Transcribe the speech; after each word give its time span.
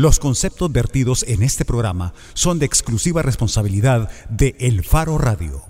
Los 0.00 0.18
conceptos 0.18 0.72
vertidos 0.72 1.24
en 1.28 1.42
este 1.42 1.66
programa 1.66 2.14
son 2.32 2.58
de 2.58 2.64
exclusiva 2.64 3.20
responsabilidad 3.20 4.10
de 4.30 4.56
El 4.58 4.82
Faro 4.82 5.18
Radio. 5.18 5.62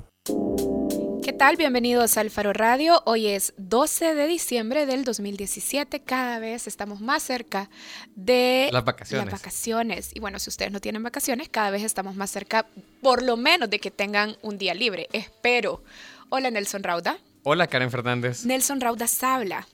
¿Qué 1.24 1.32
tal? 1.32 1.56
Bienvenidos 1.56 2.16
al 2.16 2.30
Faro 2.30 2.52
Radio. 2.52 3.02
Hoy 3.06 3.26
es 3.26 3.54
12 3.56 4.14
de 4.14 4.28
diciembre 4.28 4.86
del 4.86 5.02
2017. 5.02 6.02
Cada 6.04 6.38
vez 6.38 6.68
estamos 6.68 7.00
más 7.00 7.24
cerca 7.24 7.70
de 8.14 8.68
Las 8.70 8.84
vacaciones. 8.84 9.26
las 9.26 9.32
vacaciones. 9.40 10.10
Y 10.14 10.20
bueno, 10.20 10.38
si 10.38 10.48
ustedes 10.48 10.70
no 10.70 10.78
tienen 10.78 11.02
vacaciones, 11.02 11.48
cada 11.48 11.70
vez 11.72 11.82
estamos 11.82 12.14
más 12.14 12.30
cerca, 12.30 12.66
por 13.02 13.24
lo 13.24 13.36
menos, 13.36 13.68
de 13.68 13.80
que 13.80 13.90
tengan 13.90 14.36
un 14.42 14.58
día 14.58 14.74
libre. 14.74 15.08
Espero. 15.12 15.82
Hola, 16.28 16.52
Nelson 16.52 16.84
Rauda. 16.84 17.18
Hola, 17.42 17.66
Karen 17.66 17.90
Fernández. 17.90 18.44
Nelson 18.46 18.80
Rauda 18.80 19.06
habla. 19.22 19.66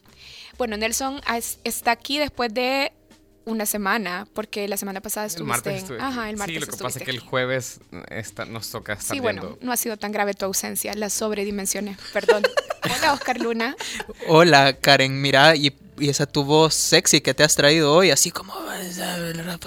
Bueno, 0.57 0.77
Nelson 0.77 1.21
es- 1.35 1.59
está 1.63 1.91
aquí 1.91 2.17
después 2.17 2.51
de 2.51 2.91
una 3.47 3.65
semana, 3.65 4.27
porque 4.33 4.67
la 4.67 4.77
semana 4.77 5.01
pasada 5.01 5.25
El 5.25 5.31
estuviste 5.31 5.49
martes 5.49 5.73
en... 5.73 5.79
estuve 5.79 5.97
Ajá, 6.01 6.29
el 6.29 6.37
martes 6.37 6.53
Sí, 6.55 6.59
lo 6.59 6.67
que 6.67 6.77
pasa 6.83 6.99
es 6.99 7.05
que 7.05 7.11
el 7.11 7.19
jueves 7.19 7.79
está- 8.09 8.45
nos 8.45 8.69
toca 8.69 8.93
estar 8.93 9.15
Sí, 9.15 9.19
bueno, 9.19 9.41
viendo. 9.41 9.59
no 9.65 9.71
ha 9.71 9.77
sido 9.77 9.97
tan 9.97 10.11
grave 10.11 10.33
tu 10.33 10.45
ausencia, 10.45 10.93
las 10.93 11.13
sobredimensiones, 11.13 11.97
perdón. 12.13 12.43
Hola, 12.97 13.13
Oscar 13.13 13.39
Luna. 13.39 13.75
Hola, 14.27 14.73
Karen, 14.79 15.21
mira, 15.21 15.55
y, 15.55 15.75
y 15.97 16.09
esa 16.09 16.25
tu 16.25 16.43
voz 16.43 16.73
sexy 16.73 17.21
que 17.21 17.33
te 17.33 17.43
has 17.43 17.55
traído 17.55 17.93
hoy, 17.93 18.11
así 18.11 18.31
como... 18.31 18.53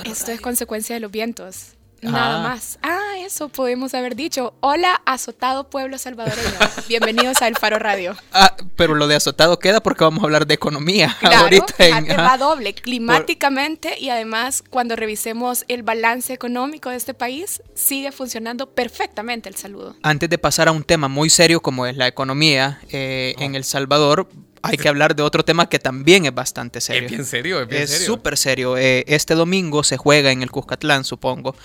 Esto 0.04 0.32
es 0.32 0.40
consecuencia 0.40 0.94
de 0.94 1.00
los 1.00 1.10
vientos. 1.10 1.72
Nada 2.02 2.36
Ah. 2.36 2.48
más. 2.48 2.78
Ah, 2.82 3.18
eso 3.18 3.50
podemos 3.50 3.92
haber 3.92 4.16
dicho. 4.16 4.54
Hola, 4.60 5.02
azotado 5.04 5.68
pueblo 5.68 5.98
salvadoreño. 5.98 6.48
Bienvenidos 6.88 7.42
a 7.42 7.48
El 7.48 7.56
Faro 7.56 7.78
Radio. 7.78 8.16
Ah, 8.32 8.56
pero 8.76 8.94
lo 8.94 9.06
de 9.06 9.16
azotado 9.16 9.58
queda 9.58 9.82
porque 9.82 10.04
vamos 10.04 10.22
a 10.22 10.24
hablar 10.24 10.46
de 10.46 10.54
economía 10.54 11.14
Claro, 11.20 11.36
ahorita. 11.42 11.74
en- 11.78 12.08
va 12.08 12.38
doble, 12.38 12.72
climáticamente 12.74 13.98
y 14.00 14.08
además 14.08 14.64
cuando 14.70 14.96
revisemos 14.96 15.66
el 15.68 15.82
balance 15.82 16.32
económico 16.32 16.88
de 16.88 16.96
este 16.96 17.12
país, 17.12 17.62
sigue 17.74 18.12
funcionando 18.12 18.70
perfectamente 18.70 19.50
el 19.50 19.56
saludo. 19.56 19.94
Antes 20.02 20.30
de 20.30 20.38
pasar 20.38 20.68
a 20.68 20.72
un 20.72 20.84
tema 20.84 21.08
muy 21.08 21.28
serio 21.28 21.60
como 21.60 21.84
es 21.86 21.96
la 21.98 22.06
economía 22.06 22.80
eh, 22.90 23.34
en 23.38 23.54
El 23.54 23.64
Salvador, 23.64 24.26
hay 24.62 24.76
que 24.76 24.88
hablar 24.88 25.16
de 25.16 25.22
otro 25.22 25.42
tema 25.44 25.68
que 25.70 25.78
también 25.78 26.26
es 26.26 26.34
bastante 26.34 26.80
serio. 26.82 27.04
Es 27.06 27.10
bien 27.10 27.24
serio, 27.24 27.62
es 27.62 27.68
bien 27.68 27.82
Es 27.82 27.90
serio. 27.90 28.06
súper 28.06 28.36
serio. 28.36 28.76
Eh, 28.76 29.04
este 29.06 29.34
domingo 29.34 29.82
se 29.84 29.96
juega 29.96 30.32
en 30.32 30.42
el 30.42 30.50
Cuscatlán, 30.50 31.04
supongo, 31.04 31.56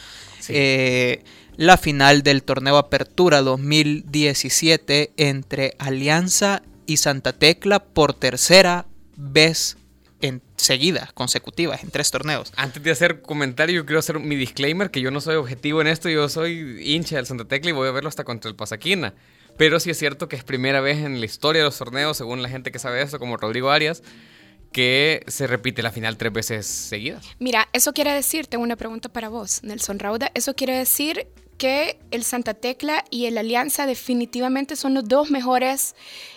Eh, 0.50 1.24
la 1.58 1.78
final 1.78 2.24
del 2.24 2.44
torneo 2.44 2.78
Apertura 2.78 3.42
2017 3.42 5.14
entre 5.18 5.76
Alianza 5.80 6.62
y 6.86 6.98
Santa 6.98 7.34
Tecla 7.34 7.80
por 7.80 8.14
tercera 8.14 8.86
vez 9.16 9.78
en 10.22 10.42
seguida, 10.58 11.10
consecutivas, 11.14 11.84
en 11.84 11.92
tres 11.92 12.12
torneos. 12.12 12.52
Antes 12.56 12.82
de 12.82 12.92
hacer 12.92 13.22
comentario, 13.22 13.76
yo 13.76 13.86
quiero 13.86 14.00
hacer 14.00 14.20
mi 14.20 14.36
disclaimer 14.36 14.92
que 14.92 15.02
yo 15.02 15.12
no 15.12 15.22
soy 15.22 15.36
objetivo 15.36 15.82
en 15.82 15.88
esto, 15.88 16.10
yo 16.10 16.28
soy 16.30 16.82
hincha 16.84 17.18
del 17.18 17.26
Santa 17.26 17.46
Tecla 17.46 17.70
y 17.70 17.74
voy 17.74 17.88
a 17.88 17.92
verlo 17.92 18.10
hasta 18.10 18.24
contra 18.24 18.50
el 18.50 18.56
Pasaquina. 18.56 19.14
Pero 19.58 19.80
sí 19.80 19.90
es 19.90 19.98
cierto 19.98 20.28
que 20.28 20.36
es 20.36 20.44
primera 20.44 20.82
vez 20.82 20.98
en 20.98 21.20
la 21.20 21.26
historia 21.26 21.62
de 21.62 21.66
los 21.66 21.78
torneos, 21.78 22.18
según 22.18 22.42
la 22.42 22.50
gente 22.50 22.72
que 22.72 22.80
sabe 22.80 23.02
esto, 23.02 23.20
como 23.20 23.38
Rodrigo 23.38 23.72
Arias, 23.72 24.04
que 24.76 25.24
se 25.28 25.48
repite 25.48 25.82
la 25.82 25.90
final 25.94 26.18
tres 26.18 26.34
veces 26.34 26.66
seguidas. 26.68 27.26
Mira, 27.40 27.70
eso 27.72 27.94
quiere 27.94 28.12
decir, 28.12 28.46
tengo 28.48 28.62
una 28.62 28.76
pregunta 28.76 29.08
para 29.08 29.30
vos, 29.30 29.64
Nelson 29.64 30.00
Rauda, 30.00 30.32
eso 30.34 30.54
quiere 30.54 30.74
decir 30.78 31.28
que 31.58 31.98
el 32.12 32.26
Santa 32.26 32.54
Tecla 32.56 33.06
y 33.10 33.28
el 33.28 33.38
Alianza 33.38 33.86
definitivamente 33.86 34.76
son 34.76 34.94
los 34.94 35.08
dos 35.08 35.32
mejores 35.32 35.96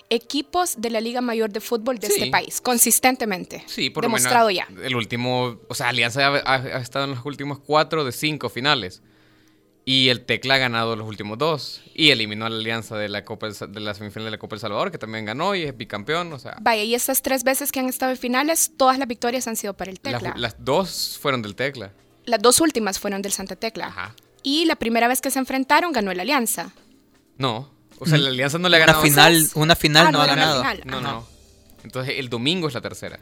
equipos 0.09 0.81
de 0.81 0.91
la 0.91 1.01
Liga 1.01 1.21
Mayor 1.21 1.51
de 1.51 1.59
Fútbol 1.61 1.99
de 1.99 2.07
Sí. 2.07 2.13
este 2.17 2.31
país, 2.31 2.61
consistentemente. 2.61 3.65
Sí, 3.67 3.91
por 3.91 4.05
lo 4.05 4.09
Demostrado 4.09 4.47
menos 4.51 4.69
ya. 4.69 4.83
El 4.87 4.95
último, 4.95 5.59
o 5.69 5.75
sea, 5.75 5.89
Alianza 5.89 6.25
ha, 6.29 6.37
ha- 6.39 6.77
ha 6.77 6.81
estado 6.81 7.07
en 7.07 7.11
los 7.17 7.27
últimos 7.27 7.59
cuatro 7.59 8.05
de 8.05 8.13
cinco 8.13 8.49
finales. 8.49 9.03
Y 9.91 10.11
el 10.11 10.27
Tecla 10.27 10.57
ha 10.57 10.59
ganado 10.59 10.97
los 10.97 11.09
últimos 11.09 11.39
dos. 11.39 11.81
Y 11.95 12.11
eliminó 12.11 12.45
a 12.45 12.51
la 12.51 12.57
Alianza 12.57 12.97
de 12.99 13.09
la 13.09 13.25
Copa 13.25 13.49
de 13.49 13.81
la 13.81 13.95
semifinal 13.95 14.27
de 14.27 14.33
la 14.33 14.39
Copa 14.39 14.55
El 14.57 14.61
Salvador, 14.61 14.91
que 14.91 14.99
también 14.99 15.25
ganó 15.25 15.55
y 15.55 15.63
es 15.63 15.75
bicampeón. 15.75 16.31
O 16.35 16.39
sea, 16.39 16.59
Vaya, 16.61 16.83
y 16.83 16.95
estas 16.95 17.23
tres 17.23 17.43
veces 17.43 17.73
que 17.73 17.81
han 17.81 17.89
estado 17.89 18.13
en 18.13 18.19
finales, 18.19 18.73
todas 18.77 18.99
las 18.99 19.09
victorias 19.09 19.49
han 19.49 19.57
sido 19.57 19.73
para 19.73 19.91
el 19.91 19.99
Tecla. 19.99 20.35
las 20.37 20.57
dos 20.63 21.19
fueron 21.19 21.41
del 21.41 21.55
Tecla. 21.55 21.93
Las 22.27 22.43
dos 22.43 22.61
últimas 22.61 22.99
fueron 22.99 23.23
del 23.23 23.33
Santa 23.33 23.57
Tecla. 23.57 23.87
Ajá. 23.87 24.15
Y 24.43 24.67
la 24.67 24.77
primera 24.77 25.09
vez 25.09 25.23
que 25.23 25.31
se 25.31 25.39
enfrentaron 25.39 25.91
ganó 25.93 26.11
el 26.11 26.21
Alianza. 26.21 26.71
No. 27.39 27.71
O 27.99 28.05
sea, 28.05 28.19
la 28.19 28.29
Alianza 28.29 28.59
no 28.59 28.69
le 28.69 28.77
ha 28.77 28.81
Una 28.81 28.87
ganado. 28.89 29.03
final, 29.05 29.33
Entonces- 29.37 29.57
una 29.57 29.75
final 29.75 30.07
Ah, 30.09 30.11
no 30.13 30.19
no, 30.19 30.23
ha 30.23 30.25
una 30.27 30.35
ganado. 30.35 30.61
final. 30.61 30.83
No, 30.85 30.97
Ajá. 30.99 31.13
no. 31.13 31.27
Entonces, 31.83 32.15
el 32.19 32.29
domingo 32.29 32.69
es 32.69 32.75
la 32.75 32.83
tercera. 32.83 33.21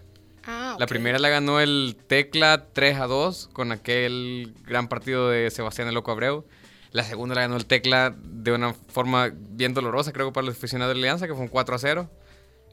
Ah, 0.49 0.77
La 0.81 0.87
primera 0.89 1.19
la 1.21 1.29
ganó 1.29 1.61
el 1.61 1.97
Tecla 2.09 2.67
3 2.73 2.99
a 2.99 3.07
2 3.07 3.51
con 3.53 3.71
aquel 3.73 4.53
gran 4.65 4.89
partido 4.89 5.29
de 5.29 5.51
Sebastián 5.51 5.89
el 5.89 5.95
Loco 5.95 6.11
Abreu. 6.11 6.45
La 6.97 7.05
segunda 7.05 7.35
la 7.35 7.43
ganó 7.43 7.59
el 7.59 7.67
Tecla 7.67 8.17
de 8.19 8.53
una 8.53 8.73
forma 8.73 9.31
bien 9.51 9.75
dolorosa, 9.75 10.15
creo, 10.15 10.33
para 10.33 10.47
los 10.47 10.57
aficionados 10.57 10.95
de 10.95 10.99
la 11.03 11.09
Alianza, 11.09 11.27
que 11.27 11.35
fue 11.35 11.43
un 11.43 11.49
4 11.49 11.75
a 11.75 11.79
0. 11.79 12.11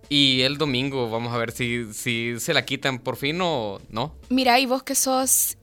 Y 0.08 0.44
el 0.44 0.58
domingo 0.58 1.10
vamos 1.10 1.34
a 1.34 1.38
ver 1.38 1.52
si, 1.52 1.94
si 1.94 2.40
se 2.40 2.54
la 2.54 2.64
quitan 2.64 3.00
por 3.00 3.18
fin 3.18 3.40
o 3.42 3.82
no. 3.90 4.16
Mira, 4.30 4.62
y 4.62 4.66
vos 4.66 4.82
que 4.82 4.96
sos 4.96 5.58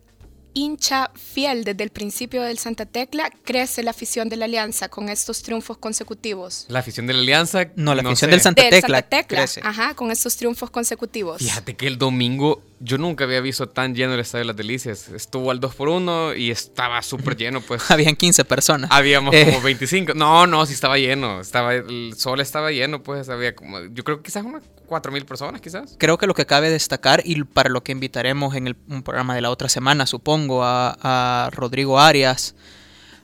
hincha 0.52 1.10
fiel 1.14 1.64
desde 1.64 1.84
el 1.84 1.88
principio 1.88 2.42
del 2.42 2.58
Santa 2.58 2.84
Tecla, 2.84 3.30
crece 3.44 3.82
la 3.82 3.92
afición 3.92 4.28
de 4.28 4.36
la 4.36 4.44
Alianza 4.44 4.90
con 4.90 5.08
estos 5.08 5.42
triunfos 5.42 5.78
consecutivos. 5.78 6.66
La 6.68 6.80
afición 6.80 7.06
de 7.06 7.14
la 7.14 7.20
Alianza. 7.20 7.70
No, 7.76 7.94
la 7.94 8.02
afición 8.02 8.28
sé. 8.28 8.32
del 8.32 8.40
Santa 8.42 8.62
Del 8.62 8.72
Tecla 8.72 8.98
Santa 8.98 9.08
Tecla, 9.08 9.38
crece. 9.38 9.62
ajá, 9.64 9.94
con 9.94 10.10
estos 10.10 10.36
triunfos 10.36 10.68
consecutivos. 10.68 11.38
Fíjate 11.38 11.76
que 11.76 11.86
el 11.86 11.96
domingo 11.96 12.62
yo 12.82 12.96
nunca 12.96 13.24
había 13.24 13.42
visto 13.42 13.68
tan 13.68 13.94
lleno 13.94 14.14
el 14.14 14.20
Estadio 14.20 14.40
de 14.40 14.46
las 14.46 14.56
Delicias. 14.56 15.08
Estuvo 15.10 15.50
al 15.50 15.60
2 15.60 15.74
por 15.74 15.90
1 15.90 16.34
y 16.34 16.50
estaba 16.50 17.02
súper 17.02 17.36
lleno, 17.36 17.60
pues. 17.60 17.82
Habían 17.90 18.16
15 18.16 18.44
personas. 18.46 18.90
Habíamos 18.90 19.34
Eh, 19.34 19.44
como 19.44 19.60
25. 19.60 20.14
No, 20.14 20.46
no, 20.46 20.64
sí 20.64 20.72
estaba 20.72 20.96
lleno. 20.96 21.40
Estaba, 21.40 21.74
el 21.74 22.14
sol 22.16 22.40
estaba 22.40 22.72
lleno, 22.72 23.02
pues 23.02 23.28
había 23.28 23.54
como, 23.54 23.80
yo 23.80 24.02
creo 24.02 24.16
que 24.16 24.24
quizás 24.24 24.44
unas 24.44 24.62
4.000 24.88 25.24
personas, 25.26 25.60
quizás. 25.60 25.94
Creo 25.98 26.16
que 26.16 26.26
lo 26.26 26.32
que 26.32 26.46
cabe 26.46 26.70
destacar 26.70 27.22
y 27.24 27.44
para 27.44 27.68
lo 27.68 27.82
que 27.82 27.92
invitaremos 27.92 28.54
en 28.56 28.66
el 28.66 28.76
un 28.88 29.02
programa 29.02 29.34
de 29.34 29.42
la 29.42 29.50
otra 29.50 29.68
semana, 29.68 30.06
supongo, 30.06 30.64
a, 30.64 30.96
a 31.02 31.50
Rodrigo 31.50 32.00
Arias 32.00 32.54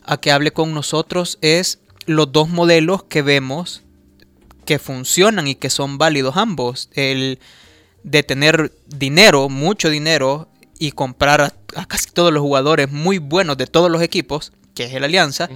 a 0.05 0.19
que 0.19 0.31
hable 0.31 0.53
con 0.53 0.75
nosotros 0.75 1.39
es 1.41 1.81
los 2.05 2.31
dos 2.31 2.49
modelos 2.49 3.05
que 3.05 3.23
vemos 3.23 3.83
que 4.67 4.79
funcionan 4.79 5.49
y 5.49 5.55
que 5.55 5.71
son 5.71 5.97
válidos 5.97 6.37
ambos. 6.37 6.91
El 6.93 7.39
de 8.07 8.23
tener 8.23 8.73
dinero, 8.87 9.49
mucho 9.49 9.91
dinero, 9.91 10.49
y 10.79 10.93
comprar 10.93 11.41
a, 11.41 11.53
a 11.75 11.87
casi 11.87 12.11
todos 12.11 12.33
los 12.33 12.41
jugadores 12.41 12.91
muy 12.91 13.19
buenos 13.19 13.57
de 13.57 13.67
todos 13.67 13.91
los 13.91 14.01
equipos, 14.01 14.53
que 14.75 14.85
es 14.85 14.95
el 14.95 15.03
Alianza, 15.03 15.49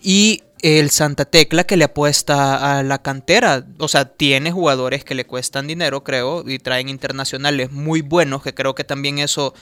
y 0.00 0.42
el 0.62 0.90
Santa 0.90 1.26
Tecla 1.26 1.64
que 1.64 1.76
le 1.76 1.84
apuesta 1.84 2.78
a 2.78 2.82
la 2.82 3.02
cantera. 3.02 3.66
O 3.78 3.88
sea, 3.88 4.06
tiene 4.06 4.52
jugadores 4.52 5.04
que 5.04 5.14
le 5.14 5.26
cuestan 5.26 5.66
dinero, 5.66 6.02
creo, 6.02 6.48
y 6.48 6.58
traen 6.58 6.88
internacionales 6.88 7.72
muy 7.72 8.00
buenos, 8.00 8.42
que 8.42 8.54
creo 8.54 8.74
que 8.74 8.84
también 8.84 9.18
eso 9.18 9.52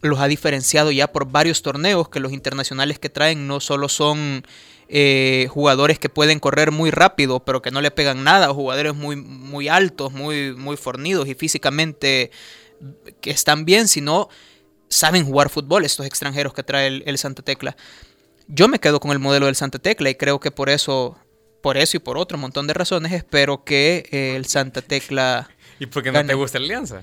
los 0.00 0.20
ha 0.20 0.28
diferenciado 0.28 0.90
ya 0.90 1.12
por 1.12 1.30
varios 1.30 1.60
torneos, 1.60 2.08
que 2.08 2.18
los 2.18 2.32
internacionales 2.32 2.98
que 2.98 3.10
traen 3.10 3.46
no 3.46 3.60
solo 3.60 3.88
son 3.88 4.44
eh, 4.94 5.48
jugadores 5.48 5.98
que 5.98 6.10
pueden 6.10 6.38
correr 6.38 6.70
muy 6.70 6.90
rápido, 6.90 7.40
pero 7.40 7.62
que 7.62 7.70
no 7.70 7.80
le 7.80 7.90
pegan 7.90 8.24
nada, 8.24 8.50
o 8.50 8.54
jugadores 8.54 8.94
muy, 8.94 9.16
muy 9.16 9.68
altos, 9.68 10.12
muy, 10.12 10.54
muy 10.54 10.76
fornidos 10.76 11.26
y 11.28 11.34
físicamente 11.34 12.30
que 13.22 13.30
están 13.30 13.64
bien, 13.64 13.88
sino 13.88 14.28
saben 14.90 15.24
jugar 15.24 15.48
fútbol 15.48 15.86
estos 15.86 16.04
extranjeros 16.04 16.52
que 16.52 16.62
trae 16.62 17.02
el, 17.06 17.16
Santa 17.16 17.42
Tecla. 17.42 17.74
Yo 18.48 18.68
me 18.68 18.80
quedo 18.80 19.00
con 19.00 19.12
el 19.12 19.18
modelo 19.18 19.46
del 19.46 19.56
Santa 19.56 19.78
Tecla 19.78 20.10
y 20.10 20.14
creo 20.14 20.40
que 20.40 20.50
por 20.50 20.68
eso, 20.68 21.16
por 21.62 21.78
eso 21.78 21.96
y 21.96 22.00
por 22.00 22.18
otro 22.18 22.36
montón 22.36 22.66
de 22.66 22.74
razones, 22.74 23.12
espero 23.12 23.64
que 23.64 24.04
eh, 24.10 24.36
el 24.36 24.44
Santa 24.44 24.82
Tecla 24.82 25.48
¿Y 25.82 25.86
por 25.86 26.04
qué 26.04 26.10
no 26.12 26.18
Gane. 26.20 26.28
te 26.28 26.34
gusta 26.34 26.60
la 26.60 26.64
Alianza? 26.66 27.02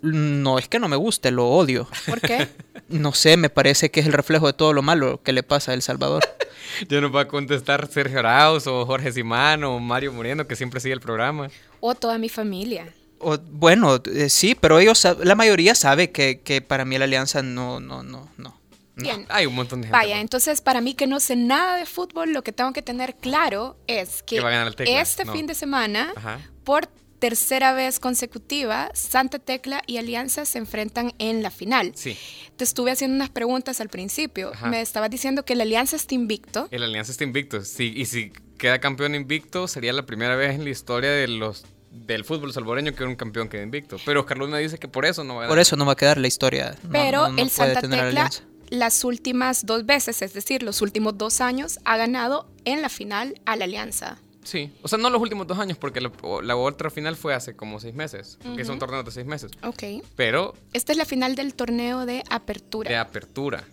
no 0.00 0.56
es 0.56 0.68
que 0.68 0.78
no 0.78 0.86
me 0.86 0.94
guste, 0.94 1.32
lo 1.32 1.48
odio. 1.48 1.88
¿Por 2.06 2.20
qué? 2.20 2.46
No 2.88 3.12
sé, 3.14 3.36
me 3.36 3.50
parece 3.50 3.90
que 3.90 3.98
es 3.98 4.06
el 4.06 4.12
reflejo 4.12 4.46
de 4.46 4.52
todo 4.52 4.72
lo 4.72 4.80
malo 4.80 5.20
que 5.24 5.32
le 5.32 5.42
pasa 5.42 5.72
a 5.72 5.74
El 5.74 5.82
Salvador. 5.82 6.22
Yo 6.88 7.00
no 7.00 7.10
voy 7.10 7.22
a 7.22 7.26
contestar 7.26 7.88
Sergio 7.90 8.20
Arauz 8.20 8.68
o 8.68 8.86
Jorge 8.86 9.10
Simán 9.10 9.64
o 9.64 9.80
Mario 9.80 10.12
Moreno, 10.12 10.46
que 10.46 10.54
siempre 10.54 10.78
sigue 10.78 10.94
el 10.94 11.00
programa. 11.00 11.48
O 11.80 11.96
toda 11.96 12.16
mi 12.18 12.28
familia. 12.28 12.94
O, 13.18 13.38
bueno, 13.38 14.00
eh, 14.04 14.28
sí, 14.28 14.54
pero 14.54 14.78
ellos, 14.78 15.04
la 15.24 15.34
mayoría 15.34 15.74
sabe 15.74 16.12
que, 16.12 16.42
que 16.42 16.60
para 16.60 16.84
mí 16.84 16.96
la 16.98 17.06
alianza 17.06 17.42
no, 17.42 17.80
no, 17.80 18.04
no, 18.04 18.28
no. 18.36 18.56
Bien. 18.94 19.26
Hay 19.30 19.46
un 19.46 19.54
montón 19.56 19.80
de 19.80 19.86
gente. 19.88 19.98
Vaya, 19.98 20.20
entonces 20.20 20.60
para 20.60 20.80
mí 20.80 20.94
que 20.94 21.08
no 21.08 21.18
sé 21.18 21.34
nada 21.34 21.76
de 21.76 21.86
fútbol, 21.86 22.32
lo 22.32 22.42
que 22.42 22.52
tengo 22.52 22.72
que 22.72 22.82
tener 22.82 23.16
claro 23.16 23.76
es 23.88 24.22
que 24.22 24.36
Que 24.36 24.42
va 24.42 24.48
a 24.50 24.52
ganar 24.52 24.68
el 24.68 24.76
Tecla, 24.76 25.00
este 25.00 25.24
no. 25.24 25.32
fin 25.32 25.48
de 25.48 25.54
semana, 25.54 26.12
Ajá. 26.14 26.38
por 26.62 26.88
tercera 27.22 27.72
vez 27.72 28.00
consecutiva, 28.00 28.90
Santa 28.94 29.38
Tecla 29.38 29.80
y 29.86 29.98
Alianza 29.98 30.44
se 30.44 30.58
enfrentan 30.58 31.14
en 31.20 31.40
la 31.44 31.52
final. 31.52 31.92
Sí. 31.94 32.16
Te 32.56 32.64
estuve 32.64 32.90
haciendo 32.90 33.14
unas 33.14 33.30
preguntas 33.30 33.80
al 33.80 33.88
principio. 33.88 34.50
Ajá. 34.52 34.66
Me 34.66 34.80
estabas 34.80 35.08
diciendo 35.08 35.44
que 35.44 35.54
la 35.54 35.62
Alianza 35.62 35.94
está 35.94 36.16
invicto. 36.16 36.66
El 36.72 36.82
Alianza 36.82 37.12
está 37.12 37.22
invicto. 37.22 37.64
Sí, 37.64 37.92
y 37.96 38.06
si 38.06 38.32
queda 38.58 38.80
campeón 38.80 39.14
invicto, 39.14 39.68
sería 39.68 39.92
la 39.92 40.04
primera 40.04 40.34
vez 40.34 40.56
en 40.56 40.64
la 40.64 40.70
historia 40.70 41.12
de 41.12 41.28
los 41.28 41.64
del 41.92 42.24
fútbol 42.24 42.52
salvadoreño 42.52 42.92
que 42.92 43.04
un 43.04 43.14
campeón 43.14 43.48
quede 43.48 43.62
invicto. 43.62 43.98
Pero 44.04 44.22
Oscar 44.22 44.38
Luna 44.38 44.58
dice 44.58 44.78
que 44.78 44.88
por 44.88 45.04
eso 45.06 45.22
no 45.22 45.36
va 45.36 45.44
a 45.44 45.48
Por 45.48 45.60
eso 45.60 45.76
no 45.76 45.86
va 45.86 45.92
a 45.92 45.96
quedar 45.96 46.18
la 46.18 46.26
historia. 46.26 46.74
Pero 46.90 47.28
no- 47.28 47.34
no 47.34 47.42
el 47.42 47.50
puede 47.50 47.74
Santa 47.74 47.80
Tecla 47.82 48.02
alianza. 48.08 48.42
las 48.70 49.04
últimas 49.04 49.64
dos 49.64 49.86
veces, 49.86 50.22
es 50.22 50.32
decir, 50.32 50.64
los 50.64 50.82
últimos 50.82 51.16
dos 51.18 51.40
años, 51.40 51.78
ha 51.84 51.96
ganado 51.96 52.48
en 52.64 52.82
la 52.82 52.88
final 52.88 53.40
a 53.46 53.54
la 53.54 53.66
Alianza. 53.66 54.18
Sí, 54.44 54.72
o 54.82 54.88
sea, 54.88 54.98
no 54.98 55.08
los 55.08 55.20
últimos 55.22 55.46
dos 55.46 55.58
años, 55.58 55.78
porque 55.78 56.00
la, 56.00 56.10
la 56.42 56.56
otra 56.56 56.90
final 56.90 57.14
fue 57.16 57.32
hace 57.34 57.54
como 57.54 57.78
seis 57.80 57.94
meses, 57.94 58.38
que 58.56 58.64
son 58.64 58.78
torneos 58.78 59.04
de 59.04 59.10
seis 59.12 59.26
meses. 59.26 59.52
Ok. 59.62 60.04
Pero 60.16 60.54
Esta 60.72 60.92
es 60.92 60.98
la 60.98 61.04
final 61.04 61.34
del 61.36 61.54
torneo 61.54 62.06
de 62.06 62.24
apertura. 62.28 62.90
de 62.90 62.96
apertura. 62.96 63.64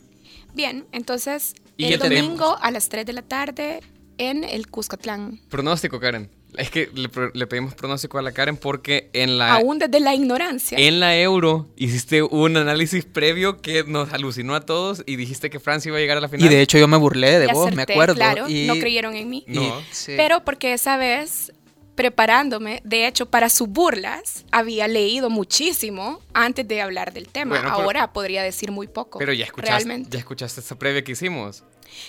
Bien, 0.53 0.85
entonces 0.91 1.55
Y 1.77 1.85
el 1.93 1.99
tenemos- 1.99 2.23
domingo 2.37 2.57
a 2.61 2.71
las 2.71 2.89
3 2.89 3.05
de 3.05 3.13
la 3.13 3.21
tarde 3.21 3.81
en 4.17 4.43
el 4.43 4.67
Cuscatlán. 4.67 5.39
Pronóstico, 5.49 5.99
Karen. 5.99 6.29
Es 6.57 6.71
que 6.71 6.89
le, 6.93 7.47
pedimos 7.47 7.75
pronóstico 7.75 8.17
a 8.17 8.21
la 8.21 8.31
Karen 8.31 8.57
porque 8.57 9.09
en 9.13 9.37
la, 9.37 9.53
Aún 9.53 9.77
desde 9.79 9.99
la 9.99 10.15
ignorancia. 10.15 10.77
en 10.79 10.99
la 10.99 11.17
Euro 11.19 11.67
hiciste 11.75 12.23
un 12.23 12.57
análisis 12.57 13.05
previo 13.05 13.61
que 13.61 13.83
nos 13.83 14.11
alucinó 14.13 14.55
a 14.55 14.61
todos 14.61 15.03
y 15.05 15.15
dijiste 15.15 15.49
que 15.49 15.59
Francia 15.59 15.89
iba 15.89 15.97
a 15.97 16.01
llegar 16.01 16.17
a 16.17 16.21
la 16.21 16.27
final. 16.27 16.45
Y 16.45 16.49
de 16.49 16.61
hecho 16.61 16.77
yo 16.79 16.87
me 16.87 16.97
burlé 16.97 17.39
de 17.39 17.45
Y 17.45 17.51
vos, 17.51 17.73
me 17.73 17.83
acuerdo. 17.83 18.15
Claro, 18.15 18.49
y, 18.49 18.65
no 18.65 18.75
creyeron 18.75 19.15
en 19.15 19.29
mí. 19.29 19.43
y- 19.47 19.53
No. 19.53 19.81
sí. 19.91 20.13
Pero 20.17 20.43
porque 20.43 20.73
esa 20.73 20.97
vez, 20.97 21.53
preparándome, 21.95 22.81
de 22.83 23.05
hecho, 23.07 23.27
para 23.27 23.49
sus 23.49 23.67
burlas, 23.69 24.45
había 24.51 24.87
leído 24.87 25.29
muchísimo 25.29 26.19
antes 26.33 26.67
de 26.67 26.81
hablar 26.81 27.13
del 27.13 27.27
tema. 27.27 27.55
Bueno, 27.57 27.69
pero- 27.75 27.83
Ahora 27.83 28.11
podría 28.11 28.41
decir 28.41 28.71
muy 28.71 28.87
poco. 28.87 29.19
Pero 29.19 29.33
ya 29.33 29.45
escuchaste, 29.45 29.71
Realmente. 29.71 30.09
ya 30.11 30.19
escuchaste 30.19 30.61
esa 30.61 30.79
previa 30.79 31.03
que 31.03 31.11
hicimos. 31.11 31.63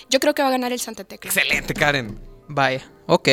Yo 0.09 0.19
creo 0.19 0.33
que 0.33 0.41
va 0.41 0.47
a 0.47 0.51
ganar 0.51 0.71
el 0.73 0.79
Santa 0.79 1.03
Tecla. 1.03 1.29
Excelente, 1.31 1.73
Karen. 1.73 2.19
Vaya, 2.47 2.81
ok. 3.05 3.29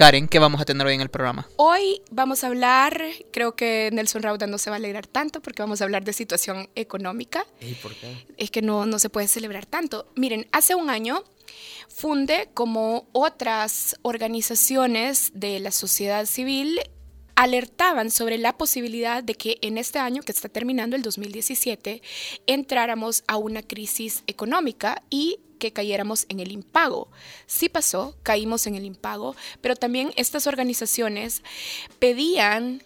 Karen, 0.00 0.28
¿qué 0.28 0.38
vamos 0.38 0.62
a 0.62 0.64
tener 0.64 0.86
hoy 0.86 0.94
en 0.94 1.02
el 1.02 1.10
programa? 1.10 1.46
Hoy 1.56 2.00
vamos 2.10 2.42
a 2.42 2.46
hablar, 2.46 3.02
creo 3.34 3.54
que 3.54 3.90
Nelson 3.92 4.22
Rauda 4.22 4.46
no 4.46 4.56
se 4.56 4.70
va 4.70 4.76
a 4.76 4.78
alegrar 4.78 5.06
tanto 5.06 5.42
porque 5.42 5.60
vamos 5.60 5.82
a 5.82 5.84
hablar 5.84 6.04
de 6.04 6.14
situación 6.14 6.70
económica. 6.74 7.44
¿Y 7.60 7.74
por 7.74 7.94
qué? 7.94 8.26
es 8.38 8.50
que 8.50 8.62
no, 8.62 8.86
no 8.86 8.98
se 8.98 9.10
puede 9.10 9.28
celebrar 9.28 9.66
tanto. 9.66 10.10
Miren, 10.16 10.46
hace 10.52 10.74
un 10.74 10.88
año 10.88 11.22
Funde, 11.90 12.48
como 12.54 13.08
otras 13.12 13.94
organizaciones 14.00 15.32
de 15.34 15.60
la 15.60 15.70
sociedad 15.70 16.24
civil, 16.24 16.80
alertaban 17.34 18.10
sobre 18.10 18.38
la 18.38 18.56
posibilidad 18.56 19.22
de 19.22 19.34
que 19.34 19.58
en 19.60 19.76
este 19.76 19.98
año 19.98 20.22
que 20.22 20.32
está 20.32 20.48
terminando, 20.48 20.96
el 20.96 21.02
2017, 21.02 22.00
entráramos 22.46 23.22
a 23.26 23.36
una 23.36 23.60
crisis 23.60 24.24
económica 24.26 25.02
y 25.10 25.40
que 25.60 25.72
cayéramos 25.72 26.26
en 26.28 26.40
el 26.40 26.50
impago. 26.50 27.08
Sí 27.46 27.68
pasó, 27.68 28.16
caímos 28.24 28.66
en 28.66 28.74
el 28.74 28.84
impago, 28.84 29.36
pero 29.60 29.76
también 29.76 30.10
estas 30.16 30.48
organizaciones 30.48 31.44
pedían 32.00 32.82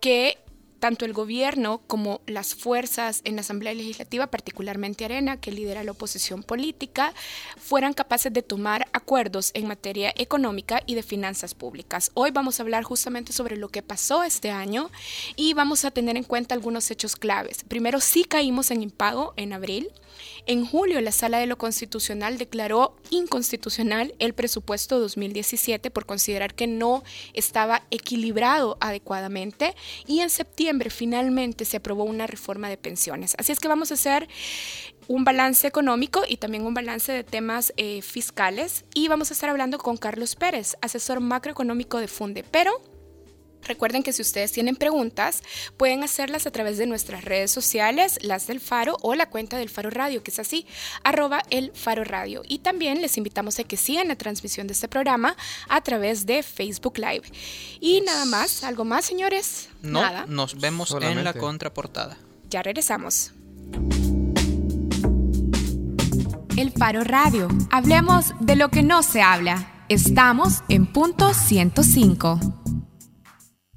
que 0.00 0.38
tanto 0.84 1.06
el 1.06 1.14
gobierno 1.14 1.80
como 1.86 2.20
las 2.26 2.54
fuerzas 2.54 3.22
en 3.24 3.36
la 3.36 3.40
Asamblea 3.40 3.72
Legislativa, 3.72 4.26
particularmente 4.26 5.06
Arena, 5.06 5.40
que 5.40 5.50
lidera 5.50 5.82
la 5.82 5.92
oposición 5.92 6.42
política, 6.42 7.14
fueran 7.56 7.94
capaces 7.94 8.30
de 8.30 8.42
tomar 8.42 8.86
acuerdos 8.92 9.50
en 9.54 9.66
materia 9.66 10.12
económica 10.14 10.82
y 10.84 10.94
de 10.94 11.02
finanzas 11.02 11.54
públicas. 11.54 12.10
Hoy 12.12 12.32
vamos 12.32 12.60
a 12.60 12.64
hablar 12.64 12.82
justamente 12.84 13.32
sobre 13.32 13.56
lo 13.56 13.70
que 13.70 13.80
pasó 13.80 14.24
este 14.24 14.50
año 14.50 14.90
y 15.36 15.54
vamos 15.54 15.86
a 15.86 15.90
tener 15.90 16.18
en 16.18 16.24
cuenta 16.24 16.54
algunos 16.54 16.90
hechos 16.90 17.16
claves. 17.16 17.64
Primero, 17.64 17.98
sí 17.98 18.24
caímos 18.24 18.70
en 18.70 18.82
impago 18.82 19.32
en 19.38 19.54
abril. 19.54 19.88
En 20.46 20.66
julio, 20.66 21.00
la 21.00 21.10
Sala 21.10 21.38
de 21.38 21.46
lo 21.46 21.56
Constitucional 21.56 22.36
declaró 22.36 22.96
inconstitucional 23.08 24.14
el 24.18 24.34
presupuesto 24.34 24.98
2017 25.00 25.90
por 25.90 26.04
considerar 26.04 26.54
que 26.54 26.66
no 26.66 27.02
estaba 27.32 27.82
equilibrado 27.90 28.76
adecuadamente 28.80 29.74
y 30.06 30.20
en 30.20 30.28
septiembre 30.28 30.90
finalmente 30.90 31.64
se 31.64 31.78
aprobó 31.78 32.04
una 32.04 32.26
reforma 32.26 32.68
de 32.68 32.76
pensiones. 32.76 33.34
Así 33.38 33.52
es 33.52 33.60
que 33.60 33.68
vamos 33.68 33.90
a 33.90 33.94
hacer 33.94 34.28
un 35.08 35.24
balance 35.24 35.66
económico 35.66 36.22
y 36.28 36.36
también 36.36 36.66
un 36.66 36.74
balance 36.74 37.10
de 37.10 37.24
temas 37.24 37.72
eh, 37.78 38.02
fiscales 38.02 38.84
y 38.94 39.08
vamos 39.08 39.30
a 39.30 39.34
estar 39.34 39.48
hablando 39.48 39.78
con 39.78 39.96
Carlos 39.96 40.36
Pérez, 40.36 40.76
asesor 40.82 41.20
macroeconómico 41.20 41.98
de 41.98 42.08
Funde. 42.08 42.44
Pero 42.50 42.82
Recuerden 43.66 44.02
que 44.02 44.12
si 44.12 44.22
ustedes 44.22 44.52
tienen 44.52 44.76
preguntas, 44.76 45.42
pueden 45.76 46.02
hacerlas 46.02 46.46
a 46.46 46.50
través 46.50 46.78
de 46.78 46.86
nuestras 46.86 47.24
redes 47.24 47.50
sociales, 47.50 48.18
las 48.22 48.46
del 48.46 48.60
Faro 48.60 48.96
o 49.02 49.14
la 49.14 49.28
cuenta 49.30 49.56
del 49.58 49.68
Faro 49.68 49.90
Radio, 49.90 50.22
que 50.22 50.30
es 50.30 50.38
así, 50.38 50.66
arroba 51.02 51.42
el 51.50 51.72
Faro 51.74 52.04
Radio. 52.04 52.42
Y 52.46 52.58
también 52.58 53.00
les 53.00 53.16
invitamos 53.16 53.58
a 53.58 53.64
que 53.64 53.76
sigan 53.76 54.08
la 54.08 54.16
transmisión 54.16 54.66
de 54.66 54.72
este 54.74 54.88
programa 54.88 55.36
a 55.68 55.80
través 55.82 56.26
de 56.26 56.42
Facebook 56.42 56.98
Live. 56.98 57.24
Y 57.80 58.00
nada 58.02 58.24
más, 58.24 58.64
¿algo 58.64 58.84
más, 58.84 59.04
señores? 59.04 59.68
No, 59.82 60.00
Nada. 60.00 60.24
nos 60.28 60.58
vemos 60.60 60.94
en 61.00 61.24
la 61.24 61.34
contraportada. 61.34 62.16
Ya 62.50 62.62
regresamos. 62.62 63.32
El 66.56 66.70
Faro 66.72 67.02
Radio. 67.02 67.48
Hablemos 67.70 68.26
de 68.40 68.56
lo 68.56 68.68
que 68.68 68.82
no 68.82 69.02
se 69.02 69.22
habla. 69.22 69.84
Estamos 69.88 70.62
en 70.68 70.86
punto 70.86 71.34
105. 71.34 72.63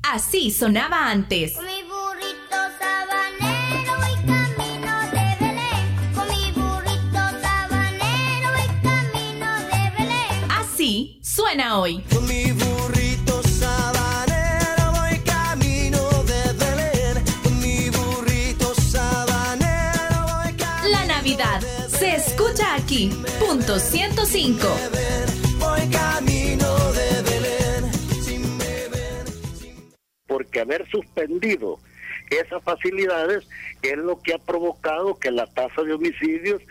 Así 0.09 0.51
sonaba 0.51 1.09
antes. 1.09 1.53
Con 1.53 1.65
mi 1.65 1.83
burrito 1.83 2.55
sabanero 2.79 3.93
voy 3.99 4.15
camino 4.25 4.93
de 5.11 5.35
Belén. 5.41 6.13
Con 6.15 6.27
mi 6.29 6.51
burrito 6.53 7.19
sabanero 7.41 8.49
voy 8.55 8.69
camino 8.83 9.49
de 9.67 9.91
Belén. 9.97 10.51
Así 10.51 11.19
suena 11.21 11.77
hoy. 11.77 12.01
Con 12.09 12.25
mi 12.25 12.53
burrito 12.53 13.43
sabanero 13.43 14.91
voy 14.93 15.19
camino 15.19 16.23
de 16.23 16.53
Belén. 16.53 17.25
Con 17.43 17.59
mi 17.59 17.89
burrito 17.89 18.73
sabanero 18.75 20.25
voy 20.25 20.53
camino 20.53 20.89
La 20.89 21.05
Navidad 21.05 21.59
se 21.89 22.15
escucha 22.15 22.75
aquí. 22.75 23.11
Punto 23.45 23.77
105. 23.77 24.67
Porque 30.57 30.61
haber 30.61 30.87
suspendido 30.89 31.79
esas 32.29 32.63
facilidades 32.63 33.47
es 33.81 33.97
lo 33.97 34.19
que 34.21 34.33
ha 34.33 34.37
provocado 34.37 35.17
que 35.17 35.31
la 35.31 35.45
tasa 35.47 35.83
de 35.83 35.93
homicidios 35.93 36.61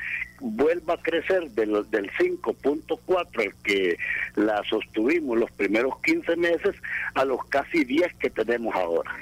vuelva 0.41 0.95
a 0.95 1.03
crecer 1.03 1.51
de 1.51 1.67
del 1.67 2.11
5.4 2.13 3.41
al 3.41 3.55
que 3.63 3.97
la 4.35 4.63
sostuvimos 4.65 5.39
los 5.39 5.51
primeros 5.53 5.95
15 6.03 6.37
meses 6.37 6.75
a 7.15 7.25
los 7.25 7.43
casi 7.47 7.85
10 7.85 8.15
que 8.15 8.31
tenemos 8.31 8.75
ahora. 8.75 9.15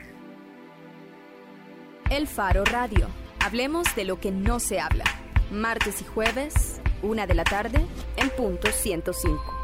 El 2.11 2.27
Faro 2.27 2.65
Radio. 2.65 3.09
Hablemos 3.41 3.95
de 3.95 4.05
lo 4.05 4.19
que 4.19 4.31
no 4.31 4.59
se 4.59 4.81
habla. 4.81 5.05
Martes 5.53 6.01
y 6.01 6.05
jueves, 6.05 6.81
una 7.03 7.27
de 7.27 7.35
la 7.35 7.45
tarde, 7.45 7.81
en 8.17 8.31
punto 8.31 8.69
105. 8.73 9.64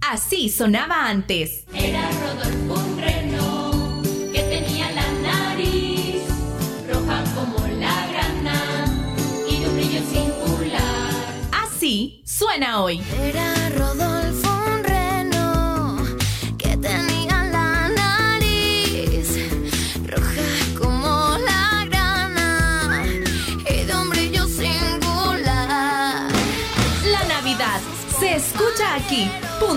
Así 0.00 0.48
sonaba 0.48 1.08
antes. 1.08 1.64
Era 1.74 2.08
Rodolfo 2.10 2.74
un 2.74 2.98
reno 2.98 4.02
que 4.32 4.40
tenía 4.42 4.90
la 4.92 5.12
nariz 5.22 6.22
roja 6.88 7.24
como 7.34 7.66
la 7.66 8.06
grana 8.08 8.84
y 9.50 9.58
de 9.58 9.68
un 9.68 9.74
brillo 9.76 10.00
singular. 10.10 11.10
Así 11.52 12.22
suena 12.24 12.82
hoy. 12.82 13.02
Era 13.20 13.55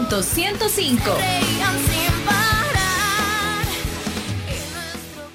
105. 0.10 1.18
Reían 1.18 1.78
sin 1.86 2.26
parar. 2.26 3.62
Y 4.48 4.58
nuestro 4.74 5.30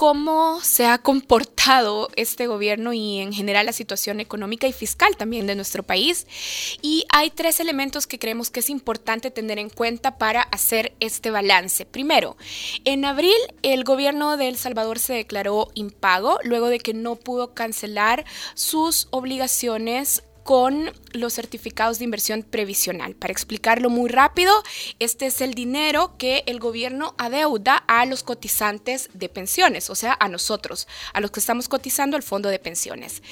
cómo 0.00 0.62
se 0.62 0.86
ha 0.86 0.96
comportado 0.96 2.08
este 2.16 2.46
gobierno 2.46 2.94
y 2.94 3.18
en 3.18 3.34
general 3.34 3.66
la 3.66 3.74
situación 3.74 4.18
económica 4.18 4.66
y 4.66 4.72
fiscal 4.72 5.14
también 5.14 5.46
de 5.46 5.54
nuestro 5.54 5.82
país. 5.82 6.26
Y 6.80 7.04
hay 7.10 7.28
tres 7.28 7.60
elementos 7.60 8.06
que 8.06 8.18
creemos 8.18 8.48
que 8.48 8.60
es 8.60 8.70
importante 8.70 9.30
tener 9.30 9.58
en 9.58 9.68
cuenta 9.68 10.16
para 10.16 10.40
hacer 10.40 10.94
este 11.00 11.30
balance. 11.30 11.84
Primero, 11.84 12.38
en 12.86 13.04
abril 13.04 13.36
el 13.60 13.84
gobierno 13.84 14.38
de 14.38 14.48
El 14.48 14.56
Salvador 14.56 14.98
se 14.98 15.12
declaró 15.12 15.68
impago 15.74 16.38
luego 16.44 16.68
de 16.68 16.78
que 16.78 16.94
no 16.94 17.16
pudo 17.16 17.52
cancelar 17.52 18.24
sus 18.54 19.06
obligaciones 19.10 20.22
con 20.42 20.92
los 21.12 21.34
certificados 21.34 21.98
de 21.98 22.04
inversión 22.04 22.42
previsional. 22.42 23.14
Para 23.14 23.32
explicarlo 23.32 23.90
muy 23.90 24.08
rápido, 24.08 24.52
este 24.98 25.26
es 25.26 25.40
el 25.40 25.54
dinero 25.54 26.14
que 26.18 26.44
el 26.46 26.60
gobierno 26.60 27.14
adeuda 27.18 27.76
a 27.86 28.06
los 28.06 28.22
cotizantes 28.22 29.10
de 29.14 29.28
pensiones, 29.28 29.90
o 29.90 29.94
sea, 29.94 30.16
a 30.18 30.28
nosotros, 30.28 30.88
a 31.12 31.20
los 31.20 31.30
que 31.30 31.40
estamos 31.40 31.68
cotizando 31.68 32.16
al 32.16 32.22
fondo 32.22 32.48
de 32.48 32.58
pensiones. 32.58 33.22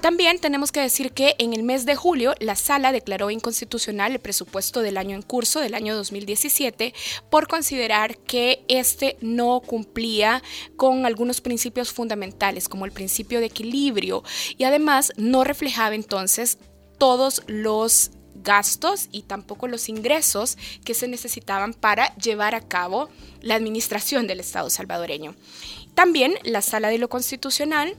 También 0.00 0.38
tenemos 0.38 0.72
que 0.72 0.80
decir 0.80 1.12
que 1.12 1.34
en 1.38 1.52
el 1.52 1.62
mes 1.62 1.86
de 1.86 1.96
julio 1.96 2.34
la 2.40 2.56
sala 2.56 2.92
declaró 2.92 3.30
inconstitucional 3.30 4.12
el 4.12 4.20
presupuesto 4.20 4.80
del 4.80 4.96
año 4.96 5.16
en 5.16 5.22
curso, 5.22 5.60
del 5.60 5.74
año 5.74 5.94
2017, 5.96 6.94
por 7.30 7.48
considerar 7.48 8.18
que 8.18 8.64
este 8.68 9.16
no 9.20 9.60
cumplía 9.60 10.42
con 10.76 11.06
algunos 11.06 11.40
principios 11.40 11.92
fundamentales, 11.92 12.68
como 12.68 12.84
el 12.84 12.92
principio 12.92 13.40
de 13.40 13.46
equilibrio, 13.46 14.22
y 14.56 14.64
además 14.64 15.12
no 15.16 15.44
reflejaba 15.44 15.94
entonces 15.94 16.58
todos 17.04 17.42
los 17.48 18.12
gastos 18.36 19.10
y 19.12 19.24
tampoco 19.24 19.68
los 19.68 19.90
ingresos 19.90 20.56
que 20.86 20.94
se 20.94 21.06
necesitaban 21.06 21.74
para 21.74 22.16
llevar 22.16 22.54
a 22.54 22.62
cabo 22.62 23.10
la 23.42 23.56
administración 23.56 24.26
del 24.26 24.40
Estado 24.40 24.70
salvadoreño. 24.70 25.34
También 25.94 26.32
la 26.44 26.62
Sala 26.62 26.88
de 26.88 26.96
lo 26.96 27.10
Constitucional, 27.10 27.94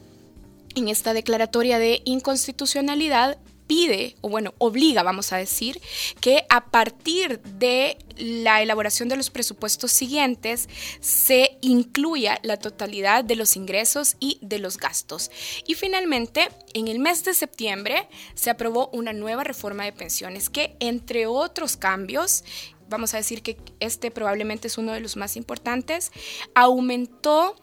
en 0.74 0.88
esta 0.88 1.14
declaratoria 1.14 1.78
de 1.78 2.02
inconstitucionalidad, 2.04 3.38
pide, 3.68 4.16
o 4.22 4.30
bueno, 4.30 4.54
obliga, 4.58 5.04
vamos 5.04 5.34
a 5.34 5.38
decir, 5.38 5.82
que 6.22 6.46
a 6.50 6.66
partir 6.66 7.42
de 7.42 7.98
la 8.18 8.62
elaboración 8.62 9.10
de 9.10 9.18
los 9.18 9.30
presupuestos 9.30 9.92
siguientes 9.92 10.70
se 11.02 11.58
incluya 11.62 12.40
la 12.44 12.58
totalidad 12.58 13.24
de 13.24 13.36
los 13.36 13.56
ingresos 13.56 14.16
y 14.20 14.40
de 14.42 14.60
los 14.60 14.78
gastos. 14.78 15.32
Y 15.68 15.76
finalmente, 15.76 16.50
en 16.74 16.88
el 16.88 17.00
mes 17.00 17.24
de 17.24 17.34
septiembre 17.34 18.08
se 18.34 18.50
aprobó 18.50 18.90
una 18.94 19.14
nueva 19.14 19.44
reforma 19.44 19.84
de 19.84 19.94
pensiones 19.94 20.50
que, 20.50 20.76
entre 20.80 21.28
otros 21.28 21.78
cambios, 21.78 22.44
vamos 22.90 23.14
a 23.14 23.18
decir 23.18 23.42
que 23.42 23.58
este 23.80 24.12
probablemente 24.12 24.68
es 24.68 24.78
uno 24.78 24.94
de 24.94 25.00
los 25.00 25.16
más 25.18 25.36
importantes, 25.38 26.12
aumentó 26.54 27.56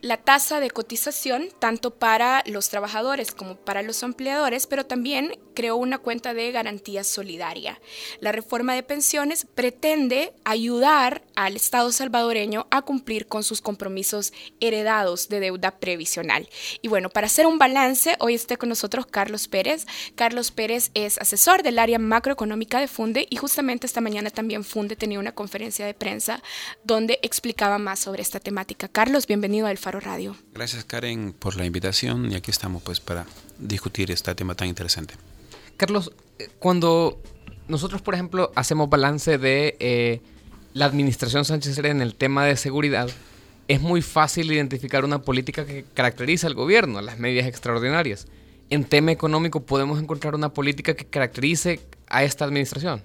la 0.00 0.18
tasa 0.18 0.60
de 0.60 0.70
cotización 0.70 1.48
tanto 1.58 1.94
para 1.94 2.42
los 2.46 2.68
trabajadores 2.68 3.32
como 3.32 3.56
para 3.56 3.82
los 3.82 4.02
empleadores, 4.02 4.66
pero 4.66 4.86
también 4.86 5.38
creó 5.54 5.76
una 5.76 5.98
cuenta 5.98 6.34
de 6.34 6.52
garantía 6.52 7.02
solidaria. 7.02 7.80
La 8.20 8.30
reforma 8.30 8.74
de 8.74 8.82
pensiones 8.82 9.46
pretende 9.54 10.32
ayudar 10.44 11.22
al 11.34 11.56
Estado 11.56 11.90
salvadoreño 11.92 12.66
a 12.70 12.82
cumplir 12.82 13.26
con 13.26 13.42
sus 13.42 13.60
compromisos 13.60 14.32
heredados 14.60 15.28
de 15.28 15.40
deuda 15.40 15.78
previsional. 15.78 16.48
Y 16.82 16.88
bueno, 16.88 17.08
para 17.10 17.26
hacer 17.26 17.46
un 17.46 17.58
balance, 17.58 18.16
hoy 18.20 18.34
está 18.34 18.56
con 18.56 18.68
nosotros 18.68 19.06
Carlos 19.06 19.48
Pérez. 19.48 19.86
Carlos 20.14 20.50
Pérez 20.50 20.90
es 20.94 21.18
asesor 21.18 21.62
del 21.62 21.78
área 21.78 21.98
macroeconómica 21.98 22.78
de 22.78 22.88
Funde 22.88 23.26
y 23.30 23.36
justamente 23.36 23.86
esta 23.86 24.00
mañana 24.00 24.30
también 24.30 24.64
Funde 24.64 24.96
tenía 24.96 25.18
una 25.18 25.32
conferencia 25.34 25.86
de 25.86 25.94
prensa 25.94 26.42
donde 26.84 27.18
explicaba 27.22 27.78
más 27.78 28.00
sobre 28.00 28.22
esta 28.22 28.40
temática. 28.40 28.88
Carlos, 28.88 29.26
bienvenido 29.26 29.66
al 29.66 29.78
Faro 29.86 30.00
Radio. 30.00 30.34
Gracias 30.52 30.84
Karen 30.84 31.32
por 31.32 31.54
la 31.54 31.64
invitación 31.64 32.32
y 32.32 32.34
aquí 32.34 32.50
estamos 32.50 32.82
pues 32.82 32.98
para 32.98 33.24
discutir 33.60 34.10
este 34.10 34.34
tema 34.34 34.56
tan 34.56 34.66
interesante. 34.66 35.14
Carlos, 35.76 36.10
eh, 36.40 36.48
cuando 36.58 37.22
nosotros, 37.68 38.02
por 38.02 38.14
ejemplo, 38.14 38.50
hacemos 38.56 38.90
balance 38.90 39.38
de 39.38 39.76
eh, 39.78 40.22
la 40.74 40.86
administración 40.86 41.44
Sánchez 41.44 41.78
en 41.78 42.00
el 42.00 42.16
tema 42.16 42.44
de 42.44 42.56
seguridad, 42.56 43.08
es 43.68 43.80
muy 43.80 44.02
fácil 44.02 44.50
identificar 44.50 45.04
una 45.04 45.22
política 45.22 45.64
que 45.64 45.84
caracteriza 45.94 46.48
al 46.48 46.54
gobierno, 46.54 47.00
las 47.00 47.20
medidas 47.20 47.46
extraordinarias. 47.46 48.26
En 48.70 48.86
tema 48.86 49.12
económico, 49.12 49.66
¿podemos 49.66 50.02
encontrar 50.02 50.34
una 50.34 50.52
política 50.52 50.94
que 50.94 51.04
caracterice 51.04 51.78
a 52.08 52.24
esta 52.24 52.44
administración? 52.44 53.04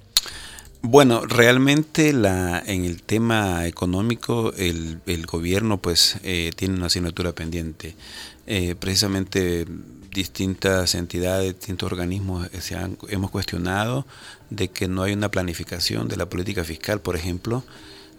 Bueno, 0.84 1.22
realmente 1.28 2.12
la, 2.12 2.60
en 2.66 2.86
el 2.86 3.04
tema 3.04 3.68
económico 3.68 4.52
el, 4.58 5.00
gobierno 5.28 5.78
pues 5.78 6.18
eh, 6.24 6.52
tiene 6.56 6.76
una 6.76 6.88
asignatura 6.88 7.34
pendiente. 7.34 7.96
Eh, 8.48 8.74
precisamente 8.74 9.68
distintas 10.12 10.96
entidades, 10.96 11.54
distintos 11.54 11.92
organismos 11.92 12.50
eh, 12.52 12.62
se 12.62 12.76
han, 12.76 12.98
hemos 13.10 13.30
cuestionado 13.30 14.08
de 14.50 14.70
que 14.70 14.88
no 14.88 15.04
hay 15.04 15.14
una 15.14 15.30
planificación 15.30 16.08
de 16.08 16.18
la 16.18 16.26
política 16.26 16.64
fiscal, 16.64 17.00
por 17.00 17.16
ejemplo. 17.16 17.64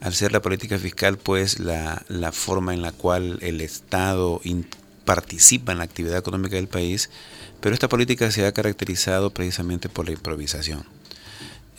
Al 0.01 0.15
ser 0.15 0.31
la 0.31 0.41
política 0.41 0.79
fiscal 0.79 1.19
pues 1.19 1.59
la, 1.59 2.05
la 2.09 2.31
forma 2.31 2.75
en 2.75 2.83
la 2.83 2.93
cual 2.93 3.39
el 3.43 3.61
Estado 3.61 4.41
participa 5.05 5.73
en 5.73 5.79
la 5.79 5.85
actividad 5.85 6.19
económica 6.19 6.55
del 6.55 6.69
país, 6.69 7.11
pero 7.61 7.75
esta 7.75 7.89
política 7.89 8.31
se 8.31 8.47
ha 8.47 8.53
caracterizado 8.53 9.31
precisamente 9.31 9.89
por 9.89 10.07
la 10.07 10.13
improvisación. 10.13 10.85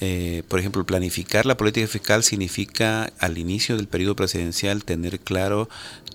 Eh, 0.02 0.44
por 0.48 0.60
ejemplo, 0.60 0.84
planificar 0.86 1.46
la 1.46 1.56
política 1.56 1.88
fiscal 1.88 2.24
significa 2.24 3.12
al 3.20 3.38
inicio 3.38 3.78
del 3.78 3.88
periodo 3.88 4.16
presidencial 4.16 4.84
tener 4.84 5.20
claro 5.20 5.70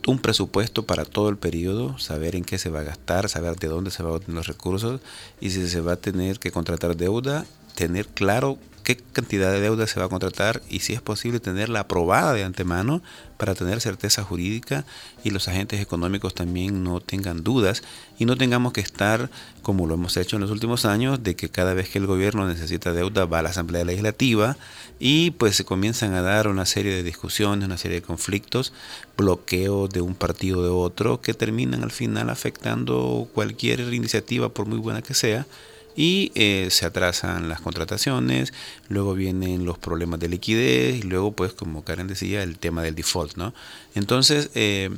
un 0.06 0.18
presupuesto 0.18 0.84
para 0.84 1.04
todo 1.04 1.28
el 1.28 1.36
periodo, 1.36 1.98
saber 1.98 2.34
en 2.34 2.44
qué 2.44 2.58
se 2.58 2.70
va 2.70 2.80
a 2.80 2.84
gastar, 2.84 3.28
saber 3.28 3.56
de 3.56 3.68
dónde 3.68 3.90
se 3.90 4.02
van 4.02 4.12
a 4.12 4.16
obtener 4.16 4.36
los 4.36 4.46
recursos 4.46 5.00
y 5.40 5.50
si 5.50 5.68
se 5.68 5.80
va 5.80 5.92
a 5.92 5.96
tener 5.96 6.38
que 6.38 6.50
contratar 6.50 6.96
deuda, 6.96 7.46
tener 7.74 8.06
claro 8.08 8.58
qué 8.88 8.96
cantidad 8.96 9.52
de 9.52 9.60
deuda 9.60 9.86
se 9.86 10.00
va 10.00 10.06
a 10.06 10.08
contratar 10.08 10.62
y 10.70 10.78
si 10.78 10.94
es 10.94 11.02
posible 11.02 11.40
tenerla 11.40 11.80
aprobada 11.80 12.32
de 12.32 12.42
antemano 12.42 13.02
para 13.36 13.54
tener 13.54 13.82
certeza 13.82 14.24
jurídica 14.24 14.86
y 15.22 15.28
los 15.28 15.46
agentes 15.46 15.82
económicos 15.82 16.34
también 16.34 16.84
no 16.84 17.00
tengan 17.00 17.44
dudas 17.44 17.82
y 18.18 18.24
no 18.24 18.38
tengamos 18.38 18.72
que 18.72 18.80
estar, 18.80 19.28
como 19.60 19.86
lo 19.86 19.92
hemos 19.92 20.16
hecho 20.16 20.36
en 20.36 20.40
los 20.40 20.50
últimos 20.50 20.86
años, 20.86 21.22
de 21.22 21.36
que 21.36 21.50
cada 21.50 21.74
vez 21.74 21.90
que 21.90 21.98
el 21.98 22.06
gobierno 22.06 22.48
necesita 22.48 22.94
deuda 22.94 23.26
va 23.26 23.40
a 23.40 23.42
la 23.42 23.50
Asamblea 23.50 23.84
Legislativa 23.84 24.56
y 24.98 25.32
pues 25.32 25.56
se 25.56 25.66
comienzan 25.66 26.14
a 26.14 26.22
dar 26.22 26.48
una 26.48 26.64
serie 26.64 26.94
de 26.94 27.02
discusiones, 27.02 27.66
una 27.66 27.76
serie 27.76 28.00
de 28.00 28.06
conflictos, 28.06 28.72
bloqueos 29.18 29.90
de 29.90 30.00
un 30.00 30.14
partido 30.14 30.62
de 30.62 30.70
otro 30.70 31.20
que 31.20 31.34
terminan 31.34 31.82
al 31.82 31.90
final 31.90 32.30
afectando 32.30 33.28
cualquier 33.34 33.80
iniciativa 33.92 34.48
por 34.48 34.64
muy 34.64 34.78
buena 34.78 35.02
que 35.02 35.12
sea 35.12 35.46
y 35.98 36.30
eh, 36.36 36.68
se 36.70 36.86
atrasan 36.86 37.48
las 37.48 37.60
contrataciones, 37.60 38.54
luego 38.88 39.14
vienen 39.14 39.64
los 39.64 39.78
problemas 39.78 40.20
de 40.20 40.28
liquidez 40.28 40.94
y 40.94 41.02
luego 41.02 41.32
pues 41.32 41.52
como 41.54 41.82
Karen 41.82 42.06
decía 42.06 42.44
el 42.44 42.56
tema 42.56 42.84
del 42.84 42.94
default, 42.94 43.36
¿no? 43.36 43.52
Entonces 43.96 44.50
eh, 44.54 44.90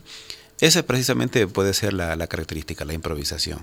esa 0.61 0.83
precisamente 0.83 1.47
puede 1.47 1.73
ser 1.73 1.95
la, 1.95 2.27
característica, 2.27 2.85
la 2.85 2.93
improvisación. 2.93 3.61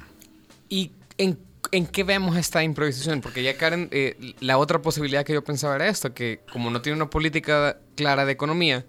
¿Y 0.67 0.89
en, 1.19 1.37
en 1.71 1.85
qué 1.85 2.03
vemos 2.03 2.35
esta 2.37 2.63
improvisación? 2.63 3.21
Porque 3.21 3.43
ya 3.43 3.55
Karen, 3.55 3.89
eh, 3.91 4.33
la 4.39 4.57
otra 4.57 4.81
posibilidad 4.81 5.23
que 5.23 5.33
yo 5.33 5.43
pensaba 5.43 5.75
era 5.75 5.87
esto, 5.89 6.15
que 6.15 6.39
como 6.51 6.71
no 6.71 6.81
tiene 6.81 6.95
una 6.95 7.11
política 7.11 7.77
clara 7.95 8.25
de 8.25 8.31
economía, 8.31 8.83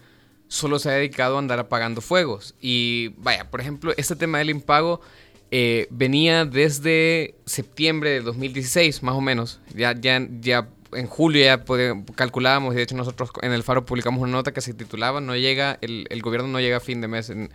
solo 0.49 0.79
se 0.79 0.89
ha 0.89 0.93
dedicado 0.93 1.37
a 1.37 1.41
andar 1.41 1.59
apagando 1.59 2.01
fuegos. 2.01 2.55
Y 2.63 3.09
vaya, 3.19 3.51
por 3.51 3.61
ejemplo, 3.61 3.93
este 3.99 4.17
tema 4.17 4.39
del 4.39 4.49
impago 4.49 5.03
eh, 5.51 5.87
venía 5.91 6.45
desde 6.45 7.35
septiembre 7.47 8.11
de 8.11 8.21
2016, 8.21 9.03
más 9.03 9.15
o 9.15 9.21
menos. 9.21 9.61
Ya, 9.75 9.95
ya, 9.99 10.27
ya 10.41 10.69
en 10.93 11.07
julio 11.07 11.45
ya 11.45 11.65
pode- 11.65 12.03
calculábamos, 12.15 12.73
y 12.75 12.77
de 12.79 12.83
hecho 12.83 12.97
nosotros 12.97 13.31
en 13.43 13.53
el 13.53 13.63
Faro 13.63 13.85
publicamos 13.85 14.21
una 14.23 14.33
nota 14.33 14.53
que 14.53 14.61
se 14.61 14.73
titulaba 14.75 15.21
No 15.21 15.37
llega, 15.37 15.79
el, 15.81 16.07
gobierno 16.23 16.49
no 16.49 16.61
llega 16.61 16.79
a 16.79 16.81
fin 16.81 17.01
de 17.01 17.09
mes 17.09 17.31
en, 17.31 17.51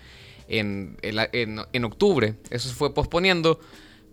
en, 0.48 0.98
en- 1.02 1.62
en 1.72 1.86
octubre. 1.86 2.36
Eso 2.50 2.70
se 2.70 2.76
fue 2.76 2.94
posponiendo. 2.94 3.60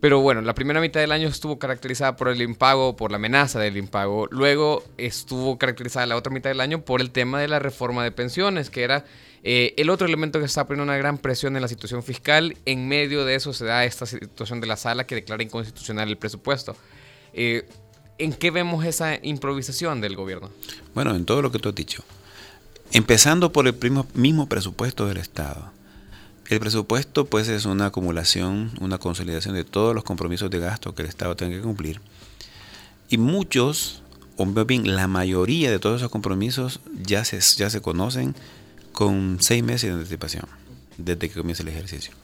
Pero 0.00 0.20
bueno, 0.20 0.40
la 0.40 0.54
primera 0.54 0.80
mitad 0.80 1.00
del 1.00 1.12
año 1.12 1.28
estuvo 1.28 1.58
caracterizada 1.58 2.16
por 2.16 2.28
el 2.28 2.40
impago, 2.40 2.96
por 2.96 3.10
la 3.10 3.16
amenaza 3.16 3.60
del 3.60 3.76
impago. 3.76 4.26
Luego 4.30 4.82
estuvo 4.96 5.58
caracterizada 5.58 6.06
la 6.06 6.16
otra 6.16 6.32
mitad 6.32 6.48
del 6.48 6.60
año 6.60 6.82
por 6.82 7.02
el 7.02 7.10
tema 7.10 7.38
de 7.38 7.48
la 7.48 7.58
reforma 7.58 8.02
de 8.02 8.10
pensiones, 8.10 8.70
que 8.70 8.82
era 8.82 9.04
eh, 9.44 9.74
el 9.76 9.90
otro 9.90 10.06
elemento 10.06 10.38
que 10.38 10.46
está 10.46 10.66
poniendo 10.66 10.84
una 10.84 10.96
gran 10.96 11.18
presión 11.18 11.54
en 11.54 11.62
la 11.62 11.68
situación 11.68 12.02
fiscal. 12.02 12.56
En 12.64 12.88
medio 12.88 13.26
de 13.26 13.34
eso 13.34 13.52
se 13.52 13.66
da 13.66 13.84
esta 13.84 14.06
situación 14.06 14.62
de 14.62 14.66
la 14.66 14.76
sala 14.76 15.06
que 15.06 15.16
declara 15.16 15.42
inconstitucional 15.42 16.08
el 16.08 16.16
presupuesto. 16.16 16.74
Eh, 17.34 17.68
¿En 18.16 18.32
qué 18.32 18.50
vemos 18.50 18.84
esa 18.86 19.18
improvisación 19.22 20.00
del 20.00 20.16
gobierno? 20.16 20.50
Bueno, 20.94 21.14
en 21.14 21.26
todo 21.26 21.42
lo 21.42 21.52
que 21.52 21.58
tú 21.58 21.68
has 21.68 21.74
dicho. 21.74 22.04
Empezando 22.92 23.52
por 23.52 23.66
el 23.66 23.74
mismo 24.14 24.48
presupuesto 24.48 25.06
del 25.06 25.18
Estado. 25.18 25.72
El 26.50 26.58
presupuesto 26.58 27.26
pues 27.26 27.46
es 27.48 27.64
una 27.64 27.86
acumulación, 27.86 28.72
una 28.80 28.98
consolidación 28.98 29.54
de 29.54 29.62
todos 29.62 29.94
los 29.94 30.02
compromisos 30.02 30.50
de 30.50 30.58
gasto 30.58 30.96
que 30.96 31.02
el 31.02 31.08
Estado 31.08 31.36
tiene 31.36 31.54
que 31.54 31.62
cumplir. 31.62 32.00
Y 33.08 33.18
muchos, 33.18 34.02
o 34.36 34.44
bien 34.64 34.96
la 34.96 35.06
mayoría 35.06 35.70
de 35.70 35.78
todos 35.78 36.00
esos 36.00 36.10
compromisos 36.10 36.80
ya 37.04 37.24
se, 37.24 37.38
ya 37.56 37.70
se 37.70 37.80
conocen 37.80 38.34
con 38.90 39.38
seis 39.40 39.62
meses 39.62 39.90
de 39.90 39.96
anticipación, 39.98 40.46
desde 40.98 41.28
que 41.28 41.38
comienza 41.38 41.62
el 41.62 41.68
ejercicio. 41.68 42.14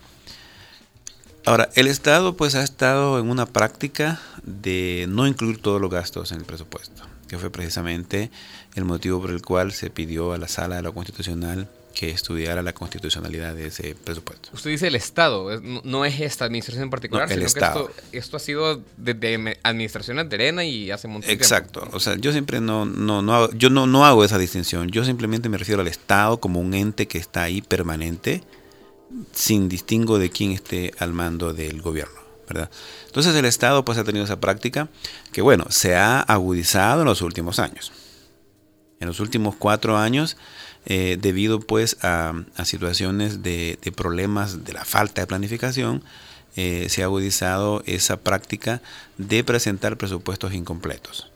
Ahora, 1.45 1.71
el 1.77 1.87
Estado 1.87 2.37
pues 2.37 2.57
ha 2.57 2.65
estado 2.65 3.21
en 3.21 3.31
una 3.31 3.47
práctica 3.47 4.21
de 4.43 5.07
no 5.09 5.29
incluir 5.29 5.63
todos 5.63 5.81
los 5.81 5.89
gastos 5.89 6.33
en 6.33 6.39
el 6.39 6.45
presupuesto. 6.45 7.05
que 7.29 7.39
fue 7.39 7.51
precisamente 7.51 8.33
el 8.75 8.85
motivo 8.85 9.21
por 9.21 9.31
el 9.31 9.43
cual 9.43 9.73
se 9.73 9.89
pidió 9.91 10.33
a 10.33 10.39
la 10.39 10.49
Sala 10.49 10.77
de 10.77 10.83
lo 10.83 10.95
Constitucional 10.95 11.69
que 11.99 12.11
estudiara 12.11 12.63
la 12.63 12.75
constitucionalidad 12.75 13.55
de 13.55 13.69
ese 13.69 13.95
presupuesto. 13.95 14.51
Usted 14.53 14.69
dice 14.69 14.89
el 14.89 14.97
Estado, 14.97 15.51
es- 15.51 15.63
no, 15.63 16.05
es 16.05 16.21
esta 16.21 16.45
administración 16.45 16.83
en 16.85 16.91
particular, 16.91 17.27
No, 17.27 17.33
el 17.35 17.39
sino 17.41 17.47
Estado. 17.47 17.87
que 17.87 17.93
esto, 17.95 18.09
esto 18.13 18.37
ha 18.37 18.41
sido 18.41 18.83
desde 18.99 19.59
administraciones 19.63 20.29
de 20.29 20.37
Arena 20.37 20.63
y 20.63 20.91
hace 20.91 21.09
de 21.09 21.33
Exacto, 21.33 21.89
o 21.93 21.99
sea, 21.99 22.17
yo 22.17 22.33
siempre 22.33 22.61
no, 22.61 22.85
no, 22.85 23.23
no 23.23 23.35
hago, 23.35 23.51
yo 23.55 23.71
no, 23.71 23.87
no 23.87 24.05
hago 24.05 24.25
esa 24.25 24.37
distinción, 24.37 24.89
yo 24.91 25.07
simplemente 25.07 25.49
me 25.49 25.57
refiero 25.57 25.81
al 25.81 25.89
Estado 25.89 26.39
como 26.39 26.61
un 26.61 26.75
ente 26.75 27.09
que 27.09 27.17
está 27.17 27.45
ahí 27.45 27.63
permanente, 27.63 28.43
sin 29.33 29.69
distingo 29.71 30.19
de 30.19 30.29
quién 30.29 30.53
esté 30.53 30.93
al 30.99 31.15
mando 31.15 31.55
del 31.55 31.81
gobierno, 31.81 32.21
¿verdad? 32.47 32.71
Entonces 33.07 33.35
el 33.35 33.47
Estado 33.47 33.87
pues 33.87 33.97
ha 33.97 34.05
tenido 34.05 34.27
esa 34.27 34.39
práctica 34.39 34.91
que 35.33 35.41
bueno, 35.41 35.65
se 35.71 35.95
ha 35.97 36.21
agudizado 36.21 37.01
en 37.01 37.07
los 37.07 37.23
últimos 37.23 37.59
años. 37.59 37.91
En 39.01 39.09
los 39.09 39.21
últimos 39.21 39.55
cuatro 39.57 39.97
años, 39.99 40.37
eh, 40.87 41.19
debido 41.21 41.61
pues 41.61 41.97
a, 42.03 42.33
situaciones 42.65 43.43
de, 43.43 43.79
de 43.83 43.93
problemas 43.93 44.65
de 44.65 44.73
la 44.73 44.85
falta 44.85 45.21
de 45.21 45.27
planificación, 45.27 46.03
eh, 46.57 46.87
se 46.89 47.03
ha 47.03 47.07
agudizado 47.07 47.83
esa 47.87 48.17
práctica 48.19 48.81
de 49.19 49.45
presentar 49.45 49.97
presupuestos 49.99 50.55
incompletos. 50.55 51.31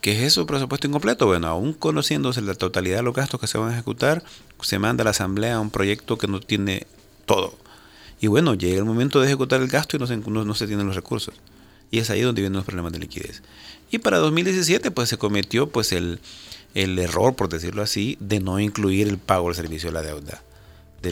¿Qué 0.00 0.12
es 0.12 0.22
eso, 0.22 0.46
presupuesto 0.46 0.86
incompleto? 0.86 1.26
Bueno, 1.26 1.48
aún 1.48 1.72
conociéndose 1.72 2.40
la 2.42 2.54
totalidad 2.54 2.98
de 2.98 3.02
los 3.02 3.14
gastos 3.14 3.40
que 3.40 3.48
se 3.48 3.58
van 3.58 3.70
a 3.70 3.72
ejecutar, 3.72 4.22
se 4.60 4.78
manda 4.78 5.02
a 5.02 5.04
la 5.06 5.10
Asamblea 5.10 5.58
un 5.58 5.70
proyecto 5.70 6.16
que 6.16 6.28
no 6.28 6.38
tiene 6.38 6.86
todo. 7.24 7.58
Y 8.20 8.28
bueno, 8.28 8.54
llega 8.54 8.78
el 8.78 8.84
momento 8.84 9.20
de 9.20 9.26
ejecutar 9.26 9.60
el 9.60 9.68
gasto 9.68 9.96
y 9.96 10.00
no 10.00 10.06
se, 10.06 10.16
no- 10.16 10.44
no 10.44 10.54
se 10.54 10.66
tienen 10.68 10.86
los 10.86 10.94
recursos. 10.96 11.34
Y 11.90 11.98
es 11.98 12.10
ahí 12.10 12.20
donde 12.20 12.40
vienen 12.42 12.56
los 12.56 12.64
problemas 12.64 12.92
de 12.92 12.98
liquidez. 13.00 13.42
Y 13.90 13.98
para 13.98 14.18
2017 14.18 14.90
pues 14.92 15.08
se 15.08 15.18
cometió 15.18 15.68
pues 15.70 15.92
el, 15.92 16.20
el 16.76 16.98
error, 16.98 17.34
por 17.34 17.48
decirlo 17.48 17.82
así, 17.82 18.16
de 18.20 18.40
no 18.40 18.60
incluir 18.60 19.08
el 19.08 19.18
pago 19.18 19.46
del 19.46 19.56
servicio 19.56 19.88
de 19.88 19.94
la 19.94 20.02
deuda 20.02 20.42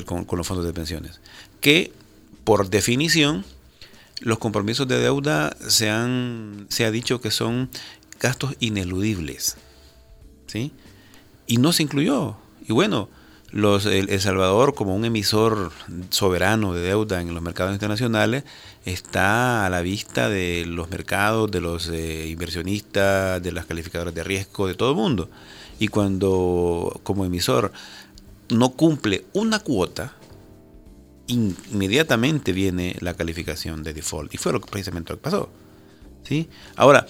con, 0.02 0.24
con 0.24 0.38
los 0.38 0.46
fondos 0.46 0.66
de 0.66 0.72
pensiones. 0.72 1.20
Que 1.60 1.92
por 2.42 2.68
definición 2.68 3.44
los 4.20 4.38
compromisos 4.38 4.88
de 4.88 4.98
deuda 4.98 5.56
se, 5.68 5.90
han, 5.90 6.66
se 6.68 6.84
ha 6.84 6.90
dicho 6.90 7.20
que 7.20 7.30
son 7.30 7.70
gastos 8.18 8.56
ineludibles. 8.58 9.56
¿sí? 10.46 10.72
Y 11.46 11.58
no 11.58 11.72
se 11.72 11.84
incluyó. 11.84 12.36
Y 12.66 12.72
bueno, 12.72 13.08
los, 13.54 13.86
el, 13.86 14.20
Salvador, 14.20 14.74
como 14.74 14.96
un 14.96 15.04
emisor 15.04 15.70
soberano 16.10 16.74
de 16.74 16.82
deuda 16.82 17.20
en 17.20 17.32
los 17.32 17.40
mercados 17.40 17.72
internacionales, 17.72 18.42
está 18.84 19.64
a 19.64 19.70
la 19.70 19.80
vista 19.80 20.28
de 20.28 20.64
los 20.66 20.90
mercados, 20.90 21.48
de 21.52 21.60
los 21.60 21.88
eh, 21.88 22.26
inversionistas, 22.28 23.40
de 23.40 23.52
las 23.52 23.66
calificadoras 23.66 24.12
de 24.12 24.24
riesgo, 24.24 24.66
de 24.66 24.74
todo 24.74 24.90
el 24.90 24.96
mundo. 24.96 25.30
Y 25.78 25.86
cuando 25.86 27.00
como 27.04 27.24
emisor 27.24 27.70
no 28.48 28.70
cumple 28.70 29.24
una 29.34 29.60
cuota, 29.60 30.14
in- 31.28 31.56
inmediatamente 31.72 32.52
viene 32.52 32.96
la 32.98 33.14
calificación 33.14 33.84
de 33.84 33.94
default. 33.94 34.34
Y 34.34 34.38
fue 34.38 34.52
lo 34.52 34.60
que 34.60 34.68
precisamente 34.68 35.12
lo 35.12 35.18
que 35.20 35.22
pasó. 35.22 35.48
¿sí? 36.24 36.48
Ahora, 36.74 37.06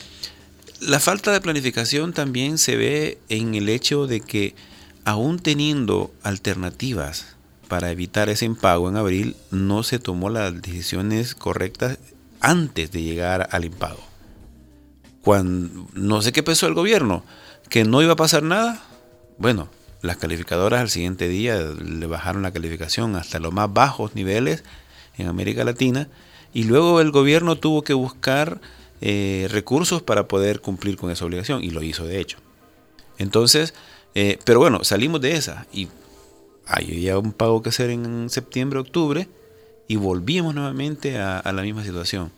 la 0.81 1.01
falta 1.01 1.33
de 1.33 1.41
planificación 1.41 2.13
también 2.13 2.59
se 2.59 2.77
ve 2.77 3.19
en 3.31 3.55
el 3.55 3.71
hecho 3.71 4.07
de 4.07 4.21
que 4.21 4.55
aún 5.05 5.39
teniendo 5.39 6.13
alternativas 6.23 7.37
para 7.69 7.91
evitar 7.91 8.29
ese 8.29 8.45
impago 8.45 8.89
en 8.89 8.97
abril, 8.97 9.37
no 9.51 9.83
se 9.83 9.99
tomó 9.99 10.31
las 10.31 10.61
decisiones 10.61 11.35
correctas 11.35 11.99
antes 12.41 12.91
de 12.93 13.03
llegar 13.03 13.49
al 13.53 13.65
impago. 13.65 14.03
Cuando, 15.23 15.87
no 15.95 16.21
sé 16.21 16.33
qué 16.33 16.43
pensó 16.43 16.67
el 16.67 16.75
gobierno, 16.75 17.25
que 17.71 17.85
no 17.85 18.03
iba 18.03 18.13
a 18.13 18.17
pasar 18.17 18.43
nada. 18.43 18.83
Bueno, 19.39 19.69
las 20.03 20.19
calificadoras 20.19 20.83
al 20.83 20.91
siguiente 20.91 21.29
día 21.29 21.59
le 21.59 22.07
bajaron 22.07 22.43
la 22.43 22.53
calificación 22.53 23.17
hasta 23.17 23.39
los 23.39 23.53
más 23.53 23.73
bajos 23.73 24.15
niveles 24.15 24.63
en 25.17 25.29
América 25.29 25.65
Latina 25.65 26.09
y 26.53 26.65
luego 26.65 27.01
el 27.01 27.11
gobierno 27.11 27.57
tuvo 27.57 27.83
que 27.83 27.95
buscar 27.95 28.61
eh, 29.01 29.49
recursos 29.51 30.03
para 30.03 30.29
poder 30.29 30.61
cumplir 30.61 30.97
con 30.97 31.11
esa 31.11 31.25
obligación 31.25 31.65
y 31.65 31.71
lo 31.71 31.83
hizo 31.83 32.05
de 32.05 32.21
hecho. 32.21 32.39
Entonces, 33.19 33.75
eh, 34.15 34.39
pero 34.45 34.61
bueno, 34.61 34.85
salimos 34.85 35.21
de 35.21 35.33
esa 35.33 35.67
y 35.73 35.89
hay 36.67 37.03
ya 37.03 37.19
un 37.19 37.33
pago 37.33 37.63
que 37.63 37.71
hacer 37.71 37.91
en 37.91 38.31
septiembre, 38.31 38.79
octubre 38.79 39.29
y 39.89 39.97
volvimos 39.97 40.55
nuevamente 40.55 41.19
a, 41.19 41.43
la 41.53 41.63
misma 41.63 41.85
situación, 41.85 42.31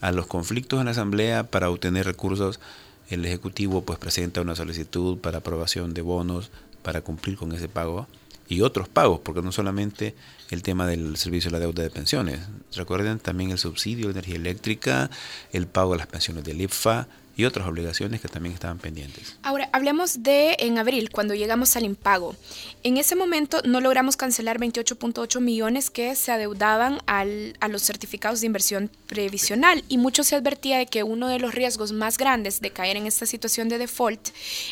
a 0.00 0.10
los 0.12 0.26
conflictos 0.26 0.80
en 0.80 0.86
la 0.86 0.92
asamblea 0.92 1.44
para 1.44 1.70
obtener 1.70 2.06
recursos. 2.06 2.60
El 3.08 3.24
ejecutivo 3.24 3.82
pues 3.82 3.98
presenta 3.98 4.40
una 4.40 4.56
solicitud 4.56 5.18
para 5.18 5.38
aprobación 5.38 5.94
de 5.94 6.02
bonos 6.02 6.50
para 6.82 7.00
cumplir 7.02 7.36
con 7.36 7.52
ese 7.52 7.68
pago 7.68 8.06
y 8.48 8.62
otros 8.62 8.88
pagos, 8.88 9.20
porque 9.22 9.42
no 9.42 9.52
solamente 9.52 10.14
el 10.50 10.62
tema 10.62 10.86
del 10.86 11.16
servicio 11.16 11.50
de 11.50 11.58
la 11.58 11.60
deuda 11.60 11.82
de 11.82 11.90
pensiones. 11.90 12.40
Recuerden 12.74 13.18
también 13.18 13.50
el 13.50 13.58
subsidio 13.58 14.06
de 14.06 14.12
energía 14.12 14.36
eléctrica, 14.36 15.10
el 15.52 15.66
pago 15.66 15.92
de 15.92 15.98
las 15.98 16.06
pensiones 16.06 16.44
del 16.44 16.60
IPFA 16.62 17.06
y 17.38 17.44
otras 17.46 17.66
obligaciones 17.68 18.20
que 18.20 18.28
también 18.28 18.52
estaban 18.52 18.78
pendientes. 18.78 19.36
Ahora, 19.42 19.70
hablemos 19.72 20.22
de 20.24 20.56
en 20.58 20.76
abril, 20.76 21.08
cuando 21.10 21.34
llegamos 21.34 21.74
al 21.76 21.84
impago. 21.84 22.34
En 22.82 22.96
ese 22.98 23.14
momento 23.14 23.62
no 23.64 23.80
logramos 23.80 24.16
cancelar 24.16 24.58
28.8 24.58 25.40
millones 25.40 25.88
que 25.88 26.14
se 26.16 26.32
adeudaban 26.32 26.98
al- 27.06 27.56
a 27.60 27.68
los 27.68 27.82
certificados 27.82 28.40
de 28.40 28.46
inversión 28.46 28.90
previsional 29.06 29.84
y 29.88 29.98
mucho 29.98 30.24
se 30.24 30.34
advertía 30.34 30.78
de 30.78 30.86
que 30.86 31.04
uno 31.04 31.28
de 31.28 31.38
los 31.38 31.54
riesgos 31.54 31.92
más 31.92 32.18
grandes 32.18 32.60
de 32.60 32.72
caer 32.72 32.96
en 32.96 33.06
esta 33.06 33.24
situación 33.24 33.68
de 33.68 33.78
default 33.78 34.30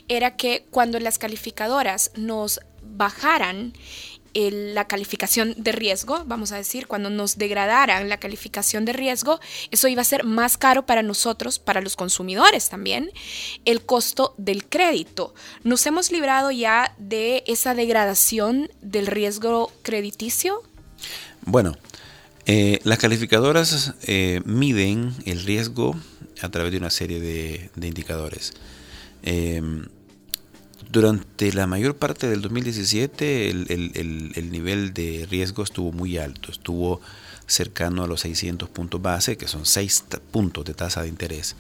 era 0.09 0.37
que 0.37 0.67
cuando 0.71 0.99
las 0.99 1.19
calificadoras 1.19 2.11
nos 2.17 2.59
bajaran 2.83 3.73
la 4.37 4.87
calificación 4.87 5.55
de 5.57 5.73
riesgo, 5.73 6.25
vamos 6.27 6.53
a 6.53 6.57
decir, 6.57 6.87
cuando 6.87 7.09
nos 7.09 7.39
degradaran 7.39 8.09
la 8.09 8.19
calificación 8.19 8.85
de 8.85 8.93
riesgo, 8.93 9.41
eso 9.71 9.89
iba 9.89 10.03
a 10.03 10.05
ser 10.05 10.25
más 10.25 10.59
caro 10.59 10.85
para 10.85 11.03
nosotros, 11.03 11.59
para 11.59 11.81
los 11.81 11.97
consumidores 11.97 12.69
también, 12.69 13.11
el 13.65 13.83
costo 13.83 14.35
del 14.37 14.67
crédito. 14.67 15.35
Nos 15.65 15.87
hemos 15.87 16.13
librado 16.13 16.51
ya 16.51 16.95
de 16.99 17.45
esa 17.47 17.75
degradación 17.75 18.71
del 18.83 19.07
riesgo 19.07 19.73
crediticio. 19.83 20.63
Bueno, 21.43 21.77
eh, 22.45 22.81
las 22.85 22.99
calificadoras 22.99 23.95
eh, 24.03 24.43
miden 24.45 25.15
el 25.25 25.45
riesgo 25.45 25.97
a 26.43 26.51
través 26.51 26.73
de 26.73 26.79
una 26.79 26.91
serie 26.91 27.21
de, 27.21 27.71
de 27.75 27.87
indicadores. 27.89 28.53
Eh, 29.23 29.63
durante 30.91 31.53
la 31.53 31.67
mayor 31.67 31.97
parte 31.97 32.29
del 32.29 32.43
2017 32.43 33.51
el, 33.51 33.67
el- 33.71 33.91
el- 33.95 34.33
el 34.37 34.51
nivel 34.53 34.93
de 34.95 35.27
riesgo 35.31 35.63
estuvo 35.63 35.93
muy 35.93 36.19
alto, 36.19 36.51
estuvo 36.53 37.01
cercano 37.47 38.05
a 38.05 38.07
los 38.07 38.21
600 38.21 38.69
puntos 38.69 39.01
base, 39.03 39.37
que 39.37 39.49
son 39.49 39.67
6 39.67 40.05
ta- 40.09 40.21
puntos 40.21 40.65
de 40.65 40.75
tasa 40.75 41.03
de 41.03 41.09
interés. 41.09 41.57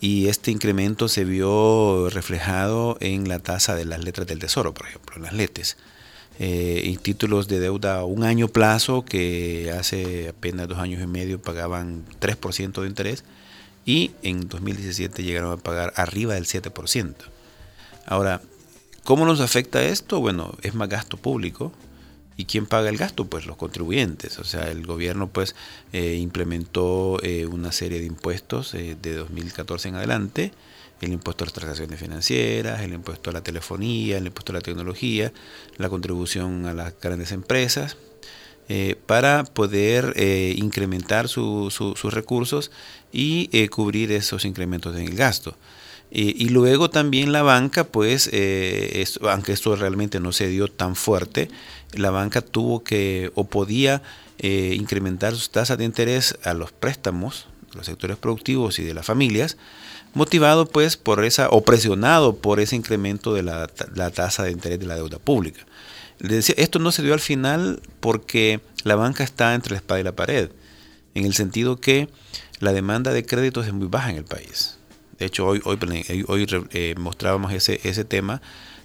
Y 0.00 0.26
este 0.28 0.50
incremento 0.50 1.08
se 1.08 1.24
vio 1.24 2.10
reflejado 2.10 2.98
en 3.00 3.28
la 3.28 3.38
tasa 3.38 3.74
de 3.74 3.86
las 3.86 4.04
letras 4.04 4.26
del 4.26 4.38
tesoro, 4.38 4.74
por 4.74 4.86
ejemplo, 4.86 5.16
en 5.16 5.22
las 5.22 5.32
letes. 5.32 5.76
Eh, 6.38 6.82
y 6.84 6.98
títulos 6.98 7.48
de 7.48 7.60
deuda 7.60 7.96
a 8.00 8.04
un 8.04 8.22
año 8.22 8.48
plazo 8.48 9.06
que 9.06 9.72
hace 9.78 10.28
apenas 10.28 10.68
dos 10.68 10.78
años 10.78 11.02
y 11.02 11.06
medio 11.06 11.40
pagaban 11.40 12.04
3% 12.20 12.82
de 12.82 12.88
interés 12.88 13.24
y 13.86 14.10
en 14.22 14.46
2017 14.48 15.22
llegaron 15.22 15.52
a 15.52 15.56
pagar 15.56 15.94
arriba 15.96 16.34
del 16.34 16.44
7%. 16.44 17.14
Ahora, 18.06 18.40
¿cómo 19.04 19.24
nos 19.26 19.40
afecta 19.40 19.82
esto? 19.82 20.20
Bueno, 20.20 20.54
es 20.62 20.74
más 20.74 20.88
gasto 20.88 21.16
público. 21.16 21.72
¿Y 22.38 22.44
quién 22.44 22.66
paga 22.66 22.90
el 22.90 22.98
gasto? 22.98 23.26
Pues 23.26 23.46
los 23.46 23.56
contribuyentes. 23.56 24.38
O 24.38 24.44
sea, 24.44 24.70
el 24.70 24.86
gobierno 24.86 25.28
pues 25.28 25.54
eh, 25.92 26.16
implementó 26.20 27.18
eh, 27.22 27.46
una 27.46 27.72
serie 27.72 27.98
de 27.98 28.04
impuestos 28.06 28.74
eh, 28.74 28.96
de 29.00 29.14
2014 29.14 29.88
en 29.88 29.94
adelante. 29.94 30.52
El 31.00 31.12
impuesto 31.12 31.44
a 31.44 31.46
las 31.46 31.54
transacciones 31.54 31.98
financieras, 31.98 32.80
el 32.82 32.92
impuesto 32.92 33.30
a 33.30 33.32
la 33.32 33.42
telefonía, 33.42 34.18
el 34.18 34.26
impuesto 34.26 34.52
a 34.52 34.54
la 34.54 34.60
tecnología, 34.60 35.32
la 35.78 35.88
contribución 35.88 36.66
a 36.66 36.72
las 36.74 36.94
grandes 37.00 37.32
empresas, 37.32 37.96
eh, 38.68 38.96
para 39.06 39.44
poder 39.44 40.12
eh, 40.16 40.54
incrementar 40.56 41.28
su- 41.28 41.70
su- 41.70 41.94
sus 41.96 42.12
recursos 42.14 42.70
y 43.12 43.66
cubrir 43.68 44.10
esos 44.12 44.44
incrementos 44.46 44.96
en 44.96 45.02
el 45.06 45.14
gasto. 45.16 45.54
Eh, 46.10 46.34
y 46.36 46.48
luego 46.50 46.88
también 46.90 47.32
la 47.32 47.42
banca, 47.42 47.84
pues, 47.84 48.30
eh, 48.32 49.02
es- 49.02 49.18
aunque 49.22 49.52
esto 49.52 49.74
realmente 49.76 50.20
no 50.20 50.32
se 50.32 50.48
dio 50.48 50.68
tan 50.68 50.96
fuerte, 50.96 51.48
la 51.92 52.10
banca 52.10 52.40
tuvo 52.42 52.82
que 52.84 53.30
o 53.34 53.44
podía 53.44 54.02
eh, 54.38 54.76
incrementar 54.78 55.34
sus 55.34 55.50
tasas 55.50 55.78
de 55.78 55.84
interés 55.84 56.36
a 56.44 56.52
los 56.52 56.70
préstamos 56.70 57.46
los 57.76 57.86
sectores 57.86 58.16
productivos 58.16 58.78
y 58.78 58.84
de 58.84 58.94
las 58.94 59.06
familias, 59.06 59.56
motivado 60.14 60.66
pues 60.66 60.96
por 60.96 61.24
esa, 61.24 61.48
o 61.50 61.62
presionado 61.62 62.36
por 62.36 62.58
ese 62.58 62.74
incremento 62.74 63.34
de 63.34 63.42
la, 63.42 63.70
la 63.94 64.10
tasa 64.10 64.42
de 64.44 64.50
interés 64.50 64.80
de 64.80 64.86
la 64.86 64.96
deuda 64.96 65.18
pública. 65.18 65.64
Decía, 66.18 66.54
esto 66.58 66.78
no 66.78 66.90
se 66.92 67.02
dio 67.02 67.12
al 67.12 67.20
final 67.20 67.80
porque 68.00 68.60
la 68.82 68.96
banca 68.96 69.22
está 69.24 69.54
entre 69.54 69.72
la 69.72 69.76
espada 69.78 70.00
y 70.00 70.04
la 70.04 70.16
pared, 70.16 70.50
en 71.14 71.26
el 71.26 71.34
sentido 71.34 71.76
que 71.76 72.08
la 72.60 72.72
demanda 72.72 73.12
de 73.12 73.26
créditos 73.26 73.66
es 73.66 73.74
muy 73.74 73.88
baja 73.88 74.10
en 74.10 74.16
el 74.16 74.24
país. 74.24 74.75
De 75.18 75.26
hecho, 75.26 75.46
hoy, 75.46 75.60
hoy, 75.64 75.78
hoy 76.28 76.46
eh, 76.72 76.94
mostrábamos 76.98 77.52
ese, 77.52 77.80
ese 77.84 78.04
tema 78.04 78.42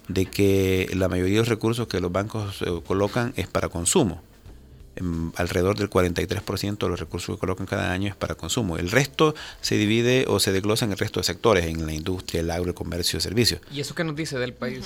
de 0.08 0.26
que 0.26 0.90
la 0.94 1.08
mayoría 1.08 1.34
de 1.34 1.38
los 1.40 1.48
recursos 1.48 1.88
que 1.88 2.00
los 2.00 2.12
bancos 2.12 2.62
eh, 2.62 2.80
colocan 2.86 3.32
es 3.36 3.46
para 3.46 3.68
consumo. 3.68 4.22
Alrededor 5.36 5.78
del 5.78 5.88
43% 5.88 6.78
de 6.78 6.88
los 6.88 7.00
recursos 7.00 7.34
que 7.34 7.40
colocan 7.40 7.66
cada 7.66 7.90
año 7.92 8.10
es 8.10 8.14
para 8.14 8.34
consumo. 8.34 8.76
El 8.76 8.90
resto 8.90 9.34
se 9.62 9.76
divide 9.76 10.26
o 10.28 10.38
se 10.38 10.52
desglosa 10.52 10.84
en 10.84 10.92
el 10.92 10.98
resto 10.98 11.18
de 11.20 11.24
sectores, 11.24 11.64
en 11.64 11.86
la 11.86 11.94
industria, 11.94 12.40
el 12.40 12.50
agro, 12.50 12.68
el 12.68 12.74
comercio, 12.74 13.16
el 13.16 13.22
servicio. 13.22 13.58
¿Y 13.72 13.80
eso 13.80 13.94
qué 13.94 14.04
nos 14.04 14.14
dice 14.14 14.38
del 14.38 14.52
país? 14.52 14.84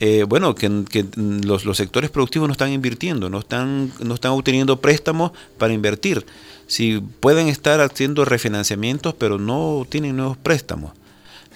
Eh, 0.00 0.24
bueno, 0.28 0.54
que, 0.54 0.84
que 0.88 1.06
los, 1.16 1.64
los, 1.64 1.76
sectores 1.76 2.10
productivos 2.10 2.48
no 2.48 2.52
están 2.52 2.72
invirtiendo, 2.72 3.30
no 3.30 3.40
están, 3.40 3.92
no 4.00 4.14
están 4.14 4.32
obteniendo 4.32 4.80
préstamos 4.80 5.32
para 5.56 5.72
invertir. 5.72 6.24
Si 6.68 7.00
pueden 7.00 7.48
estar 7.48 7.80
haciendo 7.80 8.24
refinanciamientos, 8.24 9.14
pero 9.14 9.38
no 9.38 9.84
tienen 9.88 10.16
nuevos 10.16 10.36
préstamos. 10.36 10.92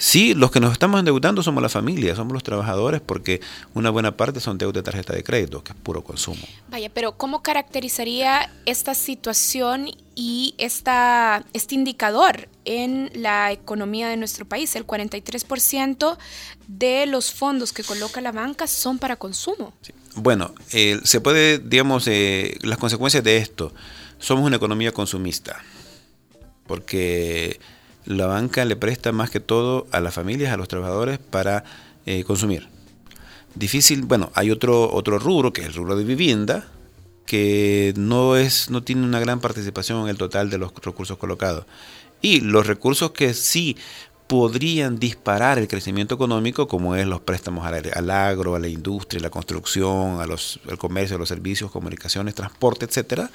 Sí, 0.03 0.35
los 0.35 0.51
que 0.51 0.59
nos 0.59 0.73
estamos 0.73 0.99
endeudando 0.99 1.45
somos 1.45 1.63
la 1.63 1.69
familia, 1.69 2.17
somos 2.17 2.33
los 2.33 2.43
trabajadores, 2.43 3.01
porque 3.01 3.41
una 3.75 3.91
buena 3.91 4.17
parte 4.17 4.41
son 4.41 4.59
deudas 4.59 4.75
de 4.75 4.83
tarjeta 4.83 5.13
de 5.13 5.23
crédito, 5.23 5.63
que 5.63 5.73
es 5.73 5.79
puro 5.79 6.03
consumo. 6.03 6.41
Vaya, 6.71 6.91
pero 6.93 7.13
¿cómo 7.13 7.43
caracterizaría 7.43 8.51
esta 8.67 8.95
situación 8.95 9.91
y 10.17 10.55
esta, 10.59 11.45
este 11.53 11.77
indicador 11.77 12.49
en 12.65 13.11
la 13.15 13.53
economía 13.53 14.09
de 14.09 14.17
nuestro 14.17 14.45
país? 14.45 14.75
El 14.75 14.87
43% 14.87 16.17
de 16.67 17.07
los 17.07 17.33
fondos 17.33 17.73
que 17.73 17.85
coloca 17.85 18.21
la 18.21 18.33
banca 18.33 18.67
son 18.67 18.99
para 18.99 19.17
consumo. 19.17 19.73
Sí. 19.83 19.93
Bueno, 20.17 20.53
eh, 20.73 21.01
se 21.05 21.21
puede, 21.21 21.59
digamos, 21.59 22.07
eh, 22.09 22.59
las 22.63 22.79
consecuencias 22.79 23.23
de 23.25 23.37
esto, 23.37 23.73
somos 24.23 24.47
una 24.47 24.57
economía 24.57 24.93
consumista, 24.93 25.63
porque 26.69 27.59
la 28.05 28.27
banca 28.27 28.65
le 28.65 28.77
presta 28.77 29.11
más 29.11 29.31
que 29.31 29.41
todo 29.41 29.89
a 29.91 30.01
las 30.01 30.15
familias, 30.15 30.53
a 30.53 30.57
los 30.57 30.69
trabajadores 30.69 31.19
para 31.19 31.65
eh, 32.07 32.23
consumir. 32.23 32.69
Difícil, 33.57 34.03
bueno, 34.03 34.31
hay 34.35 34.53
otro, 34.53 34.93
otro 34.95 35.19
rubro, 35.19 35.53
que 35.53 35.63
es 35.63 35.67
el 35.67 35.75
rubro 35.75 35.97
de 35.97 36.05
vivienda, 36.05 36.69
que 37.27 37.93
no, 37.97 38.37
es, 38.37 38.71
no 38.71 38.85
tiene 38.85 39.05
una 39.05 39.19
gran 39.19 39.41
participación 39.41 40.03
en 40.03 40.09
el 40.09 40.19
total 40.19 40.51
de 40.51 40.59
los 40.59 40.73
recursos 40.73 41.19
colocados. 41.19 41.67
Y 42.21 42.41
los 42.41 42.69
recursos 42.69 43.11
que 43.11 43.35
sí 43.35 43.77
podrían 44.29 45.01
disparar 45.01 45.59
el 45.59 45.67
crecimiento 45.67 46.15
económico, 46.15 46.69
como 46.69 46.95
es 46.95 47.07
los 47.09 47.21
préstamos 47.21 47.67
al, 47.67 47.91
al 47.93 48.11
agro, 48.11 48.55
a 48.55 48.61
la 48.61 48.69
industria, 48.69 49.19
a 49.19 49.25
la 49.25 49.31
construcción, 49.31 50.21
al 50.21 50.79
comercio, 50.79 51.17
a 51.17 51.19
los 51.19 51.29
servicios, 51.29 51.73
comunicaciones, 51.73 52.37
transporte, 52.37 52.85
etcétera, 52.85 53.29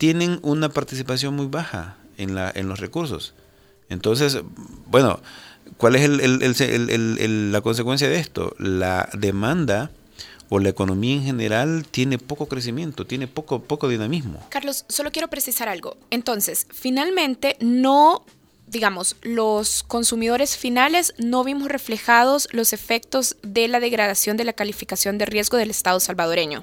tienen 0.00 0.38
una 0.40 0.70
participación 0.70 1.36
muy 1.36 1.48
baja 1.48 1.98
en, 2.16 2.34
la, 2.34 2.50
en 2.54 2.70
los 2.70 2.80
recursos. 2.80 3.34
Entonces, 3.90 4.38
bueno, 4.86 5.20
¿cuál 5.76 5.94
es 5.94 6.00
el, 6.04 6.40
el, 6.40 7.52
la 7.52 7.60
consecuencia 7.60 8.08
de 8.08 8.18
esto? 8.18 8.56
La 8.58 9.10
demanda 9.12 9.90
o 10.48 10.58
la 10.58 10.70
economía 10.70 11.16
en 11.16 11.24
general 11.24 11.84
tiene 11.90 12.16
poco 12.16 12.46
crecimiento, 12.46 13.06
tiene 13.06 13.26
poco, 13.26 13.60
poco 13.60 13.90
dinamismo. 13.90 14.42
Carlos, 14.48 14.86
solo 14.88 15.12
quiero 15.12 15.28
precisar 15.28 15.68
algo. 15.68 15.98
Entonces, 16.08 16.66
finalmente 16.70 17.58
no 17.60 18.24
digamos, 18.68 19.16
los 19.20 19.82
consumidores 19.82 20.56
finales 20.56 21.12
no 21.18 21.44
vimos 21.44 21.68
reflejados 21.68 22.48
los 22.52 22.72
efectos 22.72 23.36
de 23.42 23.66
la 23.68 23.80
degradación 23.80 24.36
de 24.36 24.44
la 24.44 24.52
calificación 24.52 25.18
de 25.18 25.26
riesgo 25.26 25.56
del 25.56 25.70
Estado 25.70 25.98
salvadoreño. 26.00 26.62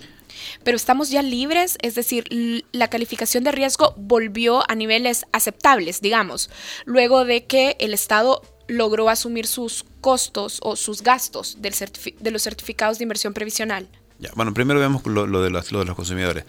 Pero 0.63 0.77
estamos 0.77 1.09
ya 1.09 1.21
libres, 1.21 1.77
es 1.81 1.95
decir, 1.95 2.65
la 2.71 2.89
calificación 2.89 3.43
de 3.43 3.51
riesgo 3.51 3.93
volvió 3.97 4.69
a 4.69 4.75
niveles 4.75 5.25
aceptables, 5.31 6.01
digamos, 6.01 6.49
luego 6.85 7.25
de 7.25 7.45
que 7.45 7.75
el 7.79 7.93
Estado 7.93 8.41
logró 8.67 9.09
asumir 9.09 9.47
sus 9.47 9.85
costos 10.01 10.59
o 10.61 10.75
sus 10.75 11.01
gastos 11.01 11.57
del 11.61 11.73
de 12.19 12.31
los 12.31 12.43
certificados 12.43 12.97
de 12.97 13.03
inversión 13.03 13.33
previsional. 13.33 13.87
Ya, 14.19 14.31
bueno, 14.35 14.53
primero 14.53 14.79
vemos 14.79 15.05
lo, 15.05 15.27
lo, 15.27 15.41
de 15.41 15.51
los, 15.51 15.71
lo, 15.71 15.79
de 15.79 15.85
los, 15.85 15.95
consumidores. 15.95 16.43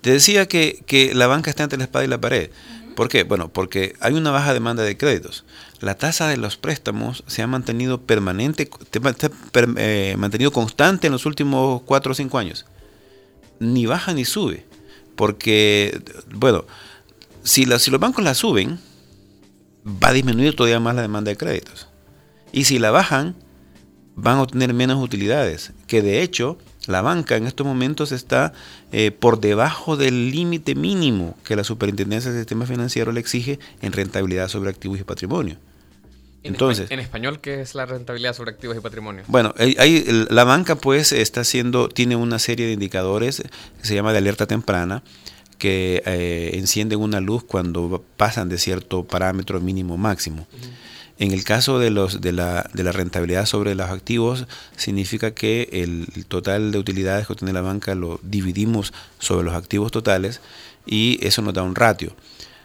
Te 0.00 0.10
decía 0.10 0.46
que, 0.46 0.82
que, 0.86 1.14
la 1.14 1.28
banca 1.28 1.50
está 1.50 1.62
entre 1.62 1.78
la 1.78 1.84
espada 1.84 2.04
y 2.04 2.08
la 2.08 2.20
pared. 2.20 2.50
¿Por 2.96 3.08
qué? 3.08 3.22
Bueno, 3.22 3.48
porque 3.48 3.94
hay 4.00 4.14
una 4.14 4.30
baja 4.30 4.52
demanda 4.52 4.82
de 4.82 4.96
créditos. 4.96 5.44
La 5.80 5.94
tasa 5.94 6.28
de 6.28 6.36
los 6.36 6.56
préstamos 6.56 7.24
se 7.26 7.42
ha 7.42 7.46
mantenido 7.46 8.02
permanente, 8.02 8.68
eh, 9.76 10.14
mantenido 10.18 10.52
constante 10.52 11.06
en 11.06 11.12
los 11.12 11.24
últimos 11.24 11.82
4 11.82 12.12
o 12.12 12.14
5 12.14 12.38
años. 12.38 12.66
Ni 13.58 13.86
baja 13.86 14.12
ni 14.14 14.24
sube. 14.24 14.66
Porque, 15.16 16.00
bueno, 16.34 16.64
si, 17.42 17.64
la, 17.64 17.78
si 17.78 17.90
los 17.90 18.00
bancos 18.00 18.24
la 18.24 18.34
suben, 18.34 18.78
va 19.86 20.08
a 20.08 20.12
disminuir 20.12 20.56
todavía 20.56 20.80
más 20.80 20.94
la 20.94 21.02
demanda 21.02 21.30
de 21.30 21.36
créditos. 21.36 21.88
Y 22.52 22.64
si 22.64 22.78
la 22.78 22.90
bajan, 22.90 23.36
van 24.14 24.38
a 24.38 24.42
obtener 24.42 24.74
menos 24.74 25.02
utilidades. 25.02 25.72
Que 25.86 26.02
de 26.02 26.22
hecho, 26.22 26.58
la 26.86 27.02
banca 27.02 27.36
en 27.36 27.46
estos 27.46 27.66
momentos 27.66 28.12
está 28.12 28.52
eh, 28.90 29.10
por 29.10 29.40
debajo 29.40 29.96
del 29.96 30.30
límite 30.30 30.74
mínimo 30.74 31.36
que 31.44 31.56
la 31.56 31.64
Superintendencia 31.64 32.30
del 32.30 32.40
Sistema 32.40 32.66
Financiero 32.66 33.12
le 33.12 33.20
exige 33.20 33.58
en 33.80 33.92
rentabilidad 33.92 34.48
sobre 34.48 34.70
activos 34.70 35.00
y 35.00 35.04
patrimonio. 35.04 35.56
Entonces, 36.44 36.90
en 36.90 36.98
español, 36.98 37.40
¿qué 37.40 37.60
es 37.60 37.74
la 37.74 37.86
rentabilidad 37.86 38.34
sobre 38.34 38.50
activos 38.50 38.76
y 38.76 38.80
patrimonio? 38.80 39.24
Bueno, 39.28 39.54
hay, 39.58 40.04
la 40.28 40.44
banca 40.44 40.74
pues 40.76 41.12
está 41.12 41.42
haciendo, 41.42 41.88
tiene 41.88 42.16
una 42.16 42.38
serie 42.38 42.66
de 42.66 42.72
indicadores 42.72 43.42
que 43.80 43.86
se 43.86 43.94
llama 43.94 44.12
de 44.12 44.18
alerta 44.18 44.46
temprana 44.46 45.02
que 45.58 46.02
eh, 46.04 46.50
encienden 46.54 46.98
una 46.98 47.20
luz 47.20 47.44
cuando 47.44 48.04
pasan 48.16 48.48
de 48.48 48.58
cierto 48.58 49.04
parámetro 49.04 49.60
mínimo 49.60 49.96
máximo. 49.96 50.48
Uh 50.52 50.56
-huh. 50.56 50.70
En 51.18 51.30
el 51.30 51.44
caso 51.44 51.78
de, 51.78 51.90
los, 51.90 52.20
de, 52.20 52.32
la, 52.32 52.68
de 52.72 52.82
la 52.82 52.90
rentabilidad 52.90 53.46
sobre 53.46 53.76
los 53.76 53.88
activos, 53.88 54.46
significa 54.76 55.32
que 55.32 55.68
el, 55.70 56.08
el, 56.16 56.26
total 56.26 56.72
de 56.72 56.78
utilidades 56.78 57.28
que 57.28 57.34
obtiene 57.34 57.52
la 57.52 57.60
banca 57.60 57.94
lo 57.94 58.18
dividimos 58.24 58.92
sobre 59.20 59.44
los 59.44 59.54
activos 59.54 59.92
totales 59.92 60.40
y 60.84 61.24
eso 61.24 61.42
nos 61.42 61.54
da 61.54 61.62
un 61.62 61.76
ratio. 61.76 62.16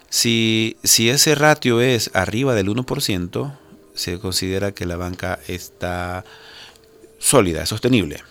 Si, 0.10 0.78
si 0.84 1.10
ese 1.10 1.36
ratio 1.36 1.82
es 1.82 2.10
arriba 2.16 2.56
del 2.56 2.70
1%, 2.70 3.58
se 3.98 4.20
considera 4.20 4.72
que 4.72 4.86
la 4.86 4.96
banca 4.96 5.40
está 5.48 6.24
sólida, 7.18 7.66
sostenible. 7.66 8.24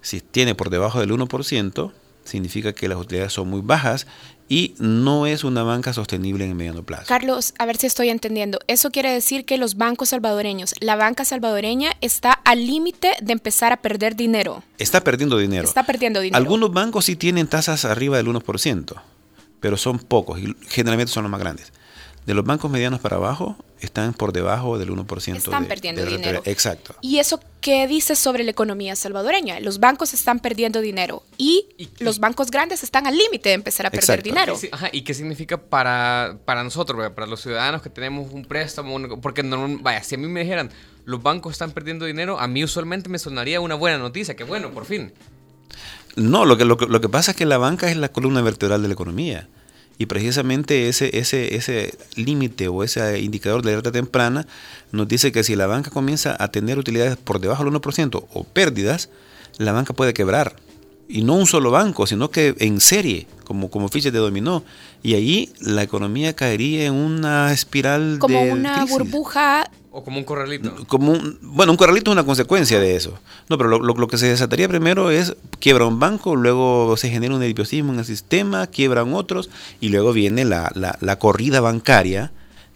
Si 0.00 0.20
tiene 0.20 0.54
por 0.54 0.70
debajo 0.70 1.00
del 1.00 1.10
1%, 1.10 1.92
significa 2.24 2.72
que 2.72 2.88
las 2.88 2.98
utilidades 2.98 3.32
son 3.32 3.48
muy 3.48 3.60
bajas 3.60 4.06
y 4.48 4.74
no 4.78 5.26
es 5.26 5.42
una 5.42 5.62
banca 5.62 5.92
sostenible 5.92 6.44
en 6.44 6.50
el 6.50 6.56
mediano 6.56 6.84
plazo. 6.84 7.06
Carlos, 7.08 7.54
a 7.58 7.66
ver 7.66 7.76
si 7.76 7.86
estoy 7.86 8.10
entendiendo. 8.10 8.60
Eso 8.66 8.90
quiere 8.90 9.10
decir 9.10 9.44
que 9.44 9.58
los 9.58 9.76
bancos 9.76 10.10
salvadoreños, 10.10 10.74
la 10.80 10.96
banca 10.96 11.24
salvadoreña 11.24 11.92
está 12.00 12.32
al 12.32 12.66
límite 12.66 13.14
de 13.20 13.32
empezar 13.32 13.72
a 13.72 13.78
perder 13.78 14.14
dinero. 14.14 14.62
Está 14.78 15.02
perdiendo 15.02 15.38
dinero. 15.38 15.66
Está 15.66 15.84
perdiendo 15.84 16.20
dinero. 16.20 16.36
Algunos 16.36 16.72
bancos 16.72 17.06
sí 17.06 17.16
tienen 17.16 17.48
tasas 17.48 17.84
arriba 17.84 18.16
del 18.16 18.26
1%, 18.28 19.02
pero 19.60 19.76
son 19.76 19.98
pocos 19.98 20.38
y 20.38 20.54
generalmente 20.68 21.12
son 21.12 21.24
los 21.24 21.30
más 21.32 21.40
grandes. 21.40 21.72
De 22.26 22.32
los 22.32 22.44
bancos 22.44 22.70
medianos 22.70 23.00
para 23.00 23.16
abajo 23.16 23.56
están 23.80 24.14
por 24.14 24.32
debajo 24.32 24.78
del 24.78 24.88
1%. 24.90 25.36
Están 25.36 25.64
de, 25.64 25.68
perdiendo 25.68 26.02
de 26.02 26.10
dinero. 26.10 26.42
Exacto. 26.46 26.94
¿Y 27.02 27.18
eso 27.18 27.38
qué 27.60 27.86
dice 27.86 28.16
sobre 28.16 28.44
la 28.44 28.50
economía 28.50 28.96
salvadoreña? 28.96 29.60
Los 29.60 29.78
bancos 29.78 30.14
están 30.14 30.40
perdiendo 30.40 30.80
dinero 30.80 31.22
y, 31.36 31.68
¿Y 31.76 31.90
los 31.98 32.20
bancos 32.20 32.50
grandes 32.50 32.82
están 32.82 33.06
al 33.06 33.16
límite 33.16 33.50
de 33.50 33.56
empezar 33.56 33.86
a 33.86 33.90
perder 33.90 34.20
Exacto. 34.20 34.24
dinero. 34.24 34.58
¿Y, 34.62 34.68
ajá, 34.72 34.88
¿Y 34.90 35.02
qué 35.02 35.12
significa 35.12 35.58
para, 35.58 36.38
para 36.46 36.64
nosotros, 36.64 37.10
para 37.10 37.26
los 37.26 37.42
ciudadanos 37.42 37.82
que 37.82 37.90
tenemos 37.90 38.32
un 38.32 38.46
préstamo? 38.46 38.94
Un, 38.94 39.20
porque, 39.20 39.42
no, 39.42 39.78
vaya, 39.80 40.02
si 40.02 40.14
a 40.14 40.18
mí 40.18 40.26
me 40.26 40.40
dijeran, 40.40 40.70
los 41.04 41.22
bancos 41.22 41.52
están 41.52 41.72
perdiendo 41.72 42.06
dinero, 42.06 42.40
a 42.40 42.48
mí 42.48 42.64
usualmente 42.64 43.10
me 43.10 43.18
sonaría 43.18 43.60
una 43.60 43.74
buena 43.74 43.98
noticia, 43.98 44.34
que 44.34 44.44
bueno, 44.44 44.70
por 44.70 44.86
fin. 44.86 45.12
No, 46.16 46.46
lo 46.46 46.56
que, 46.56 46.64
lo 46.64 46.78
que, 46.78 46.86
lo 46.86 47.00
que 47.02 47.08
pasa 47.10 47.32
es 47.32 47.36
que 47.36 47.44
la 47.44 47.58
banca 47.58 47.90
es 47.90 47.96
la 47.98 48.08
columna 48.08 48.40
vertebral 48.40 48.80
de 48.80 48.88
la 48.88 48.94
economía. 48.94 49.48
Y 49.96 50.06
precisamente 50.06 50.88
ese, 50.88 51.16
ese, 51.18 51.54
ese 51.54 51.96
límite 52.16 52.68
o 52.68 52.82
ese 52.82 53.20
indicador 53.20 53.62
de 53.62 53.70
alerta 53.70 53.92
temprana 53.92 54.46
nos 54.90 55.06
dice 55.06 55.30
que 55.30 55.44
si 55.44 55.54
la 55.54 55.66
banca 55.66 55.90
comienza 55.90 56.36
a 56.38 56.48
tener 56.48 56.78
utilidades 56.78 57.16
por 57.16 57.40
debajo 57.40 57.64
del 57.64 57.72
1% 57.74 58.24
o 58.32 58.44
pérdidas, 58.44 59.08
la 59.58 59.72
banca 59.72 59.94
puede 59.94 60.12
quebrar. 60.12 60.56
Y 61.06 61.22
no 61.22 61.34
un 61.34 61.46
solo 61.46 61.70
banco, 61.70 62.06
sino 62.06 62.30
que 62.30 62.54
en 62.58 62.80
serie, 62.80 63.26
como, 63.44 63.70
como 63.70 63.88
fichas 63.88 64.12
de 64.12 64.18
dominó. 64.18 64.64
Y 65.02 65.14
ahí 65.14 65.52
la 65.60 65.82
economía 65.82 66.34
caería 66.34 66.86
en 66.86 66.94
una 66.94 67.52
espiral 67.52 68.18
como 68.18 68.40
de 68.40 68.52
una 68.52 68.76
crisis. 68.76 68.90
burbuja 68.90 69.70
o 69.94 70.02
como 70.02 70.18
un 70.18 70.24
corralito. 70.24 70.74
Como 70.88 71.12
un, 71.12 71.38
bueno, 71.40 71.70
un 71.70 71.78
corralito 71.78 72.10
es 72.10 72.14
una 72.14 72.24
consecuencia 72.24 72.80
de 72.80 72.96
eso. 72.96 73.16
No, 73.48 73.56
pero 73.56 73.70
lo, 73.70 73.78
lo, 73.78 73.94
lo, 73.94 74.08
que 74.08 74.18
se 74.18 74.26
desataría 74.26 74.68
primero 74.68 75.12
es 75.12 75.36
quiebra 75.60 75.86
un 75.86 76.00
banco, 76.00 76.34
luego 76.34 76.96
se 76.96 77.10
genera 77.10 77.32
un 77.32 77.40
nerviosismo 77.40 77.92
en 77.92 78.00
el 78.00 78.04
sistema, 78.04 78.66
quiebran 78.66 79.14
otros 79.14 79.50
y 79.80 79.90
luego 79.90 80.12
viene 80.12 80.44
la, 80.44 80.72
la, 80.74 80.98
la 81.00 81.18
corrida 81.20 81.60
bancaria 81.60 82.32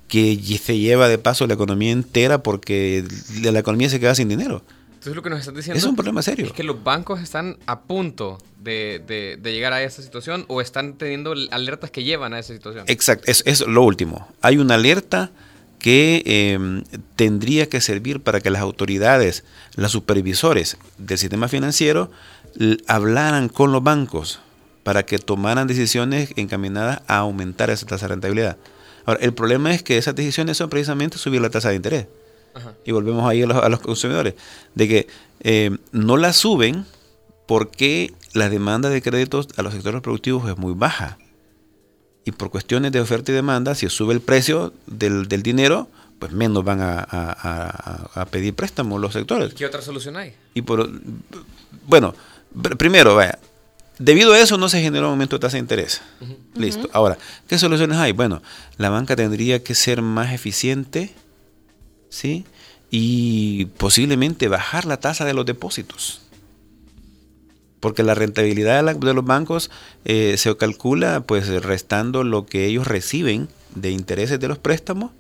que 0.07 0.41
se 0.63 0.79
lleva 0.79 1.09
de 1.09 1.19
paso 1.19 1.49
la 1.49 1.55
economía 1.55 1.91
entera 1.91 2.43
porque 2.43 3.05
la 3.43 3.59
economía 3.59 3.89
se 3.91 3.99
queda 3.99 4.15
sin 4.15 4.29
dinero. 4.29 4.63
Entonces 4.91 5.17
lo 5.17 5.23
que 5.23 5.31
nos 5.31 5.41
estás 5.41 5.55
diciendo 5.55 5.77
es 5.77 5.85
un 5.85 5.97
problema 5.97 6.23
serio. 6.23 6.47
Es 6.47 6.53
que 6.53 6.63
los 6.63 6.85
bancos 6.85 7.21
están 7.21 7.59
a 7.67 7.81
punto 7.81 8.39
de, 8.61 9.03
de, 9.05 9.39
de, 9.41 9.53
llegar 9.53 9.73
a 9.73 9.83
esa 9.83 10.03
situación 10.03 10.45
o 10.47 10.61
están 10.61 10.95
teniendo 10.95 11.35
alertas 11.51 11.91
que 11.91 12.05
llevan 12.05 12.33
a 12.33 12.39
esa 12.39 12.55
situación. 12.55 12.85
Exacto, 12.87 13.25
es, 13.27 13.43
es 13.45 13.67
lo 13.67 13.83
último. 13.83 14.29
Hay 14.41 14.59
una 14.59 14.75
alerta 14.75 15.33
que 15.79 16.23
eh, 16.27 16.83
tendría 17.17 17.69
que 17.69 17.81
servir 17.81 18.21
para 18.21 18.41
que 18.41 18.51
las 18.51 18.63
autoridades, 18.63 19.45
los 19.77 19.93
supervisores 19.93 20.77
del 20.99 21.19
sistema 21.19 21.49
financiero, 21.49 22.11
hablaran 22.87 23.49
con 23.49 23.73
los 23.73 23.83
bancos 23.83 24.41
para 24.83 25.05
que 25.05 25.19
tomaran 25.19 25.69
decisiones 25.69 26.33
encaminadas 26.37 27.03
a 27.07 27.19
aumentar 27.19 27.71
esa 27.71 27.87
tasa 27.87 28.07
de 28.07 28.15
rentabilidad. 28.15 28.57
Ahora, 29.05 29.21
el 29.23 29.33
problema 29.33 29.73
es 29.73 29.83
que 29.83 29.99
esas 29.99 30.15
decisiones 30.15 30.57
son 30.57 30.71
precisamente 30.71 31.19
subir 31.19 31.41
la 31.41 31.51
tasa 31.51 31.71
de 31.71 31.77
interés. 31.77 32.07
Y 32.85 32.93
volvemos 32.93 33.29
ahí 33.29 33.43
a 33.43 33.47
los, 33.47 33.57
a 33.57 33.69
los 33.69 33.81
consumidores, 33.81 34.35
de 34.75 34.89
que 34.89 35.07
eh, 35.41 35.77
no 35.93 36.17
la 36.17 36.33
suben 36.33 36.87
porque 37.47 38.13
la 38.33 38.49
demanda 38.49 38.91
de 38.91 39.01
créditos 39.01 39.49
a 39.57 39.63
los 39.63 39.73
sectores 39.73 40.01
productivos 40.01 40.51
es 40.51 40.59
muy 40.59 40.75
baja. 40.75 41.19
Y 42.25 42.33
por 42.33 42.51
cuestiones 42.51 42.93
de 42.93 43.01
oferta 43.01 43.33
y 43.33 43.35
demanda, 43.35 43.75
si 43.75 43.89
sube 43.89 44.13
el 44.15 44.21
precio 44.21 44.73
del, 44.87 45.29
del 45.29 45.43
dinero, 45.43 45.89
pues 46.19 46.33
menos 46.33 46.65
van 46.65 46.81
a, 46.81 46.99
a- 46.99 47.01
a- 48.15 48.21
a 48.21 48.25
pedir 48.27 48.55
préstamos 48.55 49.01
los 49.01 49.13
sectores. 49.13 49.55
¿Qué 49.55 49.65
otra 49.67 49.81
solución 49.83 50.17
hay? 50.17 50.35
Y 50.55 50.63
por, 50.63 50.91
bueno, 51.87 52.15
pr- 52.55 52.77
primero, 52.77 53.15
vaya, 53.15 53.39
debido 53.99 54.33
a 54.33 54.39
eso 54.41 54.59
no 54.59 54.69
se 54.69 54.83
generó 54.83 55.07
un 55.07 55.13
aumento 55.13 55.37
de 55.37 55.41
tasa 55.41 55.55
de 55.57 55.61
interés. 55.61 56.03
Listo. 56.55 56.91
Ahora, 56.93 57.17
¿qué 57.47 57.57
soluciones 57.59 57.97
hay? 57.99 58.13
Bueno, 58.13 58.43
la 58.77 58.91
banca 58.91 59.17
tendría 59.17 59.63
que 59.63 59.75
ser 59.75 60.03
más 60.03 60.33
eficiente, 60.33 61.15
¿sí? 62.11 62.45
Y 62.91 63.67
posiblemente 63.77 64.49
bajar 64.49 64.85
la 64.87 64.99
tasa 64.99 65.25
de 65.25 65.35
los 65.35 65.47
depósitos. 65.47 66.23
Porque 67.81 68.03
la 68.03 68.15
rentabilidad 68.15 68.77
de, 68.77 68.83
la- 68.83 68.95
de 68.95 69.15
los 69.15 69.25
bancos 69.25 69.71
eh, 70.05 70.35
se 70.37 70.57
calcula 70.57 71.21
pues 71.21 71.49
restando 71.63 72.25
lo 72.25 72.45
que 72.47 72.67
ellos 72.67 72.87
reciben 72.87 73.49
de 73.75 73.91
intereses 73.91 74.41
de 74.41 74.49
los 74.49 74.59
préstamos. 74.59 75.13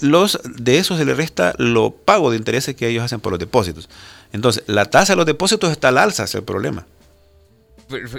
Los, 0.00 0.40
de 0.44 0.78
eso 0.78 0.96
se 0.96 1.04
le 1.04 1.14
resta 1.14 1.54
lo 1.58 1.92
pago 1.92 2.30
de 2.30 2.36
intereses 2.36 2.74
que 2.74 2.88
ellos 2.88 3.04
hacen 3.04 3.20
por 3.20 3.32
los 3.32 3.38
depósitos. 3.38 3.88
Entonces, 4.32 4.64
la 4.66 4.86
tasa 4.86 5.12
de 5.12 5.16
los 5.16 5.26
depósitos 5.26 5.70
está 5.70 5.88
al 5.88 5.98
alza, 5.98 6.24
es 6.24 6.34
el 6.34 6.42
problema. 6.42 6.84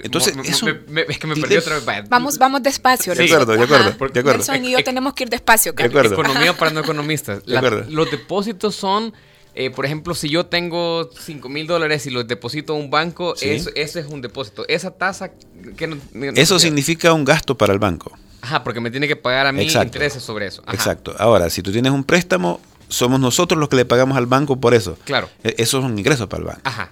Entonces, 0.03 0.35
Me- 0.35 0.43
me- 0.43 0.49
eso- 0.49 0.65
me- 0.67 0.73
me- 0.87 1.01
es 1.09 1.17
que 1.19 1.27
me 1.27 1.35
perdí 1.35 1.57
otra 1.57 1.79
vez. 1.79 2.07
Vamos, 2.07 2.37
vamos 2.37 2.63
despacio. 2.63 3.13
De 3.13 3.19
Nelson. 3.19 3.41
acuerdo, 3.41 3.57
de 3.57 3.63
acuerdo, 3.65 3.75
Ajá. 3.89 3.89
de 4.13 4.19
acuerdo. 4.19 4.37
Nelson 4.37 4.65
y 4.65 4.71
yo 4.71 4.83
tenemos 4.83 5.13
que 5.13 5.23
ir 5.23 5.29
despacio. 5.29 5.73
De 5.73 5.83
acuerdo. 5.83 6.13
Economía 6.13 6.55
para 6.55 6.71
no 6.71 6.79
economistas. 6.79 7.45
De 7.45 7.57
acuerdo. 7.57 7.85
los 7.89 8.09
depósitos 8.09 8.75
son, 8.75 9.13
eh, 9.55 9.69
por 9.71 9.85
ejemplo, 9.85 10.13
si 10.15 10.29
yo 10.29 10.45
tengo 10.45 11.09
5 11.19 11.47
mil 11.49 11.65
dólares 11.67 12.05
y 12.05 12.09
los 12.11 12.27
deposito 12.27 12.73
a 12.73 12.75
un 12.75 12.89
banco, 12.89 13.35
Sí. 13.35 13.49
eso, 13.49 13.69
ese 13.75 14.01
es 14.01 14.05
un 14.07 14.21
depósito. 14.21 14.65
Esa 14.67 14.91
tasa 14.91 15.31
que 15.77 15.87
no- 15.87 15.97
no- 16.13 16.31
Eso 16.35 16.59
significa 16.59 17.13
un 17.13 17.23
gasto 17.25 17.57
para 17.57 17.73
el 17.73 17.79
banco. 17.79 18.11
Ajá, 18.41 18.63
porque 18.63 18.79
me 18.79 18.91
tiene 18.91 19.07
que 19.07 19.15
pagar 19.15 19.47
a 19.47 19.51
mí 19.51 19.63
Exacto. 19.63 19.87
intereses 19.87 20.21
sobre 20.21 20.45
eso. 20.47 20.61
Ajá. 20.65 20.75
Exacto. 20.75 21.15
Ahora, 21.17 21.49
si 21.49 21.61
tú 21.63 21.71
tienes 21.71 21.91
un 21.91 22.03
préstamo, 22.03 22.59
somos 22.89 23.19
nosotros 23.19 23.59
los 23.59 23.69
que 23.69 23.75
le 23.77 23.85
pagamos 23.85 24.17
al 24.17 24.27
banco 24.27 24.59
por 24.59 24.73
eso. 24.75 24.97
Claro. 25.05 25.29
E- 25.43 25.55
Eso 25.57 25.79
es 25.79 25.85
un 25.85 25.97
ingreso 25.97 26.29
para 26.29 26.41
el 26.41 26.47
banco. 26.47 26.61
Ajá. 26.63 26.91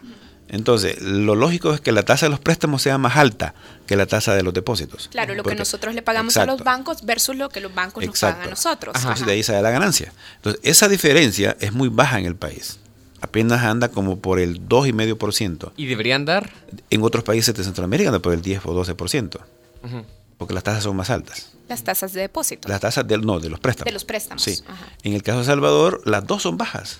Entonces, 0.54 1.02
lo 1.02 1.34
lógico 1.34 1.74
es 1.74 1.82
que 1.82 1.92
la 1.92 2.04
tasa 2.04 2.28
de 2.28 2.30
los 2.30 2.40
préstamos 2.40 2.84
sea 2.84 3.00
más 3.00 3.18
alta 3.18 3.56
que 3.88 3.96
la 3.96 4.06
tasa 4.06 4.36
de 4.36 4.44
los 4.44 4.54
depósitos. 4.54 5.08
Claro, 5.08 5.34
lo 5.34 5.44
que 5.44 5.56
nosotros 5.56 5.96
le 5.96 6.04
pagamos 6.04 6.38
a 6.38 6.46
los 6.46 6.64
bancos 6.64 7.04
versus 7.04 7.36
lo 7.36 7.50
que 7.50 7.60
los 7.60 7.74
bancos 7.74 8.06
nos 8.06 8.20
pagan 8.20 8.44
a 8.44 8.50
nosotros. 8.52 8.96
Entonces, 8.96 9.22
Ajá. 9.24 9.26
de 9.26 9.32
ahí 9.34 9.42
sale 9.42 9.64
la 9.64 9.72
ganancia. 9.72 10.14
Entonces, 10.36 10.62
esa 10.64 10.88
diferencia 10.88 11.58
es 11.60 11.74
muy 11.74 11.90
baja 11.90 12.20
en 12.20 12.26
el 12.26 12.36
país. 12.36 12.78
Apenas 13.20 13.64
anda 13.64 13.90
como 13.90 14.20
por 14.20 14.40
el 14.40 14.68
2,5%. 14.70 15.72
¿Y 15.76 15.88
deberían 15.88 16.24
dar? 16.26 16.52
En 16.92 17.02
otros 17.02 17.24
países 17.24 17.56
de 17.56 17.64
Centroamérica 17.64 18.10
anda 18.10 18.20
por 18.20 18.34
el 18.34 18.44
10 18.44 18.62
o 18.66 18.74
12%, 18.76 19.40
Ujú. 19.84 20.06
porque 20.38 20.54
las 20.54 20.62
tasas 20.64 20.84
son 20.84 20.96
más 20.96 21.10
altas. 21.10 21.50
Las 21.68 21.84
tasas 21.84 22.14
de 22.14 22.22
depósito. 22.22 22.68
Las 22.70 22.80
tasas 22.82 23.08
del, 23.08 23.22
no, 23.26 23.40
de 23.40 23.50
los 23.50 23.60
préstamos. 23.60 23.86
De 23.86 23.92
los 23.94 24.06
préstamos. 24.06 24.44
Sí. 24.44 24.60
Ajá. 24.68 24.86
En 25.02 25.14
el 25.14 25.24
caso 25.24 25.40
de 25.40 25.46
Salvador, 25.46 26.02
las 26.06 26.28
dos 26.28 26.44
son 26.44 26.58
bajas. 26.58 27.00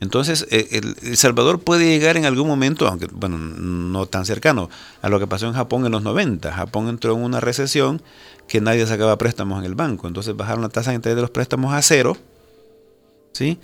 Entonces, 0.00 0.46
eh, 0.50 0.68
el, 0.72 0.96
El 1.02 1.16
Salvador 1.16 1.58
puede 1.60 1.84
llegar 1.86 2.16
en 2.16 2.24
algún 2.24 2.46
momento, 2.46 2.86
aunque 2.86 3.06
bueno, 3.10 3.36
no 3.38 4.06
tan 4.06 4.24
cercano, 4.26 4.70
a 5.02 5.08
lo 5.08 5.18
que 5.18 5.26
pasó 5.26 5.46
en 5.46 5.54
Japón 5.54 5.84
en 5.86 5.92
los 5.92 6.02
90. 6.02 6.52
Japón 6.52 6.88
entró 6.88 7.14
en 7.16 7.22
una 7.22 7.40
recesión 7.40 8.00
que 8.46 8.60
nadie 8.60 8.86
sacaba 8.86 9.18
préstamos 9.18 9.58
en 9.58 9.64
el 9.64 9.74
banco. 9.74 10.06
Entonces 10.06 10.36
bajaron 10.36 10.62
la 10.62 10.68
tasa 10.68 10.90
de 10.90 10.96
interés 10.96 11.16
de 11.16 11.22
los 11.22 11.30
préstamos 11.30 11.74
a 11.74 11.82
cero, 11.82 12.16
¿sí? 13.32 13.58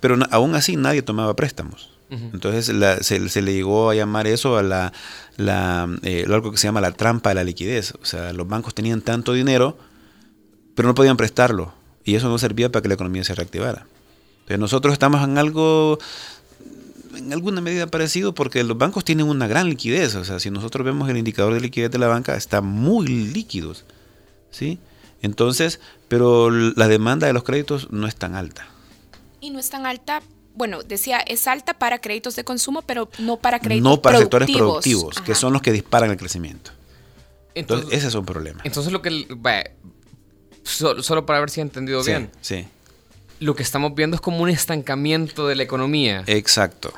Pero 0.00 0.16
aún 0.30 0.54
así 0.54 0.76
nadie 0.76 1.02
tomaba 1.02 1.34
préstamos. 1.34 1.90
Entonces 2.10 2.68
la- 2.74 3.02
se, 3.04 3.28
se 3.28 3.40
le 3.40 3.52
llegó 3.54 3.88
a 3.90 3.94
llamar 3.94 4.26
eso 4.26 4.56
a 4.58 4.62
la, 4.64 4.92
la, 5.36 5.88
eh, 6.02 6.24
algo 6.28 6.50
que 6.50 6.56
se 6.56 6.66
llama 6.66 6.80
la 6.80 6.90
trampa 6.92 7.28
de 7.30 7.36
la 7.36 7.44
liquidez. 7.44 7.94
O 8.02 8.04
sea, 8.04 8.32
los 8.32 8.48
bancos 8.48 8.74
tenían 8.74 9.00
tanto 9.00 9.32
dinero, 9.32 9.78
pero 10.74 10.88
no 10.88 10.94
podían 10.94 11.16
prestarlo. 11.16 11.72
Y 12.04 12.16
eso 12.16 12.28
no 12.28 12.36
servía 12.38 12.72
para 12.72 12.82
que 12.82 12.88
la 12.88 12.94
economía 12.94 13.22
se 13.22 13.34
reactivara. 13.34 13.86
Entonces 14.50 14.58
nosotros 14.60 14.92
estamos 14.92 15.22
en 15.22 15.38
algo, 15.38 15.98
en 17.16 17.32
alguna 17.32 17.60
medida 17.60 17.86
parecido, 17.86 18.34
porque 18.34 18.64
los 18.64 18.76
bancos 18.76 19.04
tienen 19.04 19.28
una 19.28 19.46
gran 19.46 19.68
liquidez. 19.68 20.16
O 20.16 20.24
sea, 20.24 20.40
si 20.40 20.50
nosotros 20.50 20.84
vemos 20.84 21.08
el 21.08 21.16
indicador 21.16 21.54
de 21.54 21.60
liquidez 21.60 21.90
de 21.92 21.98
la 21.98 22.08
banca, 22.08 22.34
está 22.34 22.60
muy 22.60 23.06
líquidos. 23.06 23.84
¿Sí? 24.50 24.80
Entonces, 25.22 25.78
pero 26.08 26.50
la 26.50 26.88
demanda 26.88 27.28
de 27.28 27.32
los 27.32 27.44
créditos 27.44 27.92
no 27.92 28.08
es 28.08 28.16
tan 28.16 28.34
alta. 28.34 28.66
Y 29.40 29.50
no 29.50 29.60
es 29.60 29.70
tan 29.70 29.86
alta, 29.86 30.20
bueno, 30.56 30.82
decía, 30.82 31.18
es 31.20 31.46
alta 31.46 31.74
para 31.74 32.00
créditos 32.00 32.34
de 32.34 32.42
consumo, 32.42 32.82
pero 32.82 33.08
no 33.20 33.36
para 33.36 33.60
créditos 33.60 33.88
No 33.88 34.02
para 34.02 34.18
sectores 34.18 34.50
productivos. 34.50 35.20
que 35.20 35.36
son 35.36 35.52
los 35.52 35.62
que 35.62 35.70
disparan 35.70 36.10
el 36.10 36.16
crecimiento. 36.16 36.72
Entonces, 37.54 37.84
Entonces, 37.84 37.98
ese 37.98 38.08
es 38.08 38.14
un 38.16 38.26
problema. 38.26 38.60
entonces 38.64 38.92
lo 38.92 39.00
que... 39.02 39.26
vaya, 39.36 39.70
so- 40.64 41.00
solo 41.02 41.24
para 41.24 41.38
ver 41.40 41.50
si 41.50 41.60
he 41.60 41.62
entendido 41.62 42.02
Sí, 42.02 42.10
bien. 42.10 42.30
sí, 42.40 42.66
Lo 43.40 43.54
que 43.56 43.62
estamos 43.62 43.94
viendo 43.94 44.14
es 44.14 44.20
como 44.20 44.38
un 44.42 44.48
estancamiento 44.50 45.48
de 45.48 45.56
la 45.56 45.62
economía. 45.64 46.22
exacto. 46.26 46.92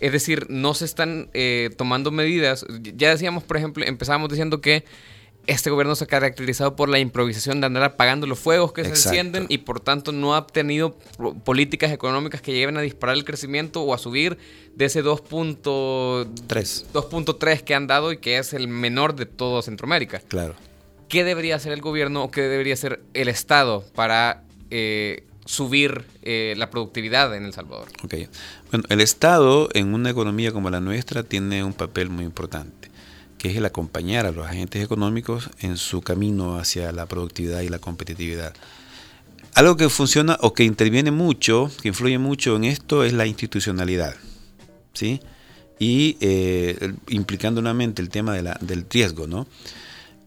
Es 0.00 0.12
decir, 0.12 0.46
no 0.50 0.74
se 0.74 0.84
están 0.84 1.30
eh, 1.32 1.70
tomando 1.78 2.10
medidas. 2.10 2.66
Ya 2.96 3.10
decíamos, 3.10 3.44
por 3.44 3.56
ejemplo, 3.56 3.84
empezábamos 3.86 4.28
diciendo 4.28 4.60
que 4.60 4.84
este 5.46 5.70
gobierno 5.70 5.94
se 5.94 6.04
ha 6.04 6.06
caracterizado 6.06 6.74
por 6.74 6.88
la 6.88 6.98
improvisación 6.98 7.60
de 7.60 7.66
andar 7.66 7.84
apagando 7.84 8.26
los 8.26 8.38
fuegos 8.38 8.72
que 8.72 8.80
Exacto. 8.80 9.00
se 9.00 9.08
encienden 9.10 9.46
y 9.48 9.58
por 9.58 9.78
tanto 9.80 10.10
no 10.12 10.34
ha 10.34 10.46
tenido 10.46 10.96
políticas 11.44 11.92
económicas 11.92 12.40
que 12.42 12.52
lleven 12.52 12.76
a 12.76 12.80
disparar 12.80 13.14
el 13.16 13.24
crecimiento 13.24 13.82
o 13.82 13.94
a 13.94 13.98
subir 13.98 14.36
de 14.74 14.86
ese 14.86 15.02
2.3 15.04 16.28
Tres, 16.46 16.86
2.3 16.92 17.60
que 17.60 17.74
han 17.74 17.86
dado 17.86 18.12
y 18.12 18.18
que 18.18 18.38
es 18.38 18.52
el 18.52 18.68
menor 18.68 19.14
de 19.16 19.26
todo 19.26 19.62
Centroamérica. 19.62 20.20
claro. 20.28 20.54
¿Qué 21.08 21.22
debería 21.22 21.56
hacer 21.56 21.72
el 21.72 21.82
gobierno 21.82 22.24
o 22.24 22.30
qué 22.30 22.40
debería 22.40 22.74
hacer 22.74 23.00
el 23.12 23.28
Estado 23.28 23.84
para 23.94 24.42
eh, 24.70 25.24
subir 25.44 26.04
eh, 26.22 26.54
la 26.56 26.70
productividad 26.70 27.34
en 27.36 27.44
El 27.44 27.52
Salvador? 27.52 27.88
Ok. 28.02 28.14
Bueno, 28.70 28.84
el 28.88 29.00
Estado 29.00 29.68
en 29.74 29.94
una 29.94 30.10
economía 30.10 30.52
como 30.52 30.70
la 30.70 30.80
nuestra 30.80 31.22
tiene 31.22 31.64
un 31.64 31.72
papel 31.72 32.10
muy 32.10 32.24
importante, 32.24 32.90
que 33.38 33.50
es 33.50 33.56
el 33.56 33.64
acompañar 33.64 34.26
a 34.26 34.32
los 34.32 34.46
agentes 34.46 34.82
económicos 34.82 35.50
en 35.60 35.76
su 35.76 36.00
camino 36.00 36.58
hacia 36.58 36.92
la 36.92 37.06
productividad 37.06 37.60
y 37.60 37.68
la 37.68 37.78
competitividad. 37.78 38.54
Algo 39.54 39.76
que 39.76 39.88
funciona 39.88 40.36
o 40.40 40.52
que 40.52 40.64
interviene 40.64 41.10
mucho, 41.10 41.70
que 41.80 41.88
influye 41.88 42.18
mucho 42.18 42.56
en 42.56 42.64
esto, 42.64 43.04
es 43.04 43.12
la 43.12 43.26
institucionalidad. 43.26 44.16
¿Sí? 44.94 45.20
Y 45.78 46.16
eh, 46.20 46.94
implicando 47.08 47.60
nuevamente 47.60 48.00
el 48.00 48.08
tema 48.08 48.34
del 48.34 48.86
riesgo, 48.88 49.26
¿no? 49.26 49.46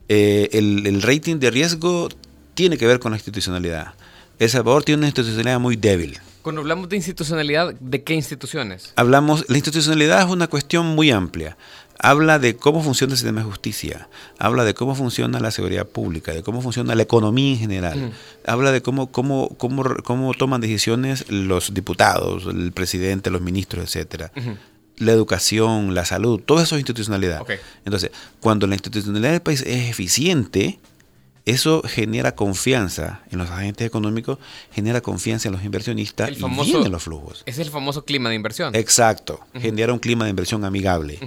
Eh, 0.09 0.49
el 0.51 1.01
rating 1.01 1.37
de 1.37 1.51
riesgo 1.51 2.09
tiene 2.53 2.77
que 2.77 2.85
ver 2.85 2.99
con 2.99 3.11
la 3.11 3.17
institucionalidad. 3.17 3.93
El 4.39 4.49
Salvador 4.49 4.83
tiene 4.83 4.99
una 4.99 5.07
institucionalidad 5.07 5.59
muy 5.59 5.75
débil. 5.75 6.19
Cuando 6.41 6.61
hablamos 6.61 6.87
de 6.87 6.95
institucionalidad, 6.95 7.73
¿de 7.73 8.03
qué 8.03 8.13
instituciones? 8.13 8.93
Hablamos, 8.95 9.45
la 9.49 9.57
institucionalidad 9.57 10.21
es 10.21 10.27
una 10.27 10.47
cuestión 10.47 10.85
muy 10.85 11.11
amplia. 11.11 11.57
Habla 11.99 12.37
de 12.37 12.55
cómo 12.55 12.83
funciona 12.83 13.13
el 13.13 13.17
sistema 13.17 13.41
de 13.41 13.47
justicia, 13.47 14.07
habla 14.37 14.63
de 14.63 14.75
cómo 14.75 14.93
funciona 14.93 15.39
la 15.39 15.49
seguridad 15.49 15.87
pública, 15.87 16.31
de 16.31 16.43
cómo 16.43 16.61
funciona 16.61 16.93
la 16.93 17.01
economía 17.01 17.53
en 17.53 17.59
general, 17.59 18.13
habla 18.45 18.71
de 18.71 18.83
cómo, 18.83 19.11
cómo, 19.11 19.49
cómo, 19.57 19.83
cómo 20.03 20.33
toman 20.35 20.61
decisiones 20.61 21.25
los 21.31 21.73
diputados, 21.73 22.45
el 22.45 22.71
presidente, 22.71 23.31
los 23.31 23.41
ministros, 23.41 23.83
etcétera. 23.83 24.31
Ujú. 24.37 24.57
La 24.97 25.11
educación, 25.11 25.95
la 25.95 26.05
salud, 26.05 26.39
todo 26.39 26.61
eso 26.61 26.75
es 26.75 26.81
institucionalidad. 26.81 27.41
Entonces, 27.83 28.11
cuando 28.39 28.67
la 28.67 28.75
institucionalidad 28.75 29.31
del 29.31 29.41
país 29.41 29.61
es 29.61 29.89
eficiente, 29.89 30.79
eso 31.47 31.81
genera 31.85 32.35
confianza 32.35 33.21
en 33.31 33.37
los 33.37 33.49
agentes 33.49 33.87
económicos, 33.87 34.37
genera 34.71 34.99
confianza 34.99 35.47
en 35.47 35.53
los 35.53 35.63
inversionistas 35.63 36.27
El 36.27 36.35
y 36.35 36.65
vienen 36.65 36.91
los 36.91 37.03
flujos. 37.03 37.43
Es 37.45 37.57
el 37.57 37.69
famoso 37.69 38.03
clima 38.03 38.29
de 38.29 38.35
inversión. 38.35 38.75
Exacto, 38.75 39.39
genera 39.53 39.93
un 39.93 39.99
clima 39.99 40.25
de 40.25 40.31
inversión 40.31 40.65
amigable. 40.65 41.19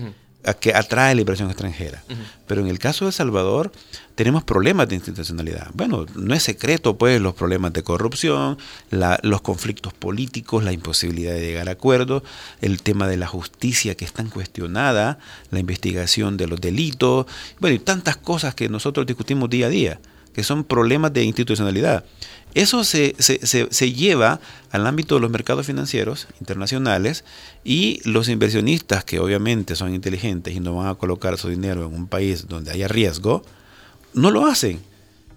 A 0.45 0.55
que 0.55 0.75
atrae 0.75 1.15
la 1.15 1.21
inversión 1.21 1.49
extranjera. 1.51 2.03
Pero 2.47 2.63
en 2.63 2.69
el 2.69 2.79
caso 2.79 3.05
de 3.05 3.11
El 3.11 3.13
Salvador 3.15 3.71
tenemos 4.15 4.43
problemas 4.45 4.89
de 4.89 4.95
institucionalidad. 4.97 5.69
Bueno, 5.75 6.07
no 6.15 6.35
es 6.35 6.43
secreto 6.43 6.97
pues 6.97 7.21
los 7.21 7.35
problemas 7.35 7.73
de 7.73 7.83
corrupción, 7.83 8.57
la- 8.91 9.21
los 9.23 9.41
conflictos 9.43 9.93
políticos, 9.93 10.65
la 10.65 10.73
imposibilidad 10.73 11.33
de 11.35 11.41
llegar 11.41 11.69
a 11.69 11.73
acuerdos, 11.73 12.23
el 12.63 12.83
tema 12.83 13.07
de 13.07 13.17
la 13.19 13.27
justicia 13.27 13.95
que 13.97 14.05
es 14.05 14.13
tan 14.13 14.29
cuestionada, 14.31 15.19
la 15.51 15.59
investigación 15.59 16.37
de 16.37 16.47
los 16.47 16.61
delitos, 16.61 17.27
bueno, 17.59 17.77
y 17.77 17.79
tantas 17.79 18.17
cosas 18.17 18.55
que 18.55 18.69
nosotros 18.69 19.07
discutimos 19.07 19.51
día 19.51 19.67
a 19.67 19.71
día. 19.71 20.01
que 20.33 20.45
son 20.45 20.63
problemas 20.63 21.13
de 21.13 21.25
institucionalidad. 21.25 22.05
Eso 22.55 22.85
se, 22.85 23.15
se, 23.19 23.47
se, 23.47 23.69
se 23.71 23.93
lleva 23.93 24.41
al 24.71 24.87
ámbito 24.87 25.15
de 25.17 25.21
los 25.21 25.31
mercados 25.31 25.67
financieros 25.67 26.27
internacionales 26.41 27.25
y 27.65 28.01
los 28.05 28.29
inversionistas, 28.29 29.05
que 29.05 29.19
obviamente 29.19 29.77
son 29.77 29.95
inteligentes 29.95 30.55
y 30.55 30.61
no 30.61 30.77
van 30.77 30.89
a 30.89 30.95
colocar 30.95 31.39
su 31.39 31.49
dinero 31.49 31.87
en 31.87 31.95
un 31.95 32.07
país 32.07 32.49
donde 32.49 32.71
haya 32.71 32.89
riesgo, 32.89 33.43
no 34.15 34.31
lo 34.31 34.47
hacen. 34.47 34.81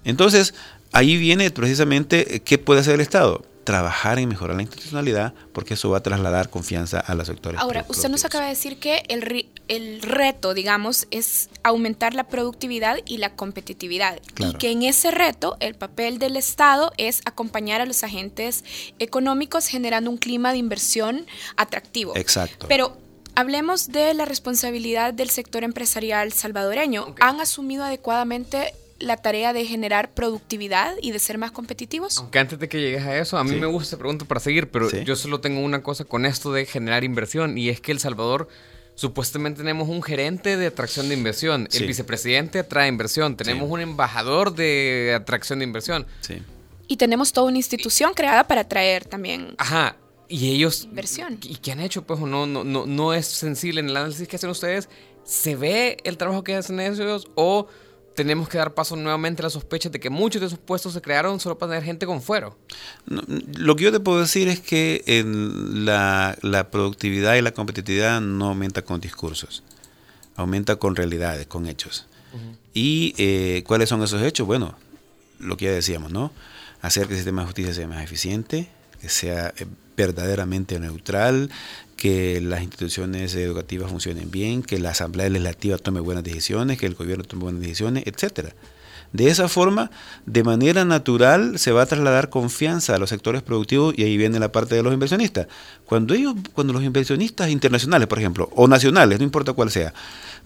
Entonces, 0.06 0.54
ahí 0.92 1.18
viene 1.18 1.50
precisamente 1.52 2.36
eh, 2.36 2.40
qué 2.42 2.58
puede 2.58 2.82
hacer 2.82 2.96
el 2.96 3.02
Estado. 3.02 3.46
Trabajar 3.64 4.20
en 4.20 4.28
mejorar 4.28 4.58
la 4.58 4.62
institucionalidad 4.62 5.34
porque 5.54 5.76
eso 5.76 5.90
va 5.90 6.00
a 6.00 6.04
trasladar 6.04 6.50
confianza 6.50 7.00
a 7.00 7.16
los 7.16 7.28
sectores. 7.28 7.62
Ahora, 7.62 7.86
usted 7.88 8.10
nos 8.10 8.26
acaba 8.26 8.44
de 8.46 8.50
decir 8.50 8.78
que 8.78 9.04
el, 9.08 9.48
el 9.68 10.02
reto, 10.02 10.54
digamos, 10.54 11.08
es 11.12 11.50
aumentar 11.64 12.14
la 12.14 12.26
productividad 12.26 12.98
y 13.06 13.18
la 13.18 13.36
competitividad. 13.36 14.20
Claro. 14.34 14.54
Y 14.54 14.58
que 14.58 14.72
en 14.72 14.84
ese 14.84 15.10
reto 15.12 15.56
el 15.60 15.76
papel 15.76 16.20
del 16.20 16.36
Estado 16.36 16.92
es 16.98 17.22
acompañar 17.26 17.80
a 17.82 17.86
los 17.86 18.04
agentes 18.04 18.64
económicos 19.00 19.68
generando 19.68 20.10
un 20.10 20.18
clima 20.18 20.52
de 20.52 20.58
inversión 20.58 21.26
atractivo. 21.56 22.16
Exacto. 22.16 22.68
Pero 22.68 22.98
hablemos 23.36 23.88
de 23.88 24.14
la 24.14 24.26
responsabilidad 24.26 25.14
del 25.14 25.30
sector 25.30 25.64
empresarial 25.64 26.34
salvadoreño. 26.34 27.16
¿Han 27.22 27.40
asumido 27.40 27.84
adecuadamente 27.84 28.74
la 29.00 29.18
tarea 29.18 29.54
de 29.54 29.66
generar 29.66 30.12
productividad 30.12 30.94
y 31.02 31.12
de 31.12 31.20
ser 31.20 31.38
más 31.38 31.52
competitivos? 31.52 32.18
Aunque 32.20 32.40
antes 32.40 32.60
de 32.60 32.70
que 32.70 32.80
llegues 32.80 33.04
a 33.04 33.18
eso, 33.18 33.38
a 33.38 33.44
mí 33.44 33.52
Sí. 33.52 33.56
me 33.58 33.66
gusta 33.66 33.88
esa 33.90 33.98
pregunta 33.98 34.26
para 34.26 34.40
seguir, 34.40 34.70
pero 34.72 34.90
Sí. 34.90 35.04
yo 35.04 35.16
solo 35.16 35.42
tengo 35.42 35.62
una 35.62 35.82
cosa 35.84 36.06
con 36.06 36.26
esto 36.26 36.54
de 36.54 36.66
generar 36.66 37.04
inversión 37.04 37.58
y 37.58 37.70
es 37.70 37.82
que 37.82 37.92
El 37.92 38.00
Salvador 38.00 38.48
supuestamente 38.96 39.60
tenemos 39.62 39.90
un 39.90 40.02
gerente 40.04 40.58
de 40.58 40.68
atracción 40.68 41.10
de 41.10 41.16
inversión, 41.16 41.68
Sí. 41.70 41.80
el 41.80 41.88
vicepresidente 41.88 42.60
atrae 42.60 42.88
inversión, 42.88 43.36
tenemos 43.36 43.70
un 43.70 43.80
embajador 43.82 44.54
de 44.56 45.14
atracción 45.16 45.60
de 45.60 45.66
inversión. 45.66 46.06
Sí. 46.22 46.42
Y 46.88 46.98
tenemos 46.98 47.32
toda 47.34 47.48
una 47.48 47.58
institución 47.58 48.14
creada 48.14 48.46
para 48.46 48.62
atraer 48.62 49.06
también 49.06 49.56
Ajá. 49.58 49.96
Y 50.30 50.52
ellos 50.54 50.86
inversión. 50.86 51.38
¿Y 51.44 51.56
qué 51.58 51.72
han 51.74 51.80
hecho? 51.80 52.04
Pues 52.04 52.20
o 52.20 52.26
no, 52.26 52.46
no, 52.48 52.64
no, 52.64 52.86
no 52.86 53.14
es 53.14 53.26
sensible 53.28 53.82
en 53.82 53.90
el 53.90 53.98
análisis 53.98 54.28
que 54.28 54.36
hacen 54.38 54.50
ustedes. 54.50 54.90
¿Se 55.24 55.56
ve 55.56 55.98
el 56.04 56.18
trabajo 56.18 56.44
que 56.44 56.56
hacen 56.56 56.80
ellos 56.80 57.28
o 57.36 57.68
tenemos 58.16 58.50
que 58.50 58.58
dar 58.58 58.74
paso 58.74 58.96
nuevamente 58.96 59.42
a 59.42 59.44
la 59.44 59.50
sospecha 59.50 59.90
de 59.90 60.00
que 60.00 60.10
muchos 60.10 60.42
de 60.42 60.48
esos 60.48 60.60
puestos 60.60 60.94
se 60.94 61.02
crearon 61.02 61.40
solo 61.40 61.58
para 61.58 61.72
tener 61.72 61.84
gente 61.84 62.06
con 62.06 62.22
fuero? 62.22 62.58
No, 63.06 63.22
lo 63.28 63.76
que 63.76 63.86
yo 63.86 63.92
te 63.92 64.00
puedo 64.00 64.20
decir 64.20 64.48
es 64.48 64.60
que 64.60 65.04
en 65.06 65.86
la, 65.86 66.38
la 66.42 66.70
productividad 66.70 67.36
y 67.36 67.42
la 67.42 67.52
competitividad 67.52 68.22
no 68.22 68.50
aumenta 68.50 68.82
con 68.84 69.02
discursos, 69.02 69.64
aumenta 70.36 70.76
con 70.78 70.96
realidades, 70.96 71.48
con 71.48 71.68
hechos. 71.68 72.08
¿Y 72.74 73.14
eh, 73.18 73.64
cuáles 73.68 73.90
son 73.90 74.02
esos 74.02 74.22
hechos? 74.24 74.48
Bueno, 74.48 74.76
lo 75.40 75.58
que 75.58 75.66
ya 75.66 75.72
decíamos, 75.72 76.12
¿no? 76.12 76.32
Hacer 76.82 77.06
que 77.06 77.14
el 77.14 77.18
sistema 77.18 77.42
de 77.42 77.46
justicia 77.46 77.74
sea 77.74 77.88
más 77.88 78.04
eficiente, 78.04 78.68
que 79.00 79.10
sea 79.10 79.54
eh, 79.58 79.66
verdaderamente 79.96 80.80
neutral, 80.80 81.52
que 81.96 82.42
las 82.42 82.62
instituciones 82.62 83.36
educativas 83.36 83.90
funcionen 83.90 84.30
bien, 84.32 84.64
que 84.64 84.80
la 84.80 84.92
Asamblea 84.92 85.30
Legislativa 85.30 85.78
tome 85.78 86.00
buenas 86.00 86.24
decisiones, 86.24 86.78
que 86.78 86.86
el 86.86 86.96
gobierno 86.96 87.24
tome 87.24 87.44
buenas 87.44 87.62
decisiones, 87.62 88.04
etcétera. 88.06 88.54
De 89.14 89.28
esa 89.28 89.48
forma, 89.48 89.92
de 90.26 90.44
manera 90.44 90.86
natural, 90.86 91.60
se 91.60 91.72
va 91.72 91.84
a 91.84 91.86
trasladar 91.86 92.32
confianza 92.32 92.96
a 92.96 92.98
los 92.98 93.12
sectores 93.12 93.44
productivos 93.44 93.94
y 93.96 94.04
ahí 94.04 94.18
viene 94.18 94.40
la 94.40 94.52
parte 94.52 94.74
de 94.74 94.82
los 94.82 94.92
inversionistas. 94.92 95.48
Cuando 95.86 96.16
ellos, 96.16 96.34
cuando 96.54 96.74
los 96.74 96.84
inversionistas 96.84 97.52
internacionales, 97.52 98.08
por 98.08 98.18
ejemplo, 98.18 98.50
o 98.56 98.68
nacionales, 98.68 99.20
no 99.20 99.24
importa 99.24 99.54
cuál 99.54 99.70
sea, 99.70 99.94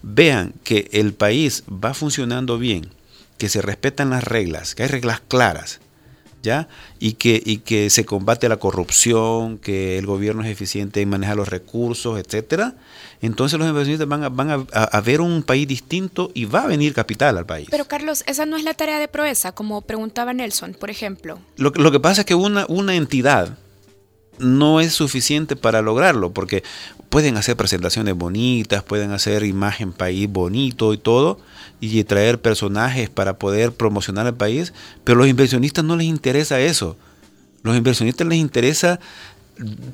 vean 0.02 0.52
que 0.64 0.90
el 0.92 1.14
país 1.14 1.64
va 1.68 1.94
funcionando 1.94 2.58
bien, 2.58 2.90
que 3.38 3.48
se 3.48 3.62
respetan 3.62 4.10
las 4.10 4.24
reglas, 4.24 4.74
que 4.74 4.82
hay 4.82 4.90
reglas 4.90 5.22
claras, 5.26 5.80
¿ya? 6.42 6.68
Y 6.98 7.12
que, 7.14 7.42
y 7.44 7.58
que 7.58 7.90
se 7.90 8.04
combate 8.04 8.48
la 8.48 8.56
corrupción, 8.58 9.58
que 9.58 9.98
el 9.98 10.06
gobierno 10.06 10.42
es 10.42 10.48
eficiente 10.50 11.00
en 11.00 11.08
manejar 11.08 11.36
los 11.36 11.48
recursos, 11.48 12.18
etcétera, 12.18 12.74
entonces 13.20 13.58
los 13.58 13.68
inversionistas 13.68 14.06
van 14.08 14.24
a, 14.24 14.28
van 14.28 14.50
a, 14.50 14.54
a- 14.72 15.00
ver 15.00 15.20
un 15.20 15.42
país 15.42 15.66
distinto 15.66 16.30
y 16.34 16.44
va 16.44 16.62
a 16.62 16.66
venir 16.66 16.94
capital 16.94 17.36
al 17.38 17.46
país. 17.46 17.68
Pero 17.70 17.86
Carlos, 17.86 18.22
esa 18.26 18.46
no 18.46 18.56
es 18.56 18.64
la 18.64 18.74
tarea 18.74 18.98
de 19.00 19.08
Proeza, 19.08 19.52
como 19.52 19.80
preguntaba 19.82 20.32
Nelson, 20.32 20.74
por 20.78 20.90
ejemplo. 20.90 21.38
Lo, 21.56 21.72
que- 21.72 21.80
lo 21.82 21.90
que 21.90 22.00
pasa 22.00 22.20
es 22.22 22.26
que 22.26 22.34
una, 22.34 22.64
una 22.68 22.94
entidad 22.94 23.58
no 24.38 24.80
es 24.80 24.92
suficiente 24.92 25.56
para 25.56 25.82
lograrlo, 25.82 26.30
porque 26.30 26.62
pueden 27.08 27.36
hacer 27.36 27.56
presentaciones 27.56 28.14
bonitas, 28.14 28.82
pueden 28.82 29.12
hacer 29.12 29.44
imagen 29.44 29.92
país 29.92 30.28
bonito 30.30 30.92
y 30.92 30.98
todo, 30.98 31.38
y 31.80 32.02
traer 32.04 32.40
personajes 32.40 33.08
para 33.08 33.38
poder 33.38 33.72
promocionar 33.72 34.26
el 34.26 34.34
país, 34.34 34.72
pero 35.04 35.18
a 35.18 35.20
los 35.22 35.28
inversionistas 35.28 35.84
no 35.84 35.96
les 35.96 36.06
interesa 36.06 36.60
eso. 36.60 36.96
Los 37.62 37.76
inversionistas 37.76 38.26
les 38.26 38.38
interesa 38.38 39.00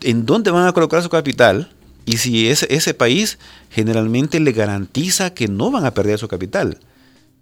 en 0.03 0.27
dónde 0.27 0.51
van 0.51 0.67
a 0.67 0.73
colocar 0.73 1.03
su 1.03 1.09
capital 1.09 1.71
y 2.05 2.19
si 2.19 2.49
ese, 2.49 2.67
ese 2.75 2.95
país 2.95 3.39
generalmente 3.71 4.41
le 4.41 4.53
garantiza 4.53 5.33
que 5.33 5.49
no 5.49 5.71
van 5.71 5.87
a 5.87 5.95
perder 5.95 6.19
su 6.19 6.29
capital. 6.29 6.79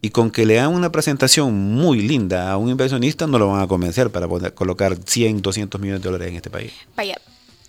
Y 0.04 0.10
con 0.10 0.32
que 0.32 0.46
le 0.46 0.58
hagan 0.58 0.74
una 0.74 0.90
presentación 0.90 1.54
muy 1.54 2.02
linda 2.02 2.50
a 2.50 2.56
un 2.56 2.68
inversionista 2.68 3.26
no 3.28 3.38
lo 3.38 3.48
van 3.48 3.62
a 3.62 3.68
convencer 3.68 4.10
para 4.10 4.26
poder 4.26 4.52
colocar 4.52 4.96
100, 5.04 5.42
200 5.42 5.80
millones 5.80 6.02
de 6.02 6.08
dólares 6.08 6.28
en 6.28 6.36
este 6.36 6.50
país. 6.50 6.72
Vaya. 6.96 7.16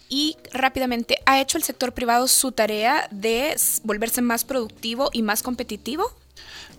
Y 0.09 0.37
rápidamente, 0.51 1.17
¿ha 1.25 1.41
hecho 1.41 1.57
el 1.57 1.63
sector 1.63 1.93
privado 1.93 2.27
su 2.27 2.51
tarea 2.51 3.07
de 3.11 3.55
volverse 3.83 4.21
más 4.21 4.43
productivo 4.43 5.09
y 5.11 5.21
más 5.21 5.41
competitivo? 5.41 6.11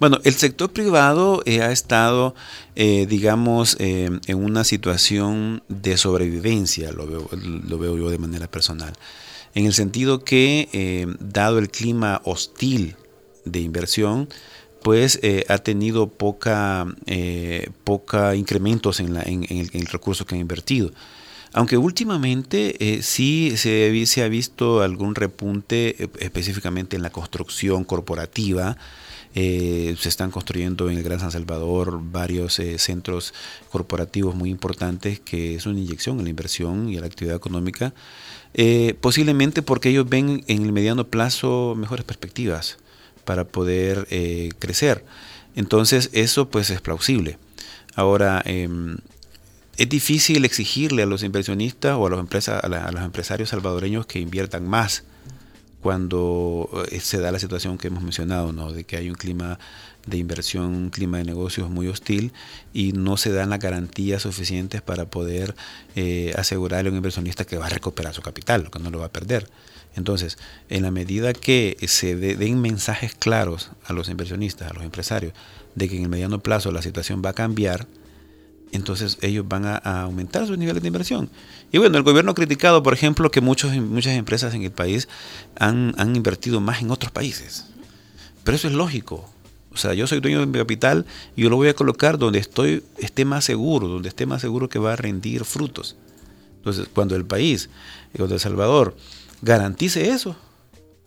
Bueno, 0.01 0.19
el 0.25 0.35
sector 0.35 0.73
privado 0.73 1.43
eh, 1.47 1.63
ha 1.63 1.71
estado, 1.71 2.35
eh, 2.75 3.07
digamos, 3.09 3.77
eh, 3.79 4.11
en 4.27 4.45
una 4.45 4.65
situación 4.65 5.63
de 5.69 5.97
sobrevivencia, 5.97 6.91
lo 6.91 7.07
veo, 7.07 7.29
lo 7.33 7.79
veo 7.79 7.97
yo 7.97 8.11
de 8.11 8.19
manera 8.19 8.51
personal, 8.51 8.93
en 9.55 9.67
el 9.67 9.73
sentido 9.73 10.25
que, 10.25 11.07
dado 11.21 11.59
el 11.59 11.71
clima 11.71 12.21
hostil 12.25 12.97
de 13.45 13.61
inversión, 13.61 14.29
pues 14.83 15.21
ha 15.49 15.59
tenido 15.59 16.09
poca, 16.09 16.87
poca 17.85 18.35
incrementos 18.35 18.99
en 18.99 19.17
el 19.17 19.87
recurso 19.87 20.27
que 20.27 20.35
ha 20.35 20.39
invertido. 20.39 20.91
Aunque 21.57 21.77
últimamente 21.77 22.75
eh, 22.81 23.03
sí 23.03 23.57
se, 23.57 24.25
ha 24.25 24.29
visto 24.29 24.83
algún 24.83 25.15
repunte 25.15 26.03
eh, 26.03 26.09
específicamente 26.19 26.97
en 26.97 27.03
la 27.03 27.11
construcción 27.11 27.85
corporativa, 27.85 28.77
eh, 29.37 29.95
se 29.97 30.09
están 30.09 30.33
construyendo 30.33 30.91
en 30.91 30.99
el 30.99 31.05
Gran 31.05 31.21
San 31.21 31.31
Salvador 31.31 32.01
varios 32.03 32.61
centros 32.79 33.35
corporativos 33.71 34.35
muy 34.35 34.51
importantes 34.51 35.21
que 35.21 35.55
es 35.55 35.67
una 35.67 35.79
inyección 35.79 36.19
en 36.19 36.25
la 36.25 36.31
inversión 36.31 36.89
y 36.89 36.97
a 36.97 37.01
la 37.01 37.07
actividad 37.07 37.37
económica, 37.37 37.95
posiblemente 39.01 39.63
porque 39.63 39.89
ellos 39.89 40.09
ven 40.09 40.45
en 40.47 40.63
el 40.63 40.73
mediano 40.73 41.09
plazo 41.09 41.75
mejores 41.77 42.05
perspectivas 42.05 42.79
para 43.25 43.45
poder 43.45 44.07
crecer. 44.61 45.05
Entonces 45.57 46.11
eso 46.13 46.49
pues 46.49 46.71
es 46.71 46.81
plausible. 46.81 47.39
Ahora, 47.97 48.41
em, 48.45 48.99
es 49.77 49.89
difícil 49.89 50.45
exigirle 50.45 51.03
a 51.03 51.07
los 51.07 51.23
inversionistas 51.23 51.97
o 51.97 52.07
a 52.07 52.11
los, 52.11 52.21
empresas, 52.21 52.63
a, 52.63 52.69
la- 52.69 52.91
los 52.93 53.03
empresarios 53.03 53.49
salvadoreños 53.51 54.07
que 54.07 54.19
inviertan 54.21 54.67
más 54.69 55.05
cuando 55.81 56.69
eh, 56.91 57.01
se 57.01 57.19
da 57.19 57.31
la 57.31 57.39
situación 57.39 57.77
que 57.77 57.89
hemos 57.89 58.03
mencionado, 58.03 58.53
¿no? 58.53 58.73
de 58.73 58.85
que 58.85 58.97
hay 58.97 59.11
un 59.11 59.17
clima 59.17 59.59
de 60.07 60.17
inversión, 60.17 60.65
un 60.75 60.91
clima 60.91 61.19
de 61.19 61.25
negocios 61.25 61.69
muy 61.71 61.89
hostil 61.89 62.33
y 62.73 62.93
no 62.93 63.17
se 63.17 63.33
dan 63.33 63.51
las 63.51 63.59
garantías 63.61 64.23
suficientes 64.23 64.81
para 64.81 65.07
poder 65.07 65.55
eh, 65.95 66.33
asegurarle 66.37 66.89
a 66.89 66.93
un 66.93 66.97
inversionista 66.97 67.45
que 67.45 67.59
va 67.59 67.67
a 67.67 67.71
recuperar 67.71 68.15
su 68.15 68.23
capital, 68.23 68.71
que 68.71 68.79
no 68.79 68.91
lo 68.91 69.01
va 69.01 69.07
a 69.07 69.13
perder. 69.13 69.49
Entonces, 69.97 70.39
en 70.71 70.83
la 70.83 70.91
medida 70.91 71.33
que 71.35 71.77
se 71.87 72.17
de- 72.17 72.37
den 72.37 72.61
mensajes 72.61 73.15
claros 73.15 73.71
a 73.85 73.93
los 73.93 74.09
inversionistas, 74.09 74.71
a 74.71 74.75
los 74.75 74.83
empresarios, 74.85 75.33
de 75.75 75.89
que 75.89 75.97
en 75.97 76.03
el 76.05 76.09
mediano 76.09 76.39
plazo 76.41 76.73
la 76.73 76.83
situación 76.83 77.23
va 77.25 77.31
a 77.31 77.35
cambiar, 77.35 77.87
entonces 78.77 79.19
ellos 79.23 79.47
van 79.49 79.65
a, 79.67 79.77
aumentar 80.03 80.47
sus 80.47 80.59
niveles 80.59 80.83
de 80.83 80.89
inversión. 80.89 81.31
Y 81.73 81.79
bueno, 81.79 81.97
el 81.97 82.05
gobierno 82.05 82.33
ha 82.33 82.35
criticado, 82.35 82.83
por 82.83 82.95
ejemplo, 82.95 83.31
que 83.31 83.41
muchos, 83.41 83.73
muchas 83.77 84.15
empresas 84.15 84.55
en 84.55 84.63
el 84.63 84.73
país 84.73 85.09
han, 85.59 85.95
han 85.99 86.15
invertido 86.17 86.61
más 86.61 86.83
en 86.83 86.91
otros 86.91 87.13
países. 87.13 87.67
Pero 88.43 88.57
eso 88.57 88.69
es 88.69 88.75
lógico. 88.75 89.29
O 89.73 89.77
sea, 89.77 89.93
yo 89.95 90.07
soy 90.07 90.21
dueño 90.21 90.41
de 90.41 90.47
mi 90.47 90.59
capital 90.59 91.05
y 91.35 91.43
yo 91.43 91.51
lo 91.51 91.57
voy 91.57 91.69
a 91.69 91.75
colocar 91.75 92.17
donde 92.17 92.39
estoy, 92.39 92.85
esté 92.99 93.25
más 93.25 93.45
seguro, 93.45 93.89
donde 93.89 94.09
esté 94.09 94.25
más 94.25 94.41
seguro 94.41 94.69
que 94.69 94.79
va 94.79 94.93
a 94.93 94.97
rendir 94.97 95.45
frutos. 95.45 95.97
Entonces, 96.59 96.89
cuando 96.95 97.17
el 97.17 97.25
país, 97.25 97.69
eh, 98.13 98.19
cuando 98.19 98.37
El 98.37 98.41
Salvador 98.41 98.97
garantice 99.43 100.11
eso, 100.11 100.37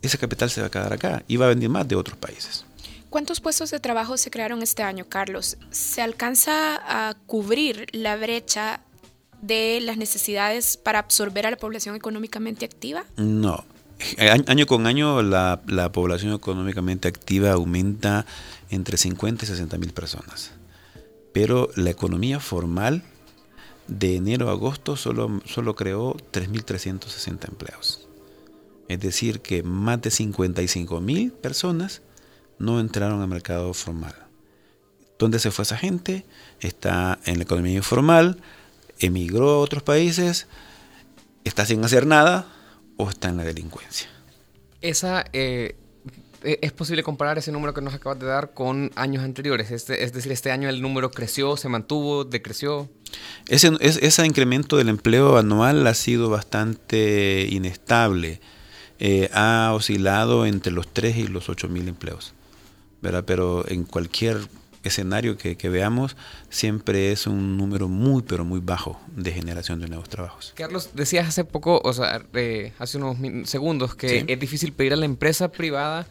ese 0.02 0.18
capital 0.18 0.50
se 0.50 0.60
va 0.60 0.68
a 0.68 0.70
quedar 0.70 0.92
acá 0.92 1.24
y 1.26 1.36
va 1.36 1.46
a 1.46 1.48
venir 1.48 1.70
más 1.70 1.88
de 1.88 1.96
otros 1.96 2.18
países. 2.18 2.64
¿Cuántos 3.10 3.40
puestos 3.40 3.70
de 3.70 3.80
trabajo 3.80 4.16
se 4.16 4.30
crearon 4.30 4.62
este 4.62 4.82
año, 4.82 5.06
Carlos? 5.08 5.56
¿Se 5.70 6.02
alcanza 6.02 6.76
a 7.08 7.14
cubrir 7.14 7.86
la 7.92 8.16
brecha 8.16 8.80
de 9.40 9.80
las 9.82 9.96
necesidades 9.96 10.76
para 10.76 10.98
absorber 10.98 11.46
a 11.46 11.50
la 11.50 11.56
población 11.56 11.94
económicamente 11.96 12.64
activa? 12.64 13.04
No. 13.16 13.64
A- 14.18 14.50
Año 14.50 14.66
con 14.66 14.86
año 14.86 15.22
la, 15.22 15.62
la 15.66 15.90
población 15.90 16.32
económicamente 16.34 17.08
activa 17.08 17.52
aumenta 17.52 18.26
entre 18.70 18.96
50 18.98 19.44
y 19.44 19.48
60 19.48 19.78
mil 19.78 19.92
personas. 19.92 20.50
pero 21.32 21.70
la 21.76 21.90
economía 21.90 22.40
formal 22.40 23.02
de 23.86 24.16
enero 24.16 24.48
a 24.48 24.52
agosto 24.52 24.96
solo, 24.96 25.40
solo 25.46 25.74
creó 25.76 26.14
3.360 26.32 27.48
empleos. 27.48 28.06
Es 28.88 29.00
decir, 29.00 29.40
que 29.40 29.62
más 29.62 30.00
de 30.02 30.10
55.000 30.10 31.32
personas 31.32 32.02
no 32.58 32.80
entraron 32.80 33.20
al 33.20 33.28
mercado 33.28 33.72
formal. 33.74 34.14
¿Dónde 35.18 35.38
se 35.38 35.50
fue 35.50 35.64
esa 35.64 35.76
gente? 35.76 36.24
Está 36.60 37.18
en 37.24 37.38
la 37.38 37.42
economía 37.44 37.74
informal, 37.74 38.40
emigró 39.00 39.50
a 39.50 39.58
otros 39.58 39.82
países, 39.82 40.46
está 41.44 41.66
sin 41.66 41.84
hacer 41.84 42.06
nada 42.06 42.46
o 42.96 43.08
está 43.10 43.28
en 43.28 43.36
la 43.36 43.44
delincuencia. 43.44 44.08
Esa, 44.80 45.24
eh, 45.32 45.76
eh, 46.44 46.58
¿Es 46.62 46.70
posible 46.70 47.02
comparar 47.02 47.36
ese 47.36 47.50
número 47.50 47.74
que 47.74 47.80
nos 47.80 47.94
acabas 47.94 48.20
de 48.20 48.26
dar 48.26 48.54
con 48.54 48.92
años 48.94 49.24
anteriores? 49.24 49.72
Este- 49.72 50.04
es 50.04 50.12
decir, 50.12 50.30
este 50.30 50.52
año 50.52 50.68
el 50.68 50.80
número 50.80 51.10
creció, 51.10 51.56
se 51.56 51.68
mantuvo, 51.68 52.24
decreció. 52.24 52.88
Ese, 53.48 53.72
es- 53.80 53.96
ese 54.00 54.24
incremento 54.24 54.76
del 54.76 54.88
empleo 54.88 55.36
anual 55.36 55.84
ha 55.88 55.94
sido 55.94 56.30
bastante 56.30 57.48
inestable. 57.50 58.40
Eh, 59.00 59.30
ha 59.32 59.72
oscilado 59.74 60.46
entre 60.46 60.70
los 60.72 60.86
3 60.92 61.16
y 61.16 61.26
los 61.26 61.48
8 61.48 61.68
mil 61.68 61.88
empleos. 61.88 62.34
¿Verdad? 63.02 63.24
Pero 63.26 63.68
en 63.68 63.84
cualquier 63.84 64.38
escenario 64.84 65.36
que, 65.36 65.56
que 65.56 65.68
veamos, 65.68 66.16
siempre 66.48 67.10
es 67.12 67.26
un 67.26 67.56
número 67.56 67.88
muy, 67.88 68.22
pero 68.22 68.44
muy 68.44 68.60
bajo 68.60 68.98
de 69.14 69.32
generación 69.32 69.80
de 69.80 69.88
nuevos 69.88 70.08
trabajos. 70.08 70.52
Carlos, 70.56 70.90
decías 70.94 71.28
hace 71.28 71.44
poco, 71.44 71.80
o 71.84 71.92
sea, 71.92 72.22
eh, 72.34 72.72
hace 72.78 72.96
unos 72.98 73.16
segundos, 73.48 73.94
que 73.94 74.08
Sí. 74.20 74.24
es 74.28 74.38
difícil 74.40 74.72
pedir 74.72 74.92
a 74.92 74.96
la 74.96 75.04
empresa 75.04 75.50
privada 75.50 76.06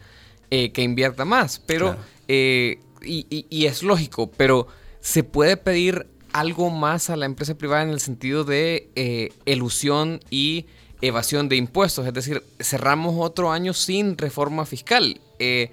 eh, 0.50 0.70
que 0.72 0.82
invierta 0.82 1.24
más, 1.24 1.58
pero, 1.66 1.86
Claro. 1.92 2.00
eh, 2.28 2.78
y, 3.02 3.26
y- 3.30 3.46
y 3.50 3.66
es 3.66 3.82
lógico, 3.82 4.30
pero 4.36 4.66
¿se 5.00 5.22
puede 5.24 5.56
pedir 5.56 6.06
algo 6.32 6.70
más 6.70 7.10
a 7.10 7.16
la 7.16 7.26
empresa 7.26 7.54
privada 7.56 7.82
en 7.82 7.90
el 7.90 8.00
sentido 8.00 8.44
de 8.44 8.90
eh, 8.96 9.32
elusión 9.46 10.20
y 10.30 10.66
evasión 11.00 11.48
de 11.48 11.56
impuestos? 11.56 12.06
Es 12.06 12.14
decir, 12.14 12.42
cerramos 12.60 13.14
otro 13.18 13.50
año 13.52 13.72
sin 13.74 14.16
reforma 14.18 14.64
fiscal. 14.66 15.20
Eh, 15.38 15.70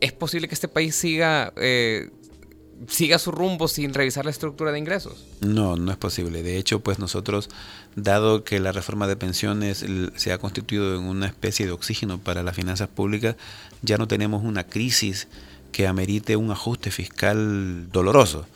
¿Es 0.00 0.12
posible 0.12 0.48
que 0.48 0.54
este 0.54 0.68
país 0.68 0.94
siga, 0.94 1.52
eh, 1.56 2.10
siga 2.86 3.18
su 3.18 3.30
rumbo 3.30 3.66
sin 3.68 3.94
revisar 3.94 4.24
la 4.24 4.30
estructura 4.30 4.72
de 4.72 4.78
ingresos? 4.78 5.24
No, 5.40 5.76
no 5.76 5.90
es 5.90 5.96
posible. 5.96 6.42
De 6.42 6.58
hecho, 6.58 6.80
pues 6.80 6.98
nosotros, 6.98 7.48
dado 7.94 8.44
que 8.44 8.60
la 8.60 8.72
reforma 8.72 9.06
de 9.06 9.16
pensiones 9.16 9.84
se 10.16 10.32
ha 10.32 10.38
constituido 10.38 10.96
en 10.96 11.04
una 11.04 11.26
especie 11.26 11.66
de 11.66 11.72
oxígeno 11.72 12.18
para 12.18 12.42
las 12.42 12.54
finanzas 12.54 12.88
públicas, 12.88 13.36
ya 13.82 13.96
no 13.96 14.06
tenemos 14.06 14.44
una 14.44 14.64
crisis 14.64 15.28
que 15.72 15.86
amerite 15.86 16.36
un 16.36 16.50
ajuste 16.50 16.90
fiscal 16.90 17.90
doloroso. 17.90 18.46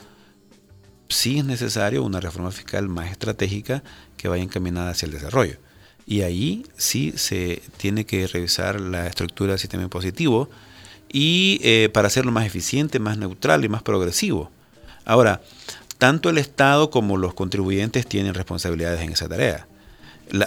Sí 1.08 1.38
es 1.38 1.44
necesario 1.44 2.04
una 2.04 2.20
reforma 2.20 2.52
fiscal 2.52 2.88
más 2.88 3.10
estratégica 3.10 3.82
que 4.16 4.28
vaya 4.28 4.42
encaminada 4.42 4.90
hacia 4.90 5.06
el 5.06 5.12
desarrollo. 5.12 5.56
Y 6.06 6.22
ahí 6.22 6.64
sí 6.76 7.12
se 7.16 7.62
tiene 7.76 8.04
que 8.04 8.26
revisar 8.26 8.80
la 8.80 9.06
estructura 9.06 9.52
del 9.52 9.58
sistema 9.58 9.82
impositivo 9.82 10.50
y 11.12 11.60
eh, 11.62 11.90
para 11.92 12.06
hacerlo 12.08 12.32
más 12.32 12.46
eficiente, 12.46 12.98
más 12.98 13.18
neutral 13.18 13.64
y 13.64 13.68
más 13.68 13.82
progresivo. 13.82 14.50
Ahora, 15.04 15.40
tanto 15.98 16.30
el 16.30 16.38
Estado 16.38 16.90
como 16.90 17.16
los 17.16 17.34
contribuyentes 17.34 18.06
tienen 18.06 18.34
responsabilidades 18.34 19.00
en 19.00 19.12
esa 19.12 19.28
tarea. 19.28 19.66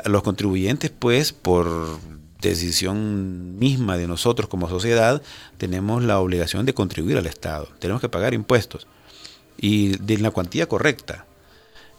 Los 0.06 0.24
contribuyentes, 0.24 0.92
pues, 0.98 1.34
por 1.34 2.00
decisión 2.42 3.58
misma 3.58 3.98
de 3.98 4.08
nosotros 4.08 4.50
como 4.50 4.70
sociedad, 4.70 5.22
tenemos 5.58 6.04
la 6.04 6.20
obligación 6.20 6.66
de 6.66 6.74
contribuir 6.74 7.18
al 7.18 7.26
Estado. 7.26 7.68
Tenemos 7.80 8.02
que 8.02 8.10
pagar 8.10 8.34
impuestos 8.34 8.88
y 9.58 9.98
de 9.98 10.18
la 10.18 10.32
cuantía 10.32 10.68
correcta. 10.68 11.26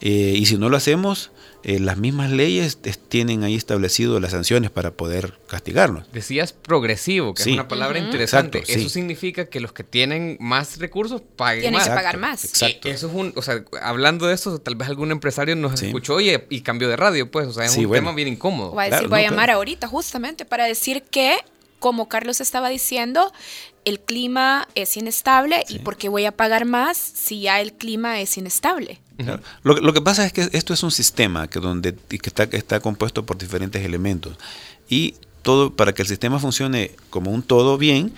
Eh, 0.07 0.34
y 0.36 0.44
si 0.44 0.59
no 0.59 0.68
lo 0.68 0.76
hacemos, 0.76 1.30
eh, 1.62 1.80
las 1.80 1.96
mismas 1.96 2.30
leyes 2.30 2.78
es- 2.84 2.98
tienen 2.98 3.42
ahí 3.42 3.55
establecido 3.55 4.20
las 4.20 4.32
sanciones 4.32 4.70
para 4.70 4.90
poder 4.90 5.38
castigarnos. 5.48 6.12
Decías 6.12 6.52
progresivo, 6.52 7.32
que 7.32 7.42
Sí. 7.42 7.50
es 7.50 7.55
una 7.55 7.68
palabra 7.68 7.98
interesante. 7.98 8.59
Exacto, 8.59 8.78
Eso 8.80 8.88
sí. 8.90 8.94
significa 8.94 9.46
que 9.46 9.61
los 9.61 9.72
que 9.72 9.82
tienen 9.82 10.36
más 10.40 10.78
recursos 10.78 11.22
paguen 11.36 11.62
Tienen 11.62 11.78
más. 11.78 11.88
que 11.88 11.94
pagar 11.94 12.18
más. 12.18 12.44
Exacto. 12.44 12.86
Eso 12.90 13.07
es 13.09 13.14
un, 13.14 13.32
o 13.34 13.40
sea, 13.40 13.64
hablando 13.80 14.26
de 14.26 14.34
esto, 14.34 14.59
tal 14.59 14.76
vez 14.76 14.88
algún 14.88 15.11
empresario 15.11 15.57
nos 15.57 15.80
Sí. 15.80 15.86
escuchó 15.86 16.20
y, 16.20 16.38
y 16.50 16.61
cambió 16.61 16.86
de 16.90 16.96
radio, 16.96 17.30
pues, 17.30 17.46
o 17.46 17.52
sea, 17.55 17.64
es 17.64 17.72
Sí, 17.72 17.80
un 17.80 17.86
bueno. 17.88 18.02
tema 18.09 18.14
bien 18.14 18.28
incómodo. 18.28 18.72
Voy 18.72 18.84
a, 18.84 18.88
Claro, 18.88 19.00
decir, 19.05 19.09
voy 19.09 19.20
a 19.20 19.22
llamar 19.30 19.46
claro. 19.46 19.59
ahorita 19.61 19.88
justamente 19.88 20.44
para 20.44 20.66
decir 20.66 21.02
que, 21.11 21.38
como 21.78 22.11
Carlos 22.11 22.42
estaba 22.42 22.68
diciendo, 22.68 23.32
el 23.86 24.00
clima 24.00 24.68
es 24.74 24.98
inestable 24.98 25.64
y 25.70 25.78
por 25.78 25.96
qué 25.96 26.11
voy 26.11 26.26
a 26.26 26.32
pagar 26.32 26.66
más 26.66 26.96
si 26.98 27.40
ya 27.42 27.61
el 27.62 27.72
clima 27.72 28.20
es 28.20 28.36
inestable. 28.36 29.00
Lo, 29.62 29.74
lo 29.76 29.92
que 29.92 30.00
pasa 30.00 30.26
es 30.26 30.32
que 30.32 30.48
esto 30.52 30.74
es 30.74 30.82
un 30.82 30.90
sistema 30.90 31.48
que 31.48 31.60
donde 31.60 31.94
que 31.94 32.18
está, 32.24 32.44
está 32.44 32.80
compuesto 32.80 33.24
por 33.24 33.38
diferentes 33.38 33.84
elementos 33.84 34.36
y 34.88 35.14
todo 35.42 35.74
para 35.74 35.92
que 35.92 36.02
el 36.02 36.08
sistema 36.08 36.40
funcione 36.40 36.92
como 37.10 37.30
un 37.30 37.42
todo 37.42 37.78
bien, 37.78 38.12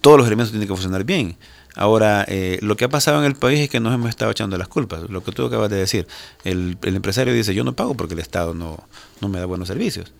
todos 0.00 0.16
los 0.16 0.26
elementos 0.26 0.52
tienen 0.52 0.66
que 0.66 0.74
funcionar 0.74 1.04
bien. 1.04 1.36
Ahora, 1.76 2.24
eh, 2.26 2.58
lo 2.62 2.76
que 2.76 2.84
ha 2.84 2.88
pasado 2.88 3.20
en 3.20 3.26
el 3.26 3.36
país 3.36 3.60
es 3.60 3.68
que 3.68 3.80
nos 3.80 3.94
hemos 3.94 4.08
estado 4.08 4.30
echando 4.30 4.56
las 4.58 4.68
culpas. 4.68 5.08
Lo 5.08 5.22
que 5.22 5.32
tú 5.32 5.44
acabas 5.44 5.70
de 5.70 5.76
decir, 5.76 6.06
el, 6.44 6.78
el 6.82 6.96
empresario 6.96 7.32
dice 7.32 7.54
yo 7.54 7.64
no 7.64 7.74
pago 7.74 7.94
porque 7.94 8.14
el 8.14 8.20
Estado 8.20 8.54
no, 8.54 8.82
no 9.20 9.28
me 9.28 9.38
da 9.38 9.46
buenos 9.46 9.68
servicios. 9.68 10.12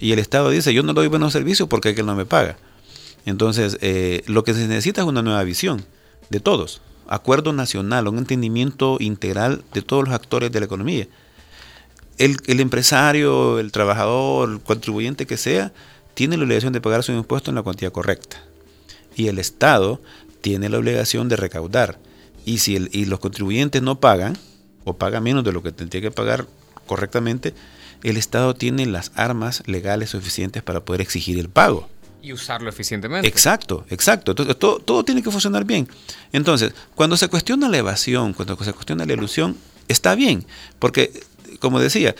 Y 0.00 0.12
el 0.12 0.18
Estado 0.18 0.50
dice 0.50 0.72
yo 0.72 0.82
no 0.82 0.94
doy 0.94 1.08
buenos 1.08 1.32
servicios 1.32 1.68
porque 1.68 1.90
él 1.90 2.06
no 2.06 2.16
me 2.16 2.24
paga. 2.24 2.56
Entonces, 3.26 3.78
eh, 3.80 4.22
lo 4.26 4.42
que 4.44 4.54
se 4.54 4.66
necesita 4.66 5.02
es 5.02 5.06
una 5.06 5.22
nueva 5.22 5.42
visión 5.44 5.84
de 6.30 6.40
todos, 6.40 6.80
acuerdo 7.08 7.52
nacional, 7.52 8.08
un 8.08 8.18
entendimiento 8.18 8.96
integral 9.00 9.64
de 9.72 9.82
todos 9.82 10.04
los 10.04 10.14
actores 10.14 10.52
de 10.52 10.60
la 10.60 10.66
economía. 10.66 11.06
El, 12.18 12.60
empresario, 12.60 13.58
el 13.58 13.70
trabajador, 13.72 14.50
el 14.50 14.60
contribuyente 14.60 15.26
que 15.26 15.36
sea, 15.36 15.72
tiene 16.14 16.36
la 16.36 16.44
obligación 16.44 16.72
de 16.72 16.80
pagar 16.80 17.02
su 17.02 17.12
impuesto 17.12 17.50
en 17.50 17.54
la 17.54 17.62
cuantía 17.62 17.90
correcta. 17.90 18.42
Y 19.14 19.28
el 19.28 19.38
Estado 19.38 20.00
tiene 20.40 20.68
la 20.68 20.78
obligación 20.78 21.28
de 21.28 21.36
recaudar. 21.36 21.98
Y 22.44 22.58
si 22.58 22.78
los 23.06 23.20
contribuyentes 23.20 23.82
no 23.82 24.00
pagan, 24.00 24.36
o 24.84 24.94
pagan 24.94 25.22
menos 25.22 25.44
de 25.44 25.52
lo 25.52 25.62
que 25.62 25.70
tendría 25.72 26.02
que 26.02 26.10
pagar 26.10 26.46
correctamente, 26.86 27.54
el 28.02 28.16
Estado 28.16 28.54
tiene 28.54 28.86
las 28.86 29.12
armas 29.14 29.62
legales 29.66 30.10
suficientes 30.10 30.62
para 30.62 30.80
poder 30.80 31.00
exigir 31.00 31.38
el 31.38 31.48
pago. 31.48 31.88
Y 32.28 32.32
usarlo 32.34 32.68
eficientemente. 32.68 33.26
Exacto, 33.26 33.86
exacto. 33.88 34.32
Entonces, 34.32 34.58
todo, 34.58 34.80
todo 34.80 35.02
tiene 35.02 35.22
que 35.22 35.30
funcionar 35.30 35.64
bien. 35.64 35.88
Entonces, 36.32 36.74
cuando 36.94 37.16
se 37.16 37.28
cuestiona 37.28 37.68
la 37.70 37.78
evasión, 37.78 38.34
cuando 38.34 38.54
se 38.62 38.72
cuestiona 38.74 39.06
la 39.06 39.14
ilusión, 39.14 39.56
está 39.88 40.14
bien, 40.14 40.44
porque, 40.78 41.10
como 41.60 41.80
decía, 41.80 42.14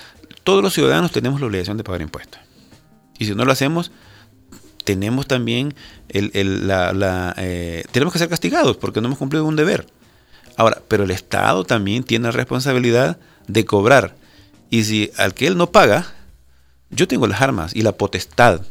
todos 0.45 0.63
los 0.63 0.73
ciudadanos 0.73 1.13
tenemos 1.13 1.41
la 1.41 1.47
obligación 1.49 1.77
de 1.77 1.85
pagar 1.85 2.01
impuestos. 2.01 2.41
Y 3.19 3.27
si 3.27 3.35
no 3.35 3.45
lo 3.45 3.53
hacemos, 3.53 3.91
tenemos 4.85 5.27
también 5.27 5.75
el, 6.09 6.31
el- 6.33 6.67
la, 6.67 7.35
eh, 7.37 7.85
tenemos 7.91 8.13
que 8.15 8.19
ser 8.19 8.31
castigados 8.31 8.79
porque 8.79 9.03
no 9.03 9.09
hemos 9.09 9.19
cumplido 9.19 9.45
un 9.45 9.57
deber. 9.57 9.87
Ahora, 10.57 10.81
pero 10.89 11.05
el 11.05 11.11
Estado 11.11 11.65
también 11.65 12.03
tiene 12.03 12.25
la 12.25 12.31
responsabilidad 12.33 13.19
de 13.47 13.65
cobrar. 13.67 14.17
Y 14.71 14.85
si 14.85 15.11
al 15.19 15.35
que 15.35 15.47
él 15.47 15.59
no 15.59 15.71
paga, 15.71 16.07
yo 16.89 17.07
tengo 17.07 17.27
las 17.27 17.43
armas 17.43 17.77
y 17.77 17.83
la 17.83 17.93
potestad 17.93 18.63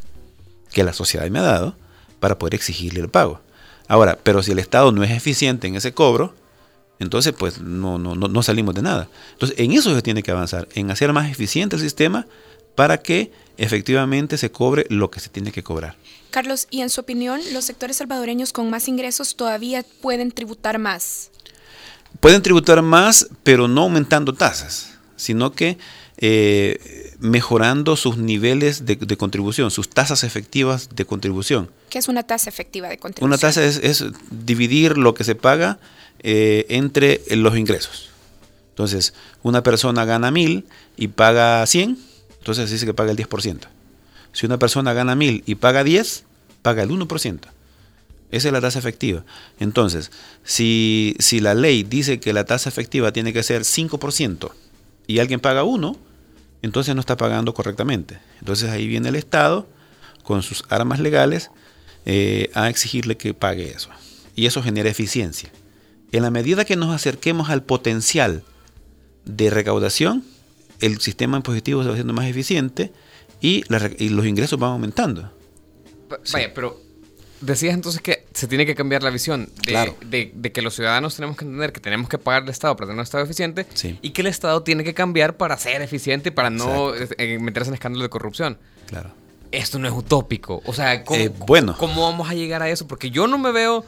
que 0.77 0.83
la 0.83 0.93
sociedad 0.93 1.27
me 1.31 1.39
ha 1.39 1.41
dado 1.41 1.75
para 2.19 2.37
poder 2.37 2.53
exigirle 2.53 2.99
el 2.99 3.09
pago. 3.09 3.41
Ahora, 3.87 4.19
pero 4.21 4.43
si 4.43 4.51
el 4.51 4.59
Estado 4.59 4.91
no 4.91 5.03
es 5.03 5.09
eficiente 5.09 5.67
en 5.67 5.75
ese 5.75 5.91
cobro, 5.91 6.35
entonces 6.99 7.33
pues 7.33 7.59
no, 7.59 7.97
no, 7.97 8.13
no, 8.13 8.27
no 8.27 8.43
salimos 8.43 8.75
de 8.75 8.83
nada. 8.83 9.09
Entonces, 9.31 9.57
en 9.57 9.71
eso 9.71 9.95
se 9.95 10.03
tiene 10.03 10.21
que 10.21 10.29
avanzar, 10.29 10.67
en 10.75 10.91
hacer 10.91 11.11
más 11.13 11.31
eficiente 11.31 11.77
el 11.77 11.81
sistema 11.81 12.27
para 12.75 12.99
que 12.99 13.31
efectivamente 13.57 14.37
se 14.37 14.51
cobre 14.51 14.85
lo 14.91 15.09
que 15.09 15.19
se 15.19 15.29
tiene 15.29 15.51
que 15.51 15.63
cobrar. 15.63 15.95
Carlos, 16.29 16.67
y 16.69 16.81
en 16.81 16.91
su 16.91 17.01
opinión, 17.01 17.41
los 17.53 17.65
sectores 17.65 17.97
salvadoreños 17.97 18.53
con 18.53 18.69
más 18.69 18.87
ingresos 18.87 19.35
todavía 19.35 19.83
pueden 19.99 20.31
tributar 20.31 20.77
más. 20.77 21.31
Pueden 22.19 22.43
tributar 22.43 22.83
más, 22.83 23.29
pero 23.41 23.67
no 23.67 23.81
aumentando 23.81 24.31
tasas, 24.31 24.91
sino 25.15 25.53
que 25.53 25.79
eh, 26.17 27.13
mejorando 27.19 27.95
sus 27.95 28.17
niveles 28.17 28.85
de, 28.85 28.95
de 28.95 29.17
contribución, 29.17 29.71
sus 29.71 29.89
tasas 29.89 30.23
efectivas 30.23 30.89
de 30.95 31.05
contribución. 31.05 31.69
¿Qué 31.89 31.99
es 31.99 32.07
una 32.07 32.23
tasa 32.23 32.49
efectiva 32.49 32.89
de 32.89 32.97
contribución? 32.97 33.29
Una 33.29 33.37
tasa 33.37 33.63
es, 33.63 33.77
es 33.77 34.05
dividir 34.31 34.97
lo 34.97 35.13
que 35.13 35.23
se 35.23 35.35
paga 35.35 35.79
eh, 36.19 36.65
entre 36.69 37.21
los 37.29 37.55
ingresos. 37.57 38.09
Entonces, 38.69 39.13
una 39.43 39.63
persona 39.63 40.05
gana 40.05 40.31
mil 40.31 40.65
y 40.97 41.09
paga 41.09 41.65
100, 41.65 41.97
entonces 42.39 42.69
dice 42.71 42.85
que 42.85 42.93
paga 42.93 43.11
el 43.11 43.17
10%. 43.17 43.61
Si 44.33 44.45
una 44.45 44.59
persona 44.59 44.93
gana 44.93 45.15
mil 45.15 45.43
y 45.45 45.55
paga 45.55 45.83
10, 45.83 46.25
paga 46.61 46.83
el 46.83 46.89
1%. 46.89 47.39
Esa 48.29 48.47
es 48.47 48.51
la 48.51 48.61
tasa 48.61 48.79
efectiva. 48.79 49.23
Entonces, 49.59 50.11
si, 50.43 51.15
si 51.19 51.39
la 51.39 51.53
ley 51.53 51.83
dice 51.83 52.19
que 52.19 52.33
la 52.33 52.45
tasa 52.45 52.69
efectiva 52.69 53.11
tiene 53.11 53.31
que 53.31 53.41
ser 53.41 53.61
5% 53.61 54.51
y 55.07 55.19
alguien 55.19 55.39
paga 55.39 55.63
1, 55.63 55.97
entonces 56.61 56.93
no 56.95 57.01
está 57.01 57.17
pagando 57.17 57.53
correctamente. 57.53 58.19
Entonces 58.39 58.69
ahí 58.69 58.87
viene 58.87 59.09
el 59.09 59.15
Estado 59.15 59.67
con 60.23 60.43
sus 60.43 60.63
armas 60.69 60.99
legales 60.99 61.51
eh, 62.05 62.49
a 62.53 62.69
exigirle 62.69 63.17
que 63.17 63.33
pague 63.33 63.69
eso. 63.71 63.89
Y 64.35 64.45
eso 64.45 64.61
genera 64.63 64.89
eficiencia. 64.89 65.49
En 66.11 66.23
la 66.23 66.31
medida 66.31 66.63
que 66.65 66.75
nos 66.75 66.93
acerquemos 66.93 67.49
al 67.49 67.63
potencial 67.63 68.43
de 69.25 69.49
recaudación, 69.49 70.23
el 70.79 70.99
sistema 71.01 71.37
impositivo 71.37 71.81
se 71.81 71.87
va 71.89 71.93
haciendo 71.95 72.13
más 72.13 72.25
eficiente 72.27 72.93
y, 73.41 73.63
la 73.67 73.79
re- 73.79 73.95
y 73.99 74.09
los 74.09 74.25
ingresos 74.25 74.57
van 74.59 74.71
aumentando. 74.71 75.23
Va- 76.11 76.19
Vaya, 76.31 76.53
pero 76.53 76.79
decías 77.41 77.73
entonces 77.73 78.01
que 78.01 78.25
se 78.33 78.47
tiene 78.47 78.65
que 78.65 78.75
cambiar 78.75 79.03
la 79.03 79.09
visión 79.09 79.45
de, 79.57 79.61
Claro. 79.61 79.95
de- 80.05 80.31
de 80.33 80.51
que 80.51 80.61
los 80.61 80.75
ciudadanos 80.75 81.15
tenemos 81.15 81.37
que 81.37 81.45
entender 81.45 81.71
que 81.71 81.79
tenemos 81.79 82.09
que 82.09 82.17
pagar 82.17 82.43
al 82.43 82.49
Estado 82.49 82.75
para 82.75 82.87
tener 82.87 82.97
un 82.99 83.03
Estado 83.03 83.23
eficiente 83.23 83.65
Sí. 83.73 83.97
y 84.01 84.09
que 84.11 84.21
el 84.21 84.27
Estado 84.27 84.63
tiene 84.63 84.83
que 84.83 84.93
cambiar 84.93 85.37
para 85.37 85.57
ser 85.57 85.81
eficiente 85.81 86.29
y 86.29 86.31
para 86.31 86.49
no 86.49 86.93
eh, 86.95 87.39
meterse 87.39 87.69
en 87.69 87.75
escándalos 87.75 88.05
de 88.05 88.09
corrupción. 88.09 88.57
Claro. 88.87 89.11
Esto 89.51 89.79
no 89.79 89.87
es 89.87 89.93
utópico. 89.93 90.61
O 90.65 90.73
sea, 90.73 91.03
¿cómo, 91.05 91.19
Eh, 91.19 91.29
bueno. 91.47 91.75
¿cómo 91.77 92.01
vamos 92.03 92.29
a 92.29 92.33
llegar 92.33 92.61
a 92.63 92.69
eso? 92.69 92.87
Porque 92.87 93.11
yo 93.11 93.27
no 93.27 93.37
me 93.37 93.51
veo... 93.51 93.85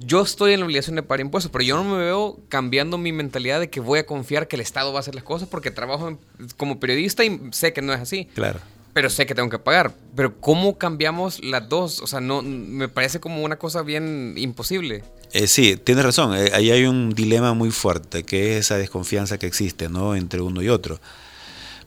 Yo 0.00 0.20
estoy 0.20 0.52
en 0.52 0.60
la 0.60 0.66
obligación 0.66 0.96
de 0.96 1.02
pagar 1.02 1.20
impuestos, 1.22 1.50
pero 1.50 1.64
yo 1.64 1.74
no 1.76 1.84
me 1.84 1.96
veo 1.96 2.38
cambiando 2.50 2.98
mi 2.98 3.10
mentalidad 3.10 3.58
de 3.58 3.70
que 3.70 3.80
voy 3.80 4.00
a 4.00 4.04
confiar 4.04 4.46
que 4.46 4.56
el 4.56 4.60
Estado 4.60 4.92
va 4.92 4.98
a 4.98 5.00
hacer 5.00 5.14
las 5.14 5.24
cosas 5.24 5.48
porque 5.48 5.70
trabajo 5.70 6.08
en- 6.08 6.18
como 6.58 6.78
periodista 6.78 7.24
y 7.24 7.40
sé 7.52 7.72
que 7.72 7.80
no 7.80 7.94
es 7.94 8.00
así. 8.00 8.26
Claro. 8.34 8.60
Pero 8.98 9.10
sé 9.10 9.26
que 9.26 9.34
tengo 9.36 9.48
que 9.48 9.60
pagar. 9.60 9.94
Pero 10.16 10.40
¿cómo 10.40 10.76
cambiamos 10.76 11.40
las 11.44 11.68
dos? 11.68 12.00
O 12.00 12.08
sea, 12.08 12.20
no 12.20 12.42
me 12.42 12.88
parece 12.88 13.20
como 13.20 13.44
una 13.44 13.54
cosa 13.54 13.82
bien 13.82 14.34
imposible. 14.36 15.04
Eh, 15.32 15.46
sí, 15.46 15.76
tienes 15.76 16.04
razón. 16.04 16.36
eh, 16.36 16.50
ahí 16.52 16.72
hay 16.72 16.84
un 16.84 17.10
dilema 17.10 17.54
muy 17.54 17.70
fuerte, 17.70 18.24
que 18.24 18.58
es 18.58 18.66
esa 18.66 18.76
desconfianza 18.76 19.38
que 19.38 19.46
existe 19.46 19.88
¿no? 19.88 20.16
entre 20.16 20.40
uno 20.40 20.62
y 20.62 20.68
otro. 20.68 20.98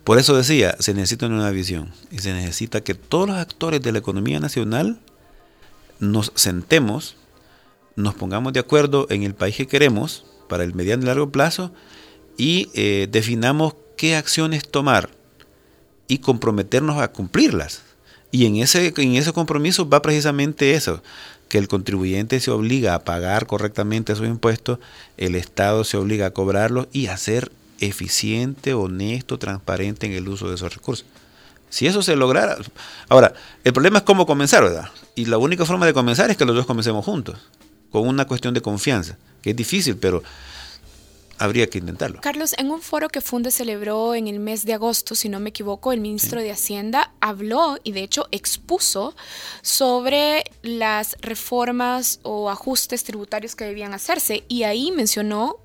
Por 0.05 0.19
eso 0.19 0.37
decía, 0.37 0.77
se 0.79 0.93
necesita 0.93 1.25
una 1.25 1.49
visión 1.49 1.91
y 2.11 2.19
se 2.19 2.31
necesita 2.31 2.79
que 2.79 2.93
todos 2.93 3.27
los 3.27 3.37
actores 3.37 3.81
de 3.81 3.91
la 3.91 3.99
economía 3.99 4.39
nacional 4.39 4.97
nos 5.99 6.31
sentemos, 6.35 7.17
nos 7.97 8.15
pongamos 8.15 8.53
de 8.53 8.61
acuerdo 8.61 9.07
en 9.09 9.23
el 9.23 9.35
país 9.35 9.57
que 9.57 9.67
queremos 9.67 10.25
para 10.47 10.63
el 10.63 10.73
mediano 10.75 11.03
y 11.03 11.07
largo 11.07 11.29
plazo 11.29 11.73
y 12.37 12.69
eh, 12.73 13.09
definamos 13.11 13.75
qué 13.97 14.15
acciones 14.15 14.65
tomar 14.65 15.19
y 16.11 16.17
comprometernos 16.17 17.01
a 17.01 17.07
cumplirlas. 17.07 17.83
Y 18.31 18.45
en 18.45 18.57
ese, 18.57 18.93
en 18.97 19.15
ese 19.15 19.31
compromiso 19.31 19.87
va 19.87 20.01
precisamente 20.01 20.73
eso, 20.73 21.01
que 21.47 21.57
el 21.57 21.69
contribuyente 21.69 22.41
se 22.41 22.51
obliga 22.51 22.95
a 22.95 23.05
pagar 23.05 23.47
correctamente 23.47 24.13
sus 24.17 24.27
impuestos, 24.27 24.79
el 25.15 25.35
Estado 25.35 25.85
se 25.85 25.95
obliga 25.95 26.25
a 26.25 26.31
cobrarlos 26.31 26.89
y 26.91 27.07
a 27.07 27.15
ser 27.15 27.49
eficiente, 27.79 28.73
honesto, 28.73 29.39
transparente 29.39 30.05
en 30.05 30.11
el 30.11 30.27
uso 30.27 30.49
de 30.49 30.55
esos 30.55 30.75
recursos. 30.75 31.05
Si 31.69 31.87
eso 31.87 32.01
se 32.01 32.17
lograra... 32.17 32.57
Ahora, 33.07 33.33
el 33.63 33.71
problema 33.71 33.99
es 33.99 34.03
cómo 34.03 34.25
comenzar, 34.25 34.63
¿verdad? 34.63 34.89
Y 35.15 35.27
la 35.27 35.37
única 35.37 35.65
forma 35.65 35.85
de 35.85 35.93
comenzar 35.93 36.29
es 36.29 36.35
que 36.35 36.43
los 36.43 36.57
dos 36.57 36.65
comencemos 36.65 37.05
juntos, 37.05 37.39
con 37.89 38.05
una 38.05 38.25
cuestión 38.25 38.53
de 38.53 38.59
confianza, 38.59 39.17
que 39.41 39.51
es 39.51 39.55
difícil, 39.55 39.95
pero 39.95 40.23
habría 41.41 41.67
que 41.67 41.79
intentarlo. 41.79 42.21
Carlos, 42.21 42.53
en 42.57 42.69
un 42.69 42.81
foro 42.81 43.09
que 43.09 43.19
Funde 43.19 43.51
celebró 43.51 44.13
en 44.13 44.27
el 44.27 44.39
mes 44.39 44.63
de 44.63 44.73
agosto, 44.73 45.15
si 45.15 45.27
no 45.27 45.39
me 45.39 45.49
equivoco, 45.49 45.91
el 45.91 45.99
ministro 45.99 46.39
de 46.39 46.51
Hacienda 46.51 47.13
habló 47.19 47.77
y 47.83 47.93
de 47.93 48.03
hecho 48.03 48.27
expuso 48.31 49.15
sobre 49.63 50.43
las 50.61 51.17
reformas 51.21 52.19
o 52.23 52.49
ajustes 52.49 53.03
tributarios 53.03 53.55
que 53.55 53.65
debían 53.65 53.93
hacerse 53.93 54.43
y 54.47 54.63
ahí 54.63 54.91
mencionó 54.91 55.57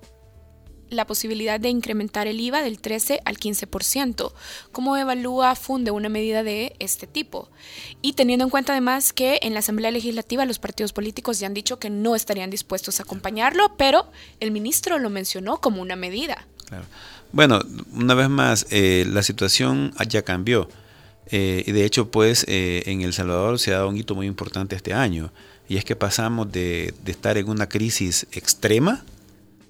la 0.91 1.07
posibilidad 1.07 1.59
de 1.59 1.69
incrementar 1.69 2.27
el 2.27 2.41
IVA 2.41 2.63
del 2.63 2.79
13 2.79 3.21
al 3.25 3.39
15%. 3.39 4.33
¿Cómo 4.73 4.97
evalúa 4.97 5.55
Funde 5.55 5.91
una 5.91 6.09
medida 6.09 6.43
de 6.43 6.77
este 6.79 7.07
tipo? 7.07 7.49
Y 8.03 8.13
teniendo 8.13 8.45
en 8.45 8.51
cuenta 8.51 8.73
además 8.73 9.13
que 9.13 9.39
en 9.43 9.55
la 9.55 9.61
Asamblea 9.61 9.91
Legislativa 9.91 10.45
los 10.45 10.59
partidos 10.59 10.93
políticos 10.93 11.41
ya 11.41 11.47
han 11.47 11.55
dicho 11.55 11.79
que 11.79 11.91
no 11.91 12.15
estarían 12.15 12.51
dispuestos 12.51 13.01
a 13.01 13.03
acompañarlo, 13.03 13.77
pero 13.77 14.11
el 14.41 14.51
ministro 14.51 14.99
lo 14.99 15.11
mencionó 15.11 15.61
como 15.61 15.83
una 15.83 15.97
medida. 15.97 16.47
Bueno, 17.33 17.61
una 17.93 18.15
vez 18.15 18.29
más, 18.29 18.67
eh, 18.71 19.05
la 19.09 19.23
situación 19.23 19.93
ya 20.09 20.23
cambió. 20.23 20.69
Eh, 21.29 21.65
y 21.67 21.73
de 21.73 21.85
hecho, 21.85 22.11
pues, 22.11 22.45
eh, 22.49 22.85
en 22.87 23.01
El 23.01 23.13
Salvador 23.13 23.59
se 23.59 23.73
ha 23.73 23.79
dado 23.79 23.89
un 23.89 23.97
hito 23.97 24.15
muy 24.15 24.27
importante 24.27 24.77
este 24.77 24.95
año. 24.95 25.33
Y 25.69 25.77
es 25.77 25.85
que 25.85 25.97
pasamos 25.97 26.51
de 26.53 26.95
estar 27.07 27.37
en 27.37 27.49
una 27.49 27.69
crisis 27.69 28.29
extrema 28.31 29.05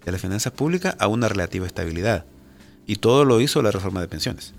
de 0.07 0.13
las 0.13 0.21
finanzas 0.23 0.53
públicas 0.55 0.97
a 0.99 1.09
una 1.09 1.29
relativa 1.29 1.67
estabilidad. 1.67 2.25
Y 2.87 2.97
todo 2.97 3.25
lo 3.27 3.41
hizo 3.41 3.61
la 3.61 3.73
reforma 3.73 4.01
de 4.01 4.09
pensiones. 4.09 4.55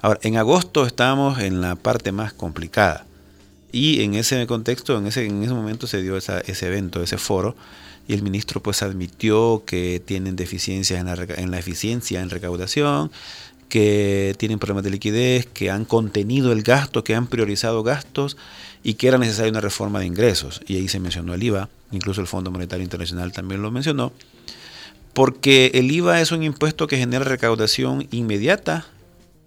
Ahora, 0.00 0.20
en 0.22 0.36
agosto 0.36 0.86
estábamos 0.86 1.40
en 1.40 1.60
la 1.60 1.74
parte 1.74 2.12
más 2.12 2.32
complicada. 2.32 3.04
Y 3.72 4.02
en 4.02 4.14
ese 4.14 4.46
contexto, 4.46 4.96
en 4.96 5.06
ese, 5.08 5.26
en 5.26 5.42
ese 5.42 5.52
momento 5.52 5.86
se 5.86 6.00
dio 6.00 6.16
esa- 6.16 6.40
ese 6.40 6.68
evento, 6.68 7.02
ese 7.02 7.18
foro, 7.18 7.56
y 8.08 8.14
el 8.14 8.22
ministro 8.22 8.62
pues 8.62 8.82
admitió 8.82 9.64
que 9.66 10.00
tienen 10.04 10.36
deficiencias 10.36 11.00
en 11.00 11.06
la, 11.06 11.14
en 11.36 11.50
la 11.50 11.58
eficiencia 11.58 12.20
en 12.22 12.30
recaudación, 12.30 13.10
que 13.68 14.36
tienen 14.38 14.60
problemas 14.60 14.84
de 14.84 14.90
liquidez, 14.90 15.46
que 15.46 15.72
han 15.72 15.84
contenido 15.84 16.52
el 16.52 16.62
gasto, 16.62 17.02
que 17.02 17.16
han 17.16 17.26
priorizado 17.26 17.82
gastos 17.82 18.36
y 18.84 18.94
que 18.94 19.08
era 19.08 19.18
necesaria 19.18 19.50
una 19.50 19.60
reforma 19.60 19.98
de 19.98 20.06
ingresos. 20.06 20.60
Y 20.68 20.76
ahí 20.76 20.86
se 20.86 21.00
mencionó 21.00 21.34
el 21.34 21.42
IVA, 21.42 21.68
incluso 21.90 22.20
el 22.20 22.28
Fondo 22.28 22.52
Monetario 22.52 22.84
Internacional 22.84 23.32
también 23.32 23.60
lo 23.62 23.72
mencionó, 23.72 24.12
porque 25.16 25.70
el 25.72 25.90
IVA 25.90 26.20
es 26.20 26.30
un 26.30 26.42
impuesto 26.42 26.86
que 26.86 26.98
genera 26.98 27.24
recaudación 27.24 28.06
inmediata 28.10 28.86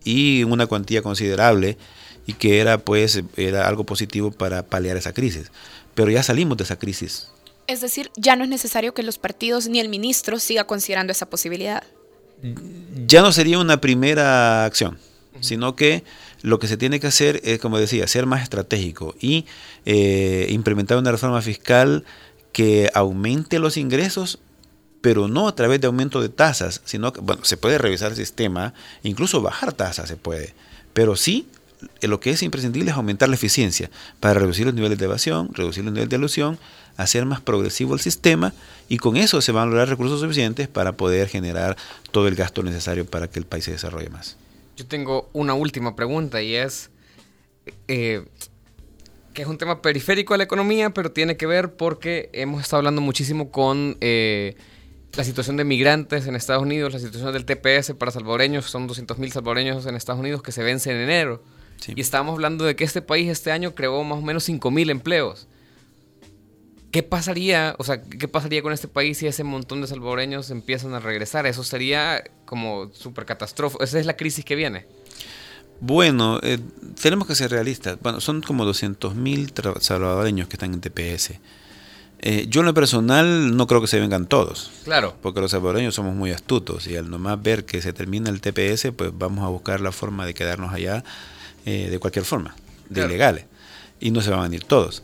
y 0.03 0.43
una 0.43 0.65
cuantía 0.65 1.03
considerable 1.03 1.77
y 2.25 2.33
que 2.33 2.57
era 2.59 2.79
pues 2.79 3.21
era 3.37 3.67
algo 3.67 3.85
positivo 3.85 4.31
para 4.31 4.65
paliar 4.65 4.97
esa 4.97 5.13
crisis. 5.13 5.51
Pero 5.93 6.09
ya 6.09 6.23
salimos 6.23 6.57
de 6.57 6.63
esa 6.63 6.79
crisis. 6.79 7.29
Es 7.67 7.81
decir, 7.81 8.09
ya 8.17 8.35
no 8.35 8.45
es 8.45 8.49
necesario 8.49 8.95
que 8.95 9.03
los 9.03 9.19
partidos 9.19 9.67
ni 9.67 9.79
el 9.79 9.89
ministro 9.89 10.39
siga 10.39 10.63
considerando 10.63 11.11
esa 11.11 11.29
posibilidad. 11.29 11.83
Ya 13.05 13.21
no 13.21 13.31
sería 13.31 13.59
una 13.59 13.79
primera 13.79 14.65
acción, 14.65 14.97
sino 15.39 15.75
que 15.75 16.03
lo 16.41 16.57
que 16.57 16.67
se 16.67 16.77
tiene 16.77 16.99
que 16.99 17.05
hacer 17.05 17.41
es, 17.43 17.59
como 17.59 17.77
decía, 17.77 18.07
ser 18.07 18.25
más 18.25 18.41
estratégico 18.41 19.13
y 19.21 19.45
eh, 19.85 20.47
implementar 20.49 20.97
una 20.97 21.11
reforma 21.11 21.43
fiscal 21.43 22.05
que 22.53 22.89
aumente 22.95 23.59
los 23.59 23.77
ingresos, 23.77 24.39
pero 25.01 25.27
no 25.27 25.47
a 25.47 25.55
través 25.55 25.81
de 25.81 25.87
aumento 25.87 26.21
de 26.21 26.29
tasas, 26.29 26.81
sino 26.85 27.13
que, 27.13 27.21
bueno, 27.21 27.43
se 27.45 27.57
puede 27.57 27.77
revisar 27.77 28.11
el 28.11 28.17
sistema, 28.17 28.73
incluso 29.03 29.41
bajar 29.41 29.73
tasas 29.73 30.07
se 30.07 30.17
puede, 30.17 30.53
pero 30.93 31.15
sí 31.15 31.47
lo 32.01 32.19
que 32.19 32.31
es 32.31 32.43
imprescindible 32.43 32.91
es 32.91 32.97
aumentar 32.97 33.29
la 33.29 33.35
eficiencia 33.35 33.89
para 34.19 34.39
reducir 34.39 34.65
los 34.65 34.75
niveles 34.75 34.97
de 34.97 35.05
evasión, 35.05 35.49
reducir 35.53 35.83
los 35.83 35.93
niveles 35.93 36.09
de 36.09 36.17
ilusión, 36.17 36.59
hacer 36.97 37.25
más 37.25 37.39
progresivo 37.39 37.93
el 37.93 38.01
sistema 38.01 38.53
y 38.89 38.97
con 38.97 39.15
eso 39.15 39.41
se 39.41 39.51
van 39.51 39.63
a 39.63 39.65
lograr 39.67 39.87
recursos 39.87 40.19
suficientes 40.19 40.67
para 40.67 40.93
poder 40.93 41.29
generar 41.29 41.77
todo 42.11 42.27
el 42.27 42.35
gasto 42.35 42.63
necesario 42.63 43.05
para 43.05 43.29
que 43.29 43.39
el 43.39 43.45
país 43.45 43.63
se 43.65 43.71
desarrolle 43.71 44.09
más. 44.09 44.35
Yo 44.75 44.85
tengo 44.85 45.29
una 45.33 45.53
última 45.53 45.95
pregunta 45.95 46.41
y 46.41 46.55
es 46.55 46.89
eh, 47.87 48.25
que 49.33 49.41
es 49.43 49.47
un 49.47 49.57
tema 49.57 49.81
periférico 49.81 50.33
a 50.33 50.37
la 50.37 50.43
economía, 50.43 50.89
pero 50.89 51.11
tiene 51.11 51.37
que 51.37 51.45
ver 51.45 51.73
porque 51.73 52.29
hemos 52.33 52.61
estado 52.61 52.79
hablando 52.79 53.01
muchísimo 53.01 53.51
con 53.51 53.97
eh, 54.01 54.55
la 55.15 55.23
situación 55.23 55.57
de 55.57 55.63
migrantes 55.63 56.27
en 56.27 56.35
Estados 56.35 56.63
Unidos, 56.63 56.93
la 56.93 56.99
situación 56.99 57.33
del 57.33 57.45
TPS 57.45 57.93
para 57.97 58.11
salvadoreños, 58.11 58.65
son 58.65 58.87
200.000 58.87 59.31
salvadoreños 59.31 59.85
en 59.85 59.95
Estados 59.95 60.19
Unidos 60.19 60.41
que 60.43 60.51
se 60.51 60.63
vence 60.63 60.91
en 60.91 60.97
enero. 60.97 61.43
Sí. 61.77 61.93
Y 61.95 62.01
estábamos 62.01 62.33
hablando 62.33 62.65
de 62.65 62.75
que 62.75 62.83
este 62.83 63.01
país 63.01 63.29
este 63.29 63.51
año 63.51 63.73
creó 63.73 64.03
más 64.03 64.19
o 64.19 64.21
menos 64.21 64.47
5.000 64.47 64.89
empleos. 64.91 65.47
¿Qué 66.91 67.03
pasaría, 67.03 67.75
o 67.77 67.83
sea, 67.83 68.01
qué 68.01 68.27
pasaría 68.27 68.63
con 68.63 68.73
este 68.73 68.87
país 68.87 69.17
si 69.19 69.27
ese 69.27 69.43
montón 69.43 69.79
de 69.81 69.87
salvadoreños 69.87 70.49
empiezan 70.49 70.93
a 70.95 70.99
regresar? 70.99 71.45
Eso 71.45 71.63
sería 71.63 72.23
como 72.45 72.89
súper 72.93 73.25
catastrófico. 73.25 73.83
Esa 73.83 73.99
es 73.99 74.05
la 74.07 74.17
crisis 74.17 74.43
que 74.43 74.55
viene. 74.55 74.87
Bueno, 75.81 76.39
eh, 76.41 76.57
tenemos 77.01 77.27
que 77.27 77.35
ser 77.35 77.51
realistas. 77.51 77.97
Bueno, 78.01 78.19
son 78.21 78.41
como 78.41 78.65
200.000 78.65 79.53
tra- 79.53 79.79
salvadoreños 79.79 80.47
que 80.47 80.55
están 80.55 80.73
en 80.73 80.81
TPS. 80.81 81.33
Eh, 82.21 82.47
yo 82.49 82.59
en 82.61 82.65
lo 82.65 82.73
personal 82.73 83.55
no 83.55 83.65
creo 83.67 83.79
que 83.81 83.87
se 83.87 83.99
vengan 83.99 84.25
todos. 84.25 84.71
Claro. 84.83 85.15
Porque 85.21 85.39
los 85.39 85.51
salvadoreños 85.51 85.95
somos 85.95 86.15
muy 86.15 86.31
astutos 86.31 86.85
y 86.87 86.95
al 86.97 87.09
nomás 87.09 87.41
ver 87.41 87.65
que 87.65 87.81
se 87.81 87.93
termina 87.93 88.29
el 88.29 88.41
TPS, 88.41 88.91
pues 88.95 89.11
vamos 89.13 89.45
a 89.45 89.47
buscar 89.47 89.79
la 89.79 89.91
forma 89.93 90.25
de 90.25 90.33
quedarnos 90.33 90.73
allá 90.73 91.03
eh, 91.65 91.87
de 91.89 91.99
cualquier 91.99 92.25
forma, 92.25 92.55
de 92.89 92.95
Claro. 92.95 93.09
ilegales. 93.09 93.45
Y 94.01 94.11
no 94.11 94.21
se 94.21 94.29
van 94.31 94.39
a 94.39 94.43
venir 94.43 94.63
todos. 94.65 95.01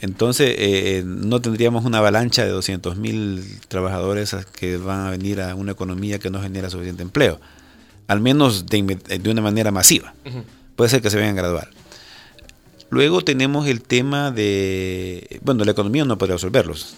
Entonces, 0.00 0.54
eh, 0.58 1.02
no 1.06 1.40
tendríamos 1.40 1.84
una 1.86 1.98
avalancha 1.98 2.44
de 2.44 2.52
200.000 2.52 3.60
trabajadores 3.68 4.34
a- 4.34 4.44
que 4.44 4.76
van 4.76 5.06
a 5.06 5.10
venir 5.10 5.40
a 5.40 5.54
una 5.54 5.72
economía 5.72 6.18
que 6.18 6.28
no 6.30 6.42
genera 6.42 6.68
suficiente 6.68 7.02
empleo. 7.02 7.40
Al 8.06 8.20
menos 8.20 8.66
de, 8.66 8.98
una 9.30 9.40
manera 9.40 9.70
masiva. 9.70 10.12
Puede 10.76 10.90
ser 10.90 11.00
que 11.00 11.08
se 11.08 11.16
vengan 11.16 11.36
gradual. 11.36 11.68
Luego 12.90 13.22
tenemos 13.22 13.66
el 13.66 13.82
tema 13.82 14.30
de, 14.30 15.40
bueno, 15.42 15.64
la 15.64 15.72
economía 15.72 16.04
no 16.04 16.18
podría 16.18 16.36
resolverlos. 16.36 16.96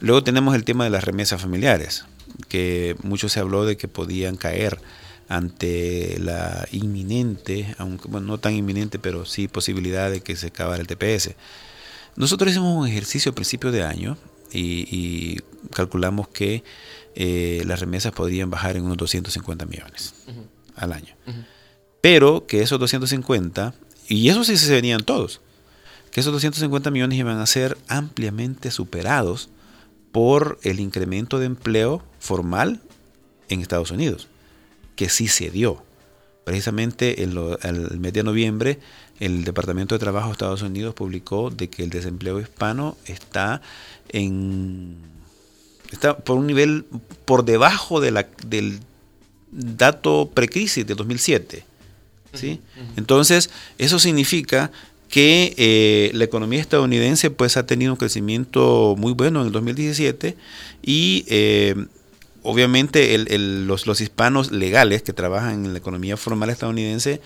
Luego 0.00 0.22
tenemos 0.22 0.54
el 0.54 0.64
tema 0.64 0.84
de 0.84 0.90
las 0.90 1.04
remesas 1.04 1.40
familiares, 1.40 2.04
que 2.48 2.96
mucho 3.02 3.28
se 3.28 3.40
habló 3.40 3.64
de 3.64 3.76
que 3.76 3.88
podían 3.88 4.36
caer 4.36 4.80
ante 5.28 6.18
la 6.20 6.66
inminente, 6.72 7.74
aunque 7.78 8.08
bueno, 8.08 8.26
no 8.26 8.38
tan 8.38 8.54
inminente, 8.54 8.98
pero 8.98 9.24
sí 9.24 9.48
posibilidad 9.48 10.10
de 10.10 10.20
que 10.20 10.36
se 10.36 10.48
acabara 10.48 10.80
el 10.80 10.86
TPS. 10.86 11.34
Nosotros 12.16 12.50
hicimos 12.50 12.76
un 12.76 12.88
ejercicio 12.88 13.32
a 13.32 13.34
principio 13.34 13.70
de 13.70 13.82
año 13.82 14.16
y, 14.52 14.88
y 14.90 15.40
calculamos 15.72 16.28
que 16.28 16.64
eh, 17.20 17.62
las 17.66 17.80
remesas 17.80 18.12
podrían 18.12 18.48
bajar 18.48 18.76
en 18.76 18.84
unos 18.84 18.96
250 18.96 19.66
millones 19.66 20.14
al 20.76 20.92
año. 20.92 21.16
Pero 22.00 22.46
que 22.46 22.62
esos 22.62 22.78
250, 22.78 23.74
y 24.08 24.28
eso 24.30 24.42
sí 24.42 24.56
se 24.56 24.72
venían 24.72 25.04
todos, 25.04 25.40
que 26.10 26.20
esos 26.20 26.32
250 26.32 26.90
millones 26.90 27.18
iban 27.18 27.38
a 27.38 27.46
ser 27.46 27.76
ampliamente 27.88 28.70
superados 28.70 29.50
por 30.10 30.58
el 30.62 30.80
incremento 30.80 31.38
de 31.38 31.46
empleo 31.46 32.02
formal 32.18 32.80
en 33.48 33.60
Estados 33.60 33.90
Unidos, 33.90 34.28
que 34.96 35.08
sí 35.08 35.28
se 35.28 35.50
dio. 35.50 35.82
Precisamente 36.44 37.22
en 37.22 37.36
el 37.62 38.00
mes 38.00 38.14
de 38.14 38.22
noviembre, 38.22 38.80
el 39.20 39.44
Departamento 39.44 39.94
de 39.94 39.98
Trabajo 39.98 40.28
de 40.28 40.32
Estados 40.32 40.62
Unidos 40.62 40.94
publicó 40.94 41.50
de 41.50 41.68
que 41.68 41.82
el 41.82 41.90
desempleo 41.90 42.40
hispano 42.40 42.96
está 43.04 43.60
en 44.08 44.96
por 46.24 46.36
un 46.36 46.46
nivel 46.46 46.84
por 47.24 47.44
debajo 47.44 48.00
de 48.00 48.10
la, 48.10 48.26
del 48.46 48.80
dato 49.50 50.30
precrisis 50.32 50.86
de 50.86 50.94
2007. 50.94 51.64
¿Sí? 52.34 52.60
Entonces, 52.96 53.50
eso 53.78 53.98
significa 53.98 54.70
que 55.08 55.54
eh, 55.56 56.10
la 56.14 56.24
economía 56.24 56.60
estadounidense 56.60 57.30
pues 57.30 57.56
ha 57.56 57.64
tenido 57.66 57.92
un 57.92 57.96
crecimiento 57.98 58.94
muy 58.98 59.12
bueno 59.12 59.40
en 59.40 59.46
el 59.46 59.52
2017 59.52 60.36
y 60.82 61.24
eh, 61.28 61.74
obviamente 62.42 63.14
el- 63.14 63.30
el- 63.32 63.66
los, 63.66 63.86
los 63.86 64.00
hispanos 64.00 64.52
legales 64.52 65.02
que 65.02 65.12
trabajan 65.12 65.64
en 65.64 65.72
la 65.72 65.78
economía 65.78 66.16
formal 66.16 66.50
estadounidense 66.50 67.20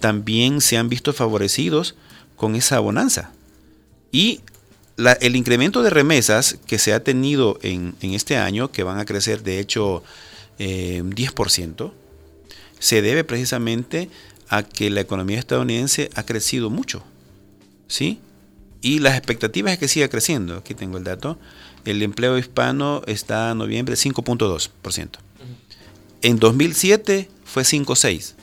también 0.00 0.60
se 0.60 0.76
han 0.76 0.88
visto 0.88 1.12
favorecidos 1.12 1.94
con 2.36 2.54
esa 2.56 2.80
bonanza. 2.80 3.32
Y 4.10 4.40
la- 4.96 5.12
el 5.14 5.36
incremento 5.36 5.82
de 5.82 5.88
remesas 5.90 6.58
que 6.66 6.78
se 6.78 6.92
ha 6.92 7.02
tenido 7.02 7.58
en, 7.62 7.94
en 8.02 8.12
este 8.12 8.36
año, 8.36 8.70
que 8.70 8.82
van 8.82 8.98
a 8.98 9.04
crecer 9.06 9.42
de 9.42 9.58
hecho 9.58 10.02
eh, 10.58 11.00
un 11.00 11.14
10%, 11.14 11.92
se 12.78 13.00
debe 13.00 13.24
precisamente 13.24 14.10
a 14.52 14.62
que 14.62 14.90
la 14.90 15.00
economía 15.00 15.38
estadounidense 15.38 16.10
ha 16.14 16.24
crecido 16.24 16.68
mucho. 16.68 17.02
¿Sí? 17.88 18.20
Y 18.82 18.98
las 18.98 19.16
expectativas 19.16 19.72
es 19.72 19.78
que 19.78 19.88
siga 19.88 20.08
creciendo. 20.08 20.58
Aquí 20.58 20.74
tengo 20.74 20.98
el 20.98 21.04
dato. 21.04 21.38
El 21.86 22.02
empleo 22.02 22.36
hispano 22.36 23.00
está 23.06 23.52
en 23.52 23.58
noviembre 23.58 23.94
5.2%. 23.94 25.08
En 26.20 26.38
2007 26.38 27.30
fue 27.46 27.62
5.6%. 27.62 28.34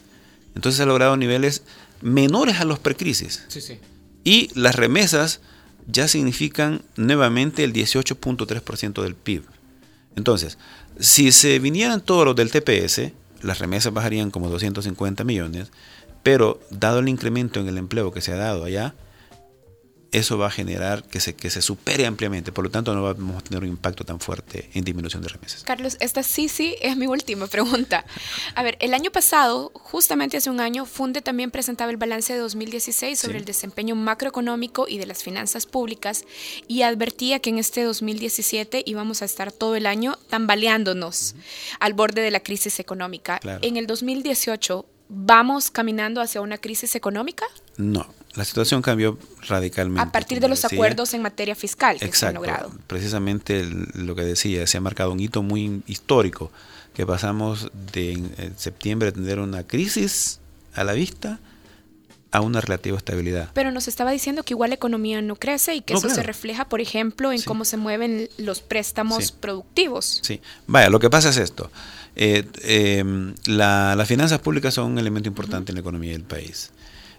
Entonces 0.55 0.81
ha 0.81 0.87
logrado 0.87 1.15
niveles 1.15 1.61
menores 2.01 2.59
a 2.59 2.65
los 2.65 2.79
precrisis. 2.79 3.45
Sí, 3.47 3.61
sí. 3.61 3.77
Y 4.23 4.49
las 4.55 4.75
remesas 4.75 5.41
ya 5.85 6.07
significan 6.07 6.81
nuevamente 6.95 7.63
el 7.63 7.71
18.3% 7.71 9.03
del 9.03 9.13
PIB. 9.13 9.43
Entonces, 10.15 10.57
si 10.99 11.31
se 11.31 11.59
vinieran 11.59 12.01
todos 12.01 12.25
los 12.25 12.35
del 12.35 12.49
TPS, 12.49 13.11
las 13.41 13.59
remesas 13.59 13.93
bajarían 13.93 14.31
como 14.31 14.49
250 14.49 15.23
millones, 15.23 15.71
pero 16.31 16.59
dado 16.69 16.99
el 16.99 17.09
incremento 17.09 17.59
en 17.59 17.67
el 17.67 17.79
empleo 17.79 18.11
que 18.11 18.21
se 18.21 18.31
ha 18.31 18.35
dado 18.35 18.63
allá, 18.65 18.93
eso 20.11 20.37
va 20.37 20.45
a 20.45 20.51
generar 20.51 21.03
que 21.03 21.19
se, 21.19 21.35
que 21.35 21.49
se 21.49 21.59
supere 21.63 22.05
ampliamente. 22.05 22.51
Por 22.51 22.63
lo 22.65 22.69
tanto, 22.69 22.93
no 22.93 23.01
vamos 23.01 23.37
a 23.37 23.41
tener 23.41 23.63
un 23.63 23.69
impacto 23.69 24.03
tan 24.03 24.19
fuerte 24.19 24.69
en 24.75 24.83
disminución 24.83 25.23
de 25.23 25.29
remesas. 25.29 25.63
Carlos, 25.63 25.97
esta 25.99 26.21
sí, 26.21 26.47
sí 26.47 26.75
es 26.81 26.97
mi 26.97 27.07
última 27.07 27.47
pregunta. 27.47 28.05
A 28.53 28.61
ver, 28.61 28.77
el 28.79 28.93
año 28.93 29.09
pasado, 29.11 29.71
justamente 29.73 30.37
hace 30.37 30.51
un 30.51 30.59
año, 30.59 30.85
Funde 30.85 31.23
también 31.23 31.49
presentaba 31.49 31.89
el 31.89 31.97
balance 31.97 32.31
de 32.31 32.37
2016 32.39 33.17
sobre 33.17 33.33
Sí. 33.33 33.39
el 33.39 33.45
desempeño 33.45 33.95
macroeconómico 33.95 34.87
y 34.87 34.99
de 34.99 35.07
las 35.07 35.23
finanzas 35.23 35.65
públicas 35.65 36.25
y 36.67 36.83
advertía 36.83 37.39
que 37.39 37.49
en 37.49 37.57
este 37.57 37.81
2017 37.83 38.83
íbamos 38.85 39.23
a 39.23 39.25
estar 39.25 39.51
todo 39.51 39.75
el 39.75 39.87
año 39.87 40.15
tambaleándonos 40.29 41.33
al 41.79 41.93
borde 41.93 42.21
de 42.21 42.29
la 42.29 42.41
crisis 42.41 42.79
económica. 42.79 43.39
Claro. 43.39 43.59
En 43.63 43.77
el 43.77 43.87
2018, 43.87 44.85
¿vamos 45.09 45.71
caminando 45.71 46.21
hacia 46.21 46.39
una 46.41 46.57
crisis 46.57 46.95
económica? 46.95 47.45
No, 47.77 48.07
la 48.35 48.45
situación 48.45 48.81
cambió 48.81 49.17
radicalmente. 49.47 50.01
A 50.07 50.11
partir 50.11 50.39
de 50.39 50.47
los 50.47 50.61
decía. 50.61 50.77
acuerdos 50.77 51.13
en 51.13 51.21
materia 51.23 51.55
fiscal 51.55 51.95
que 51.95 51.99
se 51.99 52.05
han 52.05 52.09
Exacto. 52.09 52.35
logrado. 52.35 52.71
Precisamente 52.87 53.65
lo 53.95 54.15
que 54.15 54.21
decía, 54.23 54.65
se 54.67 54.77
ha 54.77 54.81
marcado 54.81 55.11
un 55.11 55.19
hito 55.19 55.41
muy 55.43 55.81
histórico, 55.87 56.51
que 56.93 57.05
pasamos 57.05 57.71
de 57.93 58.11
en, 58.13 58.53
septiembre 58.57 59.07
de 59.07 59.11
tener 59.13 59.39
una 59.39 59.63
crisis 59.65 60.39
a 60.73 60.83
la 60.83 60.93
vista 60.93 61.39
a 62.31 62.41
una 62.41 62.61
relativa 62.61 62.95
estabilidad. 62.95 63.49
Pero 63.53 63.71
nos 63.71 63.87
estaba 63.87 64.11
diciendo 64.11 64.43
que 64.43 64.53
igual 64.53 64.69
la 64.69 64.75
economía 64.75 65.19
no 65.23 65.35
crece 65.35 65.73
y 65.73 65.81
que 65.81 65.93
No, 65.93 65.99
eso 65.99 66.09
se 66.09 66.21
refleja, 66.21 66.69
por 66.69 66.79
ejemplo, 66.79 67.31
en 67.31 67.39
Sí. 67.39 67.45
cómo 67.45 67.65
se 67.65 67.77
mueven 67.77 68.29
los 68.37 68.59
préstamos 68.61 69.27
Sí. 69.27 69.33
productivos. 69.39 70.19
Sí, 70.21 70.39
vaya, 70.67 70.89
lo 70.89 70.99
que 70.99 71.09
pasa 71.09 71.29
es 71.29 71.37
esto. 71.37 71.71
Eh, 72.21 73.23
la- 73.45 73.95
las 73.95 74.07
finanzas 74.07 74.39
públicas 74.39 74.73
son 74.73 74.91
un 74.91 74.99
elemento 74.99 75.29
importante 75.29 75.71
en 75.71 75.75
la 75.75 75.79
economía 75.79 76.11
del 76.11 76.23
país. 76.23 76.71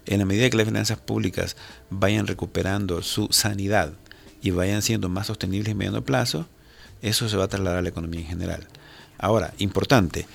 En 0.04 0.18
la 0.18 0.26
medida 0.26 0.50
que 0.50 0.58
las 0.58 0.66
finanzas 0.66 0.98
públicas 0.98 1.56
vayan 1.88 2.26
recuperando 2.26 3.00
su 3.02 3.28
sanidad 3.30 3.94
y 4.42 4.50
vayan 4.50 4.82
siendo 4.82 5.08
más 5.08 5.28
sostenibles 5.28 5.70
en 5.70 5.78
mediano 5.78 6.04
plazo, 6.04 6.46
eso 7.00 7.30
se 7.30 7.38
va 7.38 7.44
a 7.44 7.48
trasladar 7.48 7.78
a 7.78 7.82
la 7.82 7.88
economía 7.88 8.20
en 8.20 8.26
general. 8.26 8.66
Ahora, 9.18 9.54
importante, 9.56 10.26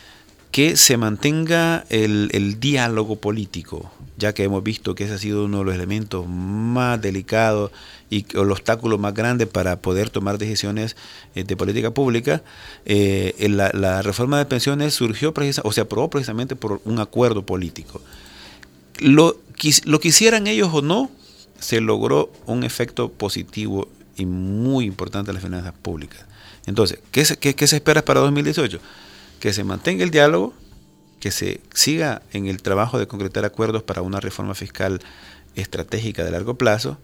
que 0.55 0.77
se 0.77 0.95
mantenga 0.95 1.85
el, 1.89 2.61
diálogo 2.61 3.17
político, 3.17 3.91
ya 4.15 4.33
que 4.33 4.45
hemos 4.45 4.63
visto 4.63 4.95
que 4.95 5.03
ese 5.03 5.15
ha 5.15 5.17
sido 5.17 5.43
uno 5.43 5.57
de 5.57 5.65
los 5.65 5.75
elementos 5.75 6.29
más 6.29 7.01
delicados 7.01 7.71
y 8.09 8.25
el 8.33 8.49
obstáculo 8.49 8.97
más 8.97 9.13
grande 9.13 9.47
para 9.47 9.81
poder 9.81 10.09
tomar 10.09 10.37
decisiones 10.37 10.95
eh, 11.35 11.43
de 11.43 11.57
política 11.57 11.91
pública. 11.91 12.41
Eh, 12.85 13.35
la, 13.49 14.01
reforma 14.01 14.37
de 14.37 14.45
pensiones 14.45 14.93
surgió 14.93 15.33
precisa, 15.33 15.61
o 15.65 15.73
se 15.73 15.81
aprobó 15.81 16.09
precisamente 16.09 16.55
por 16.55 16.79
un 16.85 16.99
acuerdo 16.99 17.45
político. 17.45 17.99
Lo, 18.99 19.35
lo 19.83 19.99
quisieran 19.99 20.47
ellos 20.47 20.69
o 20.71 20.81
no, 20.81 21.11
se 21.59 21.81
logró 21.81 22.31
un 22.45 22.63
efecto 22.63 23.09
positivo 23.09 23.89
y 24.15 24.25
muy 24.25 24.85
importante 24.85 25.31
en 25.31 25.35
las 25.35 25.43
finanzas 25.43 25.73
públicas. 25.81 26.23
Entonces, 26.65 26.99
¿qué 27.11 27.25
qué- 27.41 27.55
qué 27.55 27.67
se 27.67 27.75
espera 27.75 28.05
para 28.05 28.21
2018? 28.21 28.79
Que 29.45 29.53
se 29.53 29.63
mantenga 29.63 30.03
el 30.03 30.09
diálogo, 30.09 30.55
que 31.19 31.29
se 31.29 31.61
siga 31.71 32.23
en 32.33 32.47
el 32.47 32.63
trabajo 32.63 32.97
de 32.97 33.05
concretar 33.05 33.45
acuerdos 33.45 33.83
para 33.83 34.01
una 34.01 34.19
reforma 34.19 34.55
fiscal 34.55 35.01
estratégica 35.55 36.23
de 36.23 36.31
largo 36.31 36.55
plazo, 36.55 36.97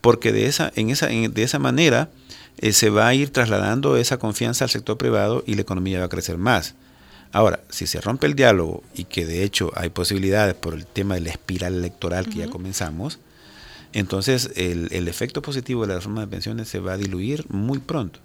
porque 0.00 0.32
de 0.32 0.46
esa, 0.46 0.72
en 0.76 0.88
esa, 0.88 1.10
en- 1.10 1.34
de 1.34 1.42
esa 1.42 1.58
manera 1.58 2.08
eh, 2.56 2.72
se 2.72 2.88
va 2.88 3.06
a 3.06 3.12
ir 3.12 3.28
trasladando 3.28 3.98
esa 3.98 4.16
confianza 4.18 4.64
al 4.64 4.70
sector 4.70 4.96
privado 4.96 5.44
y 5.46 5.56
la 5.56 5.60
economía 5.60 5.98
va 5.98 6.06
a 6.06 6.08
crecer 6.08 6.38
más. 6.38 6.74
Ahora, 7.32 7.60
si 7.68 7.86
se 7.86 8.00
rompe 8.00 8.26
el 8.28 8.34
diálogo 8.34 8.82
y 8.94 9.04
que 9.04 9.26
de 9.26 9.44
hecho 9.44 9.70
hay 9.74 9.90
posibilidades 9.90 10.54
por 10.54 10.72
el 10.72 10.86
tema 10.86 11.16
de 11.16 11.20
la 11.20 11.32
espiral 11.32 11.74
electoral 11.74 12.30
que 12.30 12.38
ya 12.38 12.48
comenzamos, 12.48 13.18
entonces 13.92 14.52
el, 14.56 14.88
el 14.90 15.06
efecto 15.06 15.42
positivo 15.42 15.82
de 15.82 15.88
la 15.88 15.94
reforma 15.96 16.22
de 16.22 16.28
pensiones 16.28 16.66
se 16.66 16.78
va 16.80 16.94
a 16.94 16.96
diluir 16.96 17.44
muy 17.50 17.78
pronto. 17.78 18.20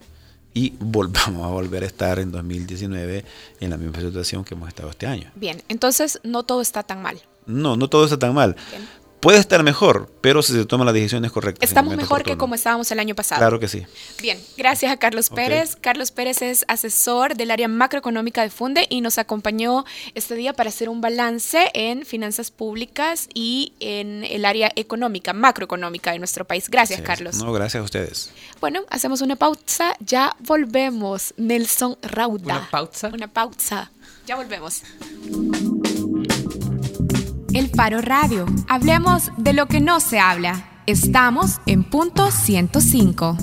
Y 0.53 0.73
volvamos 0.79 1.45
a 1.45 1.49
volver 1.49 1.83
a 1.83 1.85
estar 1.85 2.19
en 2.19 2.31
2019 2.31 3.25
en 3.59 3.69
la 3.69 3.77
misma 3.77 3.99
situación 3.99 4.43
que 4.43 4.55
hemos 4.55 4.67
estado 4.67 4.89
este 4.89 5.05
año. 5.05 5.31
Bien, 5.35 5.61
entonces 5.69 6.19
no 6.23 6.43
todo 6.43 6.61
está 6.61 6.83
tan 6.83 7.01
mal. 7.01 7.21
No, 7.45 7.75
no 7.75 7.89
todo 7.89 8.05
está 8.05 8.17
tan 8.17 8.33
mal. 8.33 8.55
Bien. 8.71 8.87
Puede 9.19 9.37
estar 9.37 9.63
mejor, 9.63 10.09
pero 10.21 10.41
si 10.41 10.53
se 10.53 10.65
toman 10.65 10.85
las 10.85 10.93
decisiones 10.93 11.31
correctas. 11.31 11.67
Estamos 11.67 11.95
mejor 11.97 12.23
que 12.23 12.37
como 12.37 12.55
estábamos 12.55 12.89
el 12.91 12.99
año 12.99 13.15
pasado. 13.15 13.39
Claro 13.39 13.59
que 13.59 13.67
sí. 13.67 13.85
Bien, 14.21 14.39
gracias 14.57 14.91
a 14.91 14.97
Carlos. 14.97 15.29
Pérez. 15.29 15.75
Carlos 15.75 16.11
Pérez 16.11 16.41
es 16.41 16.63
asesor 16.69 17.35
del 17.35 17.51
área 17.51 17.67
macroeconómica 17.67 18.41
de 18.41 18.49
Funde 18.49 18.87
y 18.89 19.01
nos 19.01 19.17
acompañó 19.17 19.83
este 20.15 20.35
día 20.35 20.53
para 20.53 20.69
hacer 20.69 20.87
un 20.87 21.01
balance 21.01 21.69
en 21.73 22.05
finanzas 22.05 22.49
públicas 22.49 23.27
y 23.33 23.73
en 23.81 24.23
el 24.23 24.45
área 24.45 24.71
económica, 24.75 25.33
macroeconómica 25.33 26.13
de 26.13 26.19
nuestro 26.19 26.45
país. 26.45 26.69
Gracias, 26.69 26.99
Sí, 26.99 27.05
Carlos. 27.05 27.35
No, 27.35 27.51
gracias 27.51 27.81
a 27.81 27.83
ustedes. 27.83 28.31
Bueno, 28.61 28.81
hacemos 28.89 29.21
una 29.21 29.35
pausa, 29.35 29.95
ya 29.99 30.35
volvemos. 30.39 31.33
Nelson 31.37 31.97
Rauda. 32.01 32.57
¿Una 32.57 32.69
pausa? 32.69 33.11
Una 33.13 33.27
pausa. 33.27 33.91
Ya 34.25 34.35
volvemos. 34.35 34.83
El 37.59 37.69
Faro 37.71 37.99
Radio. 37.99 38.45
Hablemos 38.69 39.31
de 39.35 39.51
lo 39.51 39.65
que 39.65 39.81
no 39.81 39.99
se 39.99 40.17
habla. 40.17 40.81
Estamos 40.85 41.59
en 41.65 41.83
punto 41.83 42.31
105. 42.31 43.35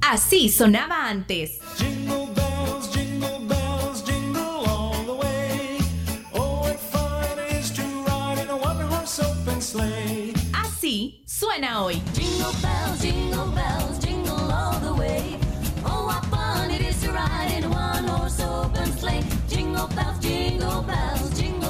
Así 0.00 0.48
sonaba 0.48 1.08
antes. 1.08 1.58
Jingle 1.76 2.28
bells, 2.36 2.92
jingle 2.94 3.40
bells, 3.48 4.04
jingle 4.04 4.64
all 4.64 5.04
the 5.06 5.14
way. 5.14 5.78
Oh, 6.34 6.60
what 6.62 6.78
fun 6.78 7.36
it 7.36 7.52
is 7.52 7.72
to 7.72 7.82
ride 8.06 8.38
in 8.40 8.48
a 8.48 8.56
one-horse 8.56 9.20
open 9.20 9.60
sleigh. 9.60 10.32
Así 10.52 11.24
suena 11.26 11.80
hoy. 11.82 12.00
Jingle 12.14 12.52
bells, 12.62 13.00
jingle 13.02 13.50
bells, 13.56 13.98
jingle 13.98 14.52
all 14.52 14.78
the 14.78 14.94
way. 14.94 15.36
Oh, 15.84 16.06
what 16.06 16.24
fun 16.26 16.70
it 16.70 16.80
is 16.80 17.00
to 17.00 17.10
ride 17.10 17.50
in 17.58 17.64
a 17.64 17.68
one-horse 17.68 18.40
open 18.40 18.96
sleigh. 18.98 19.24
Jingle 19.48 19.88
bells, 19.88 20.20
jingle 20.20 20.82
bells, 20.82 21.36
jingle 21.36 21.63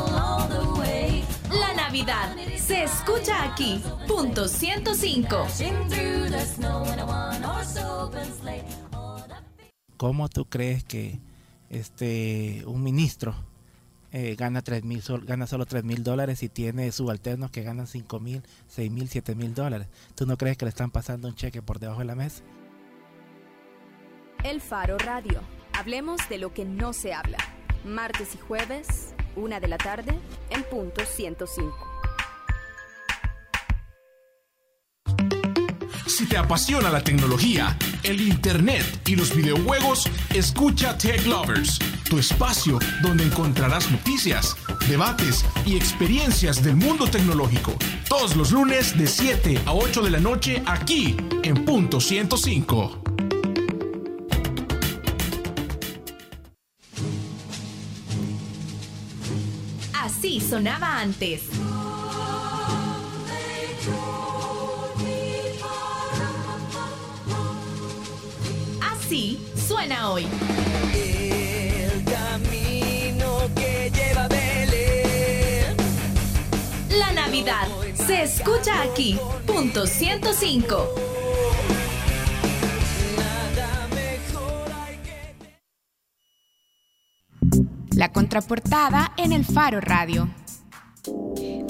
Navidad 1.94 2.34
se 2.56 2.82
escucha 2.82 3.44
aquí. 3.52 3.80
Punto 4.08 4.48
105. 4.48 5.28
Dashing 5.30 5.88
through 5.88 6.28
the 6.28 6.44
snow 6.44 6.84
in 6.92 6.98
a 6.98 7.04
one-horse 7.04 7.78
open 7.80 8.24
sleigh. 8.40 8.64
Oh, 8.94 9.22
the 9.28 9.34
¿cómo 9.96 10.28
tú 10.28 10.44
crees 10.46 10.82
que 10.82 11.20
este 11.70 12.64
un 12.66 12.82
ministro 12.82 13.36
eh, 14.10 14.34
gana 14.36 14.60
tres 14.62 14.82
mil 14.82 15.02
sol- 15.02 15.24
gana 15.24 15.46
solo 15.46 15.66
3 15.66 15.84
mil 15.84 16.02
dólares 16.02 16.42
y 16.42 16.48
tiene 16.48 16.90
subalternos 16.90 17.52
que 17.52 17.62
ganan 17.62 17.86
5 17.86 18.18
mil, 18.18 18.42
6 18.66 18.90
mil, 18.90 19.08
7 19.08 19.36
mil 19.36 19.54
dólares? 19.54 19.86
¿Tú 20.16 20.26
no 20.26 20.36
crees 20.36 20.56
que 20.56 20.64
le 20.64 20.70
están 20.70 20.90
pasando 20.90 21.28
un 21.28 21.36
cheque 21.36 21.62
por 21.62 21.78
debajo 21.78 22.00
de 22.00 22.06
la 22.06 22.16
mesa? 22.16 22.42
El 24.42 24.60
Faro 24.60 24.98
Radio. 24.98 25.40
Hablemos 25.72 26.28
de 26.28 26.38
lo 26.38 26.52
que 26.52 26.64
no 26.64 26.92
se 26.92 27.14
habla. 27.14 27.38
Martes 27.84 28.34
y 28.34 28.38
jueves, 28.38 29.13
una 29.36 29.60
de 29.60 29.68
la 29.68 29.78
tarde, 29.78 30.18
en 30.50 30.62
punto 30.64 31.04
105. 31.04 31.94
Si 36.06 36.26
te 36.26 36.36
apasiona 36.36 36.90
la 36.90 37.02
tecnología, 37.02 37.76
el 38.02 38.20
internet 38.20 38.84
y 39.06 39.16
los 39.16 39.34
videojuegos, 39.34 40.08
escucha 40.32 40.96
Tech 40.96 41.26
Lovers, 41.26 41.78
tu 42.08 42.18
espacio 42.18 42.78
donde 43.02 43.24
encontrarás 43.24 43.90
noticias, 43.90 44.56
debates 44.88 45.44
y 45.66 45.76
experiencias 45.76 46.62
del 46.62 46.76
mundo 46.76 47.08
tecnológico. 47.08 47.74
Todos 48.08 48.36
los 48.36 48.52
lunes 48.52 48.96
de 48.96 49.06
7 49.06 49.62
a 49.66 49.74
8 49.74 50.02
de 50.02 50.10
la 50.10 50.20
noche 50.20 50.62
aquí 50.66 51.16
en 51.42 51.64
punto 51.64 52.00
105. 52.00 53.03
Así 60.34 60.40
sonaba 60.40 60.98
antes. 60.98 61.42
Así 68.82 69.38
suena 69.68 70.10
hoy. 70.10 70.26
El 70.92 72.02
camino 72.02 73.42
que 73.54 73.92
lleva 73.94 74.26
Belén. 74.26 75.76
La 76.98 77.12
Navidad 77.12 77.68
se 77.94 78.24
escucha 78.24 78.82
aquí. 78.82 79.16
Punto 79.46 79.86
105. 79.86 81.13
Contraportada 88.14 89.12
en 89.18 89.32
el 89.32 89.44
Faro 89.44 89.80
Radio. 89.82 90.30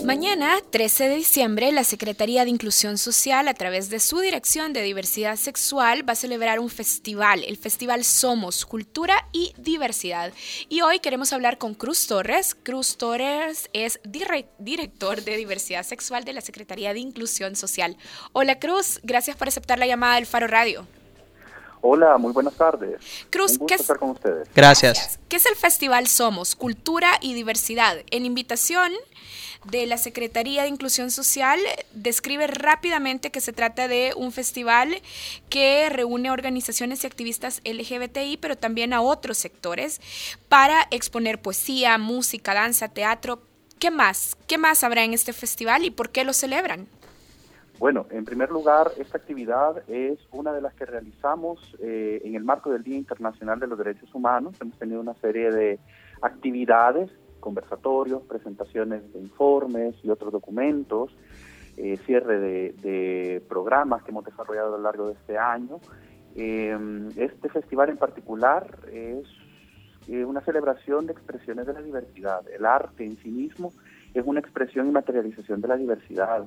Mañana, 0.05 0.59
13 0.71 1.09
de 1.09 1.17
diciembre, 1.17 1.73
la 1.73 1.83
Secretaría 1.83 2.45
de 2.45 2.51
Inclusión 2.51 2.99
Social, 2.99 3.49
a 3.49 3.55
través 3.55 3.89
de 3.89 3.99
su 3.99 4.21
Dirección 4.21 4.75
de 4.75 4.83
Diversidad 4.83 5.37
Sexual, 5.37 6.07
va 6.07 6.13
a 6.13 6.17
celebrar 6.17 6.61
un 6.61 6.69
festival, 6.69 7.43
el 7.43 7.57
Festival 7.57 8.05
Somos, 8.05 8.67
Cultura 8.67 9.27
y 9.33 9.55
Diversidad. 9.57 10.33
Y 10.69 10.83
hoy 10.83 10.99
queremos 11.01 11.33
hablar 11.33 11.57
con 11.59 11.75
Cruz 11.75 12.07
Torres. 12.07 12.55
Cruz 12.63 12.99
Torres 12.99 13.71
es 13.73 13.99
dire- 14.05 14.47
director 14.59 15.25
de 15.25 15.37
Diversidad 15.39 15.83
Sexual 15.85 16.25
de 16.25 16.35
la 16.35 16.43
Secretaría 16.43 16.93
de 16.93 17.01
Inclusión 17.01 17.57
Social. 17.57 17.97
Hola 18.35 18.59
Cruz, 18.61 19.01
gracias 19.03 19.37
por 19.39 19.49
aceptar 19.49 19.79
la 19.79 19.87
llamada 19.87 20.17
del 20.17 20.27
Faro 20.27 20.47
Radio. 20.47 20.87
Hola, 21.87 22.17
muy 22.17 22.33
buenas 22.33 22.55
tardes. 22.55 22.99
Cruz, 23.29 23.53
Un 23.53 23.59
gusto 23.59 23.67
¿qué 23.67 23.75
es- 23.75 23.81
estar 23.83 23.99
con 23.99 24.11
ustedes. 24.13 24.49
Gracias. 24.55 25.19
¿Qué 25.29 25.37
es 25.37 25.45
el 25.45 25.55
Festival 25.55 26.07
Somos? 26.07 26.55
Cultura 26.55 27.19
y 27.21 27.35
Diversidad. 27.35 27.99
En 28.11 28.25
invitación 28.25 28.91
de 29.67 29.85
la 29.85 29.99
Secretaría 29.99 30.63
de 30.63 30.69
Inclusión 30.69 31.11
Social, 31.11 31.61
describe 31.93 32.47
rápidamente 32.47 33.31
que 33.31 33.43
se 33.43 33.53
trata 33.53 33.87
de 33.87 34.15
un 34.17 34.33
festival 34.33 35.03
que 35.51 35.91
reúne 35.91 36.31
organizaciones 36.31 37.05
y 37.05 37.07
activistas 37.07 37.61
LGBTI, 37.65 38.39
pero 38.39 38.57
también 38.57 38.95
a 38.95 39.03
otros 39.03 39.37
sectores, 39.37 40.01
para 40.49 40.87
exponer 40.91 41.43
poesía, 41.43 41.99
música, 41.99 42.55
danza, 42.55 42.89
teatro. 42.89 43.43
¿Qué 43.79 43.91
más? 43.91 44.39
¿Qué 44.47 44.57
más 44.57 44.85
habrá 44.85 45.05
en 45.05 45.13
este 45.13 45.35
festival 45.35 45.85
y 45.85 45.91
por 45.91 46.09
qué 46.09 46.25
lo 46.25 46.33
celebran? 46.33 46.89
Bueno, 47.79 48.07
en 48.11 48.25
primer 48.25 48.51
lugar, 48.51 48.93
esta 48.99 49.19
actividad 49.19 49.83
es 49.89 50.19
una 50.31 50.53
de 50.53 50.61
las 50.61 50.75
que 50.75 50.87
realizamos 50.87 51.77
eh, 51.81 52.21
en 52.25 52.37
el 52.37 52.45
marco 52.45 52.71
del 52.71 52.85
Día 52.85 52.97
Internacional 52.97 53.59
de 53.59 53.67
los 53.67 53.79
Derechos 53.79 54.15
Humanos. 54.15 54.57
Hemos 54.61 54.79
tenido 54.79 55.01
una 55.01 55.15
serie 55.15 55.51
de 55.51 55.81
actividades, 56.23 57.11
conversatorios, 57.41 58.23
presentaciones 58.23 59.13
de 59.13 59.21
informes 59.21 59.97
y 60.05 60.11
otros 60.11 60.33
documentos, 60.33 61.15
eh, 61.77 61.99
cierre 62.07 62.39
de, 62.39 63.43
programas 63.49 64.05
que 64.05 64.13
hemos 64.13 64.25
desarrollado 64.25 64.75
a 64.75 64.79
lo 64.79 64.85
largo 64.85 65.09
de 65.09 65.15
este 65.15 65.37
año. 65.37 65.81
Eh, 66.37 66.77
este 67.17 67.49
festival 67.49 67.91
en 67.91 67.97
particular 67.97 68.79
es 68.93 69.27
eh, 70.09 70.25
una 70.25 70.41
celebración 70.43 71.07
de 71.07 71.13
expresiones 71.13 71.67
de 71.67 71.73
la 71.73 71.83
diversidad. 71.83 72.47
El 72.49 72.65
arte 72.67 73.05
en 73.05 73.17
sí 73.19 73.31
mismo 73.31 73.73
es 74.13 74.25
una 74.25 74.41
expresión 74.41 74.87
y 74.87 74.91
materialización 74.93 75.61
de 75.61 75.69
la 75.69 75.77
diversidad. 75.77 76.47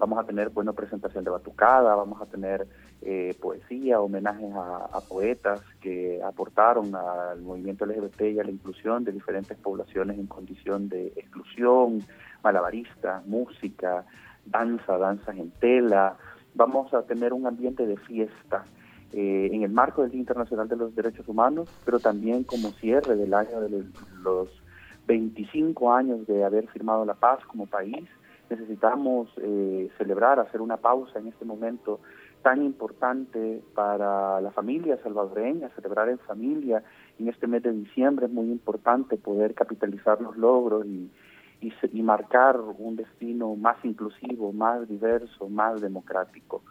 Vamos 0.00 0.18
a 0.18 0.24
tener, 0.24 0.48
bueno, 0.48 0.72
presentación 0.72 1.24
de 1.24 1.30
batucada, 1.30 1.94
vamos 1.94 2.22
a 2.22 2.24
tener 2.24 2.66
eh, 3.02 3.36
poesía, 3.38 4.00
homenajes 4.00 4.50
a, 4.54 4.98
poetas 5.06 5.60
que 5.82 6.22
aportaron 6.24 6.94
al 6.94 7.42
movimiento 7.42 7.84
LGBT 7.84 8.22
y 8.22 8.40
a 8.40 8.44
la 8.44 8.50
inclusión 8.50 9.04
de 9.04 9.12
diferentes 9.12 9.58
poblaciones 9.58 10.18
en 10.18 10.26
condición 10.26 10.88
de 10.88 11.08
exclusión, 11.08 12.02
malabarista, 12.42 13.22
música, 13.26 14.06
danza, 14.46 14.96
danzas 14.96 15.36
en 15.36 15.50
tela. 15.50 16.16
Vamos 16.54 16.94
a 16.94 17.02
tener 17.02 17.34
un 17.34 17.46
ambiente 17.46 17.86
de 17.86 17.98
fiesta 17.98 18.64
eh, 19.12 19.50
en 19.52 19.64
el 19.64 19.70
marco 19.70 20.00
del 20.00 20.12
Día 20.12 20.20
Internacional 20.20 20.66
de 20.66 20.76
los 20.76 20.94
Derechos 20.94 21.28
Humanos, 21.28 21.68
pero 21.84 21.98
también 22.00 22.44
como 22.44 22.70
cierre 22.70 23.16
del 23.16 23.34
año 23.34 23.60
de 23.60 23.84
los 24.22 24.48
25 25.06 25.92
años 25.92 26.26
de 26.26 26.42
haber 26.42 26.68
firmado 26.68 27.04
la 27.04 27.12
paz 27.12 27.44
como 27.44 27.66
país. 27.66 28.08
Necesitamos 28.50 29.28
eh, 29.38 29.88
celebrar, 29.96 30.40
hacer 30.40 30.60
una 30.60 30.76
pausa 30.76 31.18
en 31.18 31.28
este 31.28 31.44
momento 31.44 32.00
tan 32.42 32.62
importante 32.62 33.62
para 33.74 34.40
la 34.40 34.50
familia 34.50 34.98
salvadoreña, 35.02 35.70
celebrar 35.76 36.08
en 36.08 36.18
familia. 36.18 36.82
En 37.18 37.28
este 37.28 37.46
mes 37.46 37.62
de 37.62 37.72
diciembre 37.72 38.26
es 38.26 38.32
muy 38.32 38.50
importante 38.50 39.16
poder 39.16 39.54
capitalizar 39.54 40.20
los 40.20 40.36
logros 40.36 40.84
y, 40.84 41.10
y, 41.60 41.72
y 41.92 42.02
marcar 42.02 42.58
un 42.60 42.96
destino 42.96 43.54
más 43.56 43.76
inclusivo, 43.84 44.52
más 44.52 44.88
diverso, 44.88 45.48
más 45.48 45.80
democrático. 45.80 46.62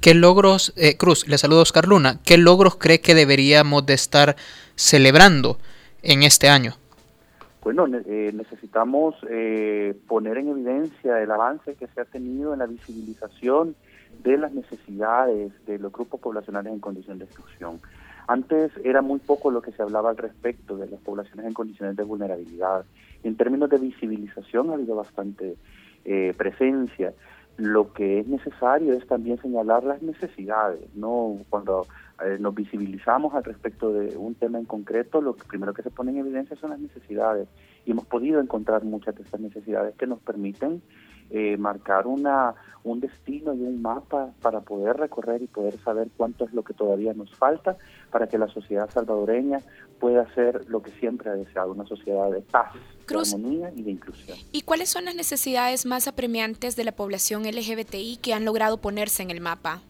¿Qué 0.00 0.14
logros, 0.14 0.72
eh, 0.76 0.96
Cruz, 0.96 1.26
le 1.26 1.38
saludo 1.38 1.60
a 1.60 1.62
Oscar 1.62 1.86
Luna, 1.86 2.20
qué 2.24 2.38
logros 2.38 2.76
cree 2.76 3.00
que 3.00 3.14
deberíamos 3.14 3.84
de 3.84 3.94
estar 3.94 4.36
celebrando 4.76 5.58
en 6.02 6.22
este 6.22 6.48
año? 6.48 6.74
Bueno, 7.68 7.86
ne- 7.86 8.00
eh, 8.06 8.30
necesitamos 8.32 9.14
eh, 9.28 9.94
poner 10.06 10.38
en 10.38 10.48
evidencia 10.48 11.20
el 11.20 11.30
avance 11.30 11.74
que 11.74 11.86
se 11.88 12.00
ha 12.00 12.06
tenido 12.06 12.54
en 12.54 12.60
la 12.60 12.66
visibilización 12.66 13.76
de 14.24 14.38
las 14.38 14.54
necesidades 14.54 15.52
de 15.66 15.78
los 15.78 15.92
grupos 15.92 16.18
poblacionales 16.18 16.72
en 16.72 16.80
condición 16.80 17.18
de 17.18 17.26
exclusión. 17.26 17.78
Antes 18.26 18.72
era 18.84 19.02
muy 19.02 19.18
poco 19.18 19.50
lo 19.50 19.60
que 19.60 19.72
se 19.72 19.82
hablaba 19.82 20.08
al 20.08 20.16
respecto 20.16 20.78
de 20.78 20.88
las 20.88 20.98
poblaciones 21.02 21.44
en 21.44 21.52
condiciones 21.52 21.94
de 21.94 22.04
vulnerabilidad. 22.04 22.86
En 23.22 23.36
términos 23.36 23.68
de 23.68 23.76
visibilización 23.76 24.70
ha 24.70 24.72
habido 24.72 24.96
bastante 24.96 25.58
eh, 26.06 26.32
presencia. 26.38 27.12
Lo 27.58 27.92
que 27.92 28.20
es 28.20 28.28
necesario 28.28 28.94
es 28.94 29.06
también 29.08 29.40
señalar 29.42 29.82
las 29.82 30.00
necesidades, 30.00 30.88
¿no? 30.94 31.38
Cuando 31.50 31.86
eh, 32.24 32.36
nos 32.38 32.54
visibilizamos 32.54 33.34
al 33.34 33.42
respecto 33.42 33.92
de 33.92 34.16
un 34.16 34.36
tema 34.36 34.58
en 34.58 34.64
concreto, 34.64 35.20
lo 35.20 35.34
que 35.34 35.44
primero 35.44 35.74
que 35.74 35.82
se 35.82 35.90
pone 35.90 36.12
en 36.12 36.18
evidencia 36.18 36.56
son 36.56 36.70
las 36.70 36.78
necesidades. 36.78 37.48
Y 37.84 37.90
hemos 37.90 38.06
podido 38.06 38.40
encontrar 38.40 38.84
muchas 38.84 39.16
de 39.16 39.24
estas 39.24 39.40
necesidades 39.40 39.96
que 39.96 40.06
nos 40.06 40.20
permiten 40.20 40.82
eh, 41.30 41.56
marcar 41.58 42.06
una, 42.06 42.54
un 42.84 43.00
destino 43.00 43.52
y 43.52 43.60
un 43.60 43.82
mapa 43.82 44.30
para 44.40 44.60
poder 44.60 44.96
recorrer 44.96 45.42
y 45.42 45.46
poder 45.46 45.76
saber 45.78 46.08
cuánto 46.16 46.44
es 46.44 46.54
lo 46.54 46.62
que 46.62 46.74
todavía 46.74 47.12
nos 47.12 47.34
falta 47.36 47.76
para 48.10 48.28
que 48.28 48.38
la 48.38 48.48
sociedad 48.48 48.88
salvadoreña 48.88 49.58
pueda 50.00 50.32
ser 50.34 50.68
lo 50.70 50.80
que 50.80 50.90
siempre 50.92 51.28
ha 51.28 51.34
deseado, 51.34 51.72
una 51.72 51.84
sociedad 51.84 52.30
de 52.30 52.40
paz, 52.40 52.72
Cruz. 53.08 53.30
de 53.30 53.36
armonía 53.36 53.72
y 53.74 53.82
de 53.82 53.90
inclusión. 53.90 54.38
¿Y 54.52 54.62
cuáles 54.62 54.88
son 54.88 55.04
las 55.06 55.14
necesidades 55.14 55.86
más 55.86 56.06
apremiantes 56.08 56.76
de 56.76 56.84
la 56.84 56.92
población 56.92 57.42
LGBTI 57.44 58.18
que 58.22 58.34
han 58.34 58.44
logrado 58.44 58.80
ponerse 58.80 59.22
en 59.22 59.30
el 59.30 59.40
mapa? 59.40 59.82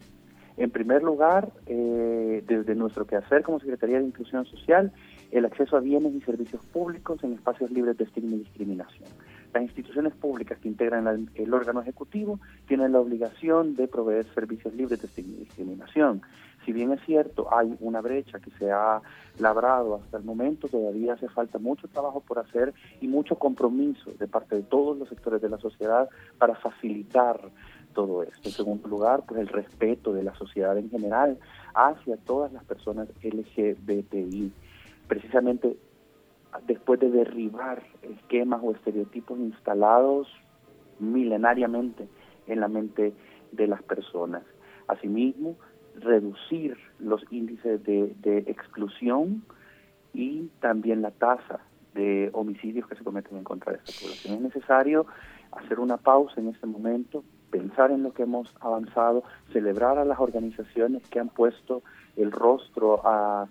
En 0.57 0.71
primer 0.71 1.03
lugar, 1.03 1.53
eh, 1.67 2.43
desde 2.47 2.75
nuestro 2.75 3.05
quehacer 3.07 3.43
como 3.43 3.59
Secretaría 3.59 3.99
de 3.99 4.05
Inclusión 4.05 4.45
Social, 4.45 4.91
el 5.31 5.45
acceso 5.45 5.77
a 5.77 5.79
bienes 5.79 6.13
y 6.15 6.21
servicios 6.21 6.61
públicos 6.73 7.23
en 7.23 7.33
espacios 7.33 7.69
libres 7.71 7.97
de 7.97 8.03
estigma 8.03 8.35
y 8.35 8.39
discriminación. 8.39 9.07
Las 9.53 9.63
instituciones 9.63 10.13
públicas 10.15 10.57
que 10.59 10.67
integran 10.67 11.05
la- 11.05 11.17
el 11.35 11.53
órgano 11.53 11.81
ejecutivo 11.81 12.39
tienen 12.67 12.91
la 12.91 12.99
obligación 12.99 13.75
de 13.75 13.87
proveer 13.87 14.25
servicios 14.33 14.73
libres 14.73 14.99
de 15.01 15.07
estigma 15.07 15.33
y 15.37 15.39
discriminación. 15.45 16.21
Si 16.65 16.73
bien 16.73 16.91
es 16.91 17.01
cierto, 17.05 17.53
hay 17.53 17.75
una 17.79 18.01
brecha 18.01 18.39
que 18.39 18.51
se 18.51 18.71
ha 18.71 19.01
labrado 19.39 19.95
hasta 19.95 20.17
el 20.17 20.23
momento, 20.23 20.67
todavía 20.67 21.13
hace 21.13 21.29
falta 21.29 21.57
mucho 21.57 21.87
trabajo 21.87 22.19
por 22.21 22.39
hacer 22.39 22.73
y 23.01 23.07
mucho 23.07 23.35
compromiso 23.35 24.11
de 24.19 24.27
parte 24.27 24.55
de 24.55 24.63
todos 24.63 24.97
los 24.97 25.09
sectores 25.09 25.41
de 25.41 25.49
la 25.49 25.57
sociedad 25.57 26.09
para 26.37 26.55
facilitar 26.55 27.39
todo 27.93 28.23
esto. 28.23 28.49
En 28.49 28.51
segundo 28.51 28.87
lugar, 28.87 29.23
pues 29.27 29.39
el 29.39 29.47
respeto 29.47 30.13
de 30.13 30.23
la 30.23 30.35
sociedad 30.35 30.77
en 30.77 30.89
general 30.89 31.39
hacia 31.73 32.17
todas 32.17 32.51
las 32.51 32.63
personas 32.65 33.07
LGBTI. 33.23 34.51
Precisamente 35.07 35.77
después 36.67 36.99
de 36.99 37.09
derribar 37.09 37.83
esquemas 38.01 38.61
o 38.63 38.71
estereotipos 38.71 39.39
instalados 39.39 40.27
milenariamente 40.99 42.07
en 42.47 42.59
la 42.59 42.67
mente 42.67 43.13
de 43.51 43.67
las 43.67 43.81
personas. 43.83 44.43
Asimismo, 44.87 45.55
reducir 46.01 46.77
los 46.99 47.23
índices 47.31 47.83
de, 47.83 48.13
de 48.21 48.39
exclusión 48.47 49.43
y 50.13 50.49
también 50.59 51.01
la 51.01 51.11
tasa 51.11 51.59
de 51.93 52.29
homicidios 52.33 52.87
que 52.87 52.95
se 52.95 53.03
cometen 53.03 53.37
en 53.37 53.43
contra 53.43 53.73
de 53.73 53.79
esta 53.79 53.91
población. 54.01 54.35
Es 54.35 54.41
necesario 54.41 55.05
hacer 55.51 55.79
una 55.79 55.97
pausa 55.97 56.39
en 56.39 56.49
este 56.49 56.67
momento, 56.67 57.23
pensar 57.49 57.91
en 57.91 58.03
lo 58.03 58.13
que 58.13 58.23
hemos 58.23 58.53
avanzado, 58.59 59.23
celebrar 59.51 59.97
a 59.97 60.05
las 60.05 60.19
organizaciones 60.19 61.07
que 61.09 61.19
han 61.19 61.29
puesto 61.29 61.81
el 62.15 62.31
rostro 62.31 63.01
a 63.05 63.47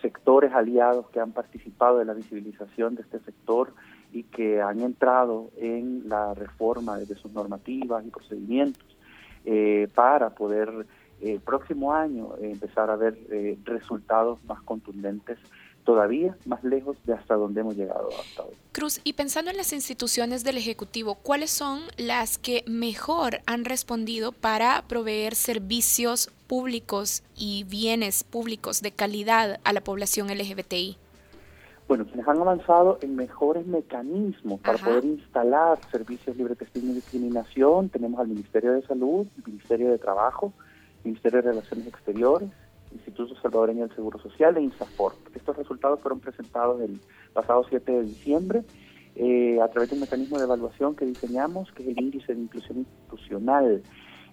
sectores 0.00 0.52
aliados 0.52 1.08
que 1.10 1.20
han 1.20 1.32
participado 1.32 2.00
en 2.00 2.06
la 2.06 2.14
visibilización 2.14 2.94
de 2.94 3.02
este 3.02 3.18
sector 3.20 3.72
y 4.12 4.24
que 4.24 4.60
han 4.60 4.80
entrado 4.80 5.50
en 5.56 6.08
la 6.08 6.34
reforma 6.34 6.98
de 6.98 7.14
sus 7.16 7.32
normativas 7.32 8.04
y 8.06 8.10
procedimientos 8.10 8.84
eh, 9.44 9.88
para 9.94 10.30
poder 10.30 10.86
el 11.20 11.40
próximo 11.40 11.92
año 11.92 12.34
eh, 12.40 12.50
empezar 12.52 12.90
a 12.90 12.96
ver 12.96 13.18
eh, 13.30 13.58
resultados 13.64 14.42
más 14.44 14.62
contundentes 14.62 15.38
todavía 15.84 16.36
más 16.46 16.62
lejos 16.62 16.96
de 17.04 17.14
hasta 17.14 17.34
donde 17.34 17.60
hemos 17.60 17.76
llegado 17.76 18.08
hasta 18.18 18.42
hoy. 18.42 18.54
Cruz, 18.72 19.00
y 19.04 19.14
pensando 19.14 19.50
en 19.50 19.56
las 19.56 19.72
instituciones 19.72 20.44
del 20.44 20.58
Ejecutivo, 20.58 21.16
¿cuáles 21.16 21.50
son 21.50 21.80
las 21.96 22.38
que 22.38 22.64
mejor 22.66 23.40
han 23.46 23.64
respondido 23.64 24.32
para 24.32 24.82
proveer 24.82 25.34
servicios 25.34 26.30
públicos 26.46 27.22
y 27.36 27.64
bienes 27.64 28.24
públicos 28.24 28.82
de 28.82 28.92
calidad 28.92 29.58
a 29.64 29.72
la 29.72 29.80
población 29.80 30.28
LGBTI? 30.28 30.96
Bueno, 31.88 32.04
quienes 32.04 32.28
han 32.28 32.38
avanzado 32.38 32.98
en 33.02 33.16
mejores 33.16 33.66
mecanismos 33.66 34.60
para 34.60 34.76
Ajá. 34.76 34.86
poder 34.86 35.04
instalar 35.04 35.78
servicios 35.90 36.36
libres 36.36 36.56
de 36.56 36.80
discriminación, 36.80 37.88
tenemos 37.88 38.20
al 38.20 38.28
Ministerio 38.28 38.74
de 38.74 38.82
Salud, 38.82 39.26
el 39.38 39.52
Ministerio 39.52 39.90
de 39.90 39.98
Trabajo, 39.98 40.52
Ministerio 41.04 41.42
de 41.42 41.50
Relaciones 41.50 41.86
Exteriores, 41.86 42.50
Instituto 42.92 43.34
Salvadoreño 43.40 43.86
del 43.86 43.94
Seguro 43.94 44.18
Social 44.18 44.56
e 44.56 44.62
INSAFORP. 44.62 45.36
Estos 45.36 45.56
resultados 45.56 46.00
fueron 46.00 46.20
presentados 46.20 46.80
el 46.82 47.00
pasado 47.32 47.64
7 47.68 47.92
de 47.92 48.02
diciembre 48.02 48.62
eh, 49.16 49.58
a 49.60 49.68
través 49.68 49.90
de 49.90 49.96
un 49.96 50.00
mecanismo 50.00 50.38
de 50.38 50.44
evaluación 50.44 50.94
que 50.94 51.06
diseñamos, 51.06 51.70
que 51.72 51.82
es 51.82 51.88
el 51.90 52.04
índice 52.04 52.34
de 52.34 52.40
inclusión 52.40 52.78
institucional. 52.78 53.82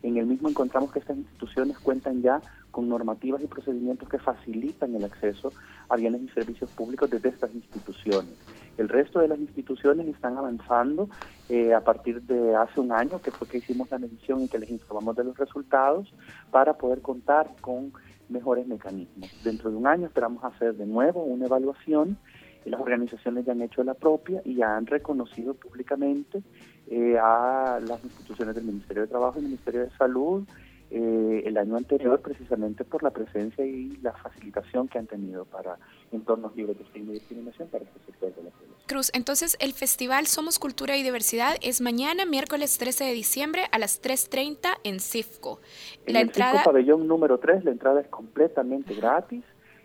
En 0.03 0.17
el 0.17 0.25
mismo 0.25 0.49
encontramos 0.49 0.91
que 0.91 0.99
estas 0.99 1.17
instituciones 1.17 1.77
cuentan 1.79 2.21
ya 2.21 2.41
con 2.77 2.89
normativas 2.89 3.41
y 3.41 3.47
procedimientos 3.47 4.07
que 4.07 4.19
facilitan 4.19 4.93
el 4.93 5.03
acceso 5.03 5.51
a 5.89 5.95
bienes 5.95 6.21
y 6.21 6.27
servicios 6.27 6.69
públicos 6.69 7.09
desde 7.09 7.29
estas 7.29 7.51
instituciones. 7.55 8.29
El 8.77 8.87
resto 8.87 9.17
de 9.17 9.27
las 9.27 9.39
instituciones 9.39 10.05
están 10.07 10.37
avanzando 10.37 11.09
eh, 11.49 11.73
a 11.73 11.81
partir 11.81 12.21
de 12.21 12.55
hace 12.55 12.79
un 12.79 12.91
año, 12.91 13.19
que 13.19 13.31
fue 13.31 13.47
que 13.47 13.57
hicimos 13.57 13.89
la 13.89 13.97
medición 13.97 14.43
y 14.43 14.47
que 14.47 14.59
les 14.59 14.69
informamos 14.69 15.15
de 15.15 15.23
los 15.23 15.35
resultados, 15.39 16.13
para 16.51 16.77
poder 16.77 17.01
contar 17.01 17.49
con 17.61 17.93
mejores 18.29 18.67
mecanismos. 18.67 19.27
Dentro 19.43 19.71
de 19.71 19.75
un 19.75 19.87
año 19.87 20.05
esperamos 20.05 20.43
hacer 20.43 20.75
de 20.75 20.85
nuevo 20.85 21.23
una 21.23 21.47
evaluación 21.47 22.15
y 22.63 22.69
las 22.69 22.79
organizaciones 22.79 23.43
ya 23.43 23.53
han 23.53 23.61
hecho 23.63 23.83
la 23.83 23.95
propia 23.95 24.43
y 24.45 24.53
ya 24.53 24.77
han 24.77 24.85
reconocido 24.85 25.55
públicamente 25.55 26.43
eh, 26.91 27.17
a 27.19 27.79
las 27.81 28.03
instituciones 28.03 28.53
del 28.53 28.65
Ministerio 28.65 29.01
de 29.01 29.07
Trabajo 29.07 29.39
y 29.39 29.41
Ministerio 29.41 29.81
de 29.81 29.89
Salud 29.97 30.43
eh, 30.89 31.43
el 31.45 31.57
año 31.57 31.75
anterior 31.75 32.21
precisamente 32.21 32.85
por 32.85 33.03
la 33.03 33.11
presencia 33.11 33.65
y 33.65 33.97
la 34.01 34.13
facilitación 34.13 34.87
que 34.87 34.97
han 34.97 35.07
tenido 35.07 35.43
para 35.43 35.77
entornos 36.13 36.55
libres 36.55 36.77
de 36.77 36.85
estigma 36.85 37.11
y 37.11 37.15
discriminación 37.15 37.67
para 37.67 37.83
este 37.83 37.99
sector 38.05 38.33
de 38.33 38.43
la 38.43 38.49
población. 38.51 38.77
Cruz, 38.87 39.11
entonces 39.13 39.57
el 39.59 39.73
festival 39.73 40.27
Somos 40.27 40.59
Cultura 40.59 40.95
y 40.95 41.03
Diversidad 41.03 41.57
es 41.61 41.81
mañana, 41.81 42.25
miércoles 42.25 42.77
13 42.77 43.03
de 43.03 43.11
diciembre 43.11 43.63
a 43.73 43.79
las 43.79 44.01
3.30 44.01 44.77
en 44.85 45.01
CIFCO. 45.01 45.59
En 46.05 46.13
La 46.13 46.21
el 46.21 46.27
entrada... 46.27 46.51
Circo 46.53 46.71
pabellón 46.71 47.05
número 47.05 47.37
3 47.37 47.65
la 47.65 47.71
entrada 47.71 47.99
es 47.99 48.07
completamente 48.07 48.93
gratis. 48.95 49.43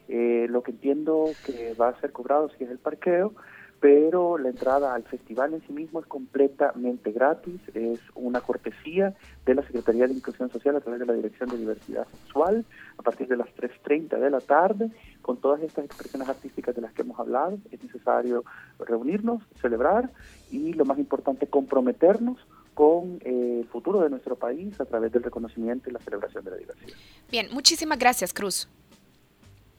Eh, 0.09 0.47
lo 0.51 0.63
que 0.63 0.73
entiendo 0.73 1.31
que 1.47 1.75
va 1.75 1.89
a 1.89 2.01
ser 2.01 2.13
cobrado 2.13 2.51
si 2.51 2.65
es 2.65 2.71
el 2.71 2.79
parqueo, 2.79 3.35
pero 3.83 4.39
la 4.39 4.51
entrada 4.51 4.95
al 4.95 5.03
festival 5.03 5.55
en 5.55 5.67
sí 5.67 5.73
mismo 5.73 5.99
es 5.99 6.07
completamente 6.07 7.11
gratis, 7.11 7.61
es 7.75 7.99
una 8.15 8.41
cortesía 8.41 9.17
de 9.45 9.57
la 9.57 9.63
Secretaría 9.63 10.07
de 10.07 10.15
Inclusión 10.15 10.53
Social 10.53 10.77
a 10.77 10.81
través 10.81 11.01
de 11.01 11.07
la 11.07 11.15
Dirección 11.15 11.51
de 11.51 11.57
Diversidad 11.57 12.07
Sexual 12.23 12.65
a 12.97 13.03
partir 13.03 13.27
de 13.27 13.37
las 13.37 13.49
3.30 13.49 14.21
de 14.21 14.31
la 14.31 14.39
tarde, 14.39 14.93
con 15.21 15.39
todas 15.39 15.61
estas 15.63 15.85
expresiones 15.85 16.29
artísticas 16.29 16.77
de 16.77 16.81
las 16.81 16.93
que 16.93 17.03
hemos 17.03 17.19
hablado. 17.19 17.59
Es 17.73 17.83
necesario 17.83 18.45
reunirnos, 18.79 19.43
celebrar 19.61 20.13
y 20.53 20.75
lo 20.75 20.85
más 20.85 21.01
importante, 21.01 21.49
comprometernos 21.49 22.39
con 22.75 23.19
eh, 23.25 23.63
el 23.63 23.67
futuro 23.67 24.01
de 24.03 24.11
nuestro 24.11 24.37
país 24.37 24.81
a 24.81 24.85
través 24.85 25.11
del 25.11 25.25
reconocimiento 25.25 25.91
y 25.91 25.93
la 25.93 25.99
celebración 25.99 26.45
de 26.45 26.53
la 26.53 26.57
diversidad. 26.59 26.97
Bien, 27.33 27.49
muchísimas 27.51 27.99
gracias, 27.99 28.33
Cruz. 28.33 28.69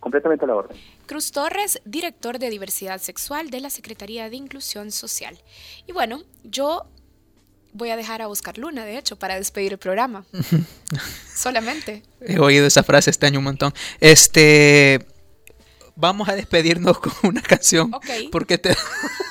Completamente 0.03 0.43
a 0.43 0.49
la 0.49 0.55
orden. 0.55 0.77
Cruz 1.05 1.31
Torres, 1.31 1.81
director 1.85 2.37
de 2.37 2.49
diversidad 2.49 2.99
sexual 2.99 3.49
de 3.49 3.61
la 3.61 3.69
Secretaría 3.69 4.29
de 4.29 4.35
Inclusión 4.35 4.91
Social. 4.91 5.39
Y 5.87 5.93
bueno, 5.93 6.23
yo 6.43 6.89
voy 7.71 7.89
a 7.89 7.95
dejar 7.95 8.21
a 8.21 8.27
Oscar 8.27 8.57
Luna, 8.57 8.83
de 8.83 8.97
hecho, 8.97 9.15
para 9.15 9.35
despedir 9.35 9.71
el 9.71 9.77
programa. 9.77 10.25
Solamente. 11.33 12.03
He 12.19 12.37
oído 12.37 12.67
esa 12.67 12.83
frase 12.83 13.11
este 13.11 13.27
año 13.27 13.39
un 13.39 13.45
montón. 13.45 13.73
Este. 14.01 15.07
Vamos 15.95 16.27
a 16.27 16.35
despedirnos 16.35 16.99
con 16.99 17.13
una 17.23 17.41
canción. 17.41 17.93
Ok. 17.93 18.05
Porque 18.29 18.57
te, 18.57 18.75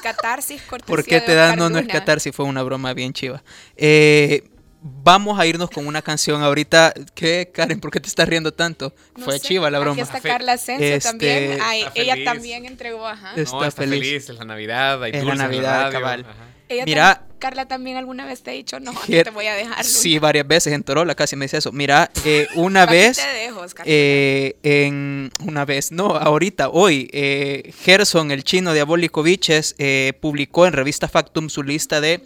Catarsis, 0.03 0.62
cortesía 0.70 0.97
¿Por 0.97 1.05
qué 1.05 1.20
te 1.20 1.35
da? 1.35 1.51
Oscar 1.51 1.59
No, 1.59 1.68
no 1.68 1.79
es 1.81 1.87
catarsis, 1.87 2.35
fue 2.35 2.47
una 2.47 2.62
broma 2.62 2.95
bien 2.95 3.12
chiva. 3.12 3.43
Eh, 3.77 4.49
vamos 4.83 5.39
a 5.39 5.47
irnos 5.47 5.70
con 5.70 5.87
una 5.87 6.03
canción 6.03 6.43
ahorita. 6.43 6.93
¿Qué, 7.14 7.51
Karen? 7.53 7.80
¿Por 7.80 7.91
qué 7.91 8.01
te 8.01 8.09
estás 8.09 8.28
riendo 8.28 8.53
tanto? 8.53 8.93
No 9.16 9.24
fue 9.24 9.39
sé, 9.39 9.47
chiva 9.49 9.70
la 9.70 9.78
broma. 9.78 10.03
Aquí 10.03 10.03
está 10.03 10.20
Carla 10.20 10.53
Asensio 10.55 10.87
Este, 10.87 11.09
también. 11.09 11.59
Ay, 11.62 11.83
Está 11.83 11.93
ella 12.01 12.12
feliz. 12.14 12.24
también 12.24 12.64
entregó, 12.66 13.07
ajá. 13.07 13.33
Está 13.37 13.53
no, 13.57 13.64
está 13.64 13.83
feliz. 13.83 14.01
feliz. 14.01 14.28
es 14.28 14.37
la 14.39 14.45
Navidad, 14.45 15.03
hay 15.03 15.12
Es 15.14 15.24
la 15.24 15.33
en 15.33 15.39
Navidad, 15.39 15.93
cabal. 15.93 16.26
Ella 16.68 16.85
Mira- 16.85 17.26
Carla 17.39 17.66
también 17.66 17.97
alguna 17.97 18.24
vez 18.24 18.43
te 18.45 18.51
ha 18.51 18.55
dicho, 18.55 18.78
no, 18.78 18.93
Ger- 18.95 19.24
te 19.24 19.30
voy 19.30 19.47
a 19.49 19.55
dejar. 19.55 19.78
Luna. 19.78 19.83
Sí, 19.83 20.18
varias 20.20 20.47
veces 20.47 20.72
en 20.72 20.85
Torola 20.85 21.16
casi 21.16 21.35
me 21.35 21.47
dice 21.47 21.57
eso. 21.59 21.72
Mira, 21.72 22.09
eh, 22.24 22.47
una 22.55 22.87
vez, 22.87 23.16
te 23.18 23.26
dejo, 23.35 23.61
Oscar. 23.61 23.85
eh, 23.89 24.55
en 24.62 25.30
una 25.45 25.64
vez, 25.64 25.91
no, 25.91 26.14
ahorita, 26.16 26.68
hoy, 26.68 27.11
eh, 27.12 27.72
Gerson, 27.83 28.30
el 28.30 28.45
chino 28.45 28.72
diabólico 28.72 29.24
Biches, 29.24 29.74
eh, 29.78 30.12
publicó 30.20 30.66
en 30.66 30.72
revista 30.72 31.09
Factum 31.09 31.49
su 31.49 31.64
lista 31.64 32.01
de 32.01 32.24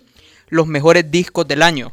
los 0.48 0.66
mejores 0.66 1.10
discos 1.10 1.48
del 1.48 1.62
año. 1.62 1.90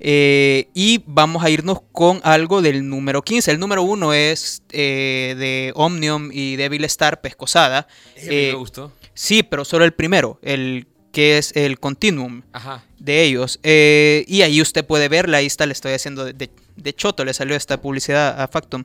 Eh, 0.00 0.68
y 0.74 1.02
vamos 1.06 1.44
a 1.44 1.50
irnos 1.50 1.78
con 1.92 2.20
algo 2.24 2.62
del 2.62 2.88
número 2.88 3.22
15. 3.22 3.50
El 3.50 3.58
número 3.58 3.82
1 3.82 4.12
es 4.12 4.62
eh, 4.70 5.34
de 5.38 5.72
Omnium 5.74 6.30
y 6.32 6.56
Devil 6.56 6.84
Star 6.84 7.20
Pescosada. 7.20 7.86
Ese 8.16 8.28
me 8.28 8.48
Eh, 8.50 8.52
gustó. 8.54 8.92
Sí, 9.14 9.42
pero 9.42 9.64
solo 9.64 9.84
el 9.84 9.92
primero, 9.92 10.38
el 10.42 10.86
que 11.12 11.38
es 11.38 11.52
el 11.54 11.78
Continuum 11.78 12.42
Ajá. 12.52 12.84
de 12.98 13.22
ellos. 13.22 13.60
Y 13.62 14.42
ahí 14.42 14.60
usted 14.60 14.84
puede 14.84 15.08
verla, 15.08 15.38
ahí 15.38 15.46
está, 15.46 15.64
le 15.66 15.72
estoy 15.72 15.92
haciendo 15.92 16.24
de, 16.24 16.32
de- 16.32 16.50
de 16.76 16.92
choto, 16.92 17.24
le 17.24 17.32
salió 17.32 17.54
esta 17.54 17.80
publicidad 17.80 18.40
a 18.42 18.48
Factum. 18.48 18.82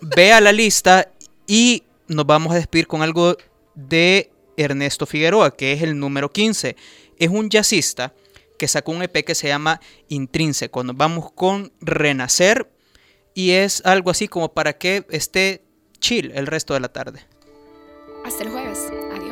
Vea 0.00 0.40
la 0.40 0.52
lista 0.52 1.08
y 1.46 1.82
nos 2.08 2.26
vamos 2.26 2.52
a 2.52 2.56
despedir 2.56 2.86
con 2.86 3.02
algo 3.02 3.36
de 3.74 4.30
Ernesto 4.56 5.06
Figueroa, 5.06 5.54
que 5.54 5.72
es 5.72 5.82
el 5.82 5.98
número 5.98 6.30
15. 6.30 6.76
Es 7.18 7.28
un 7.28 7.48
jazzista 7.50 8.12
que 8.58 8.68
sacó 8.68 8.92
un 8.92 9.02
EP 9.02 9.24
que 9.24 9.34
se 9.34 9.48
llama 9.48 9.80
Intrínseco. 10.08 10.84
Nos 10.84 10.96
vamos 10.96 11.32
con 11.32 11.72
Renacer 11.80 12.70
y 13.34 13.52
es 13.52 13.82
algo 13.84 14.10
así 14.10 14.28
como 14.28 14.52
para 14.52 14.74
que 14.74 15.06
esté 15.10 15.64
chill 15.98 16.32
el 16.34 16.46
resto 16.46 16.74
de 16.74 16.80
la 16.80 16.88
tarde. 16.88 17.20
Hasta 18.24 18.44
el 18.44 18.50
jueves. 18.50 18.78
Adiós. 19.12 19.31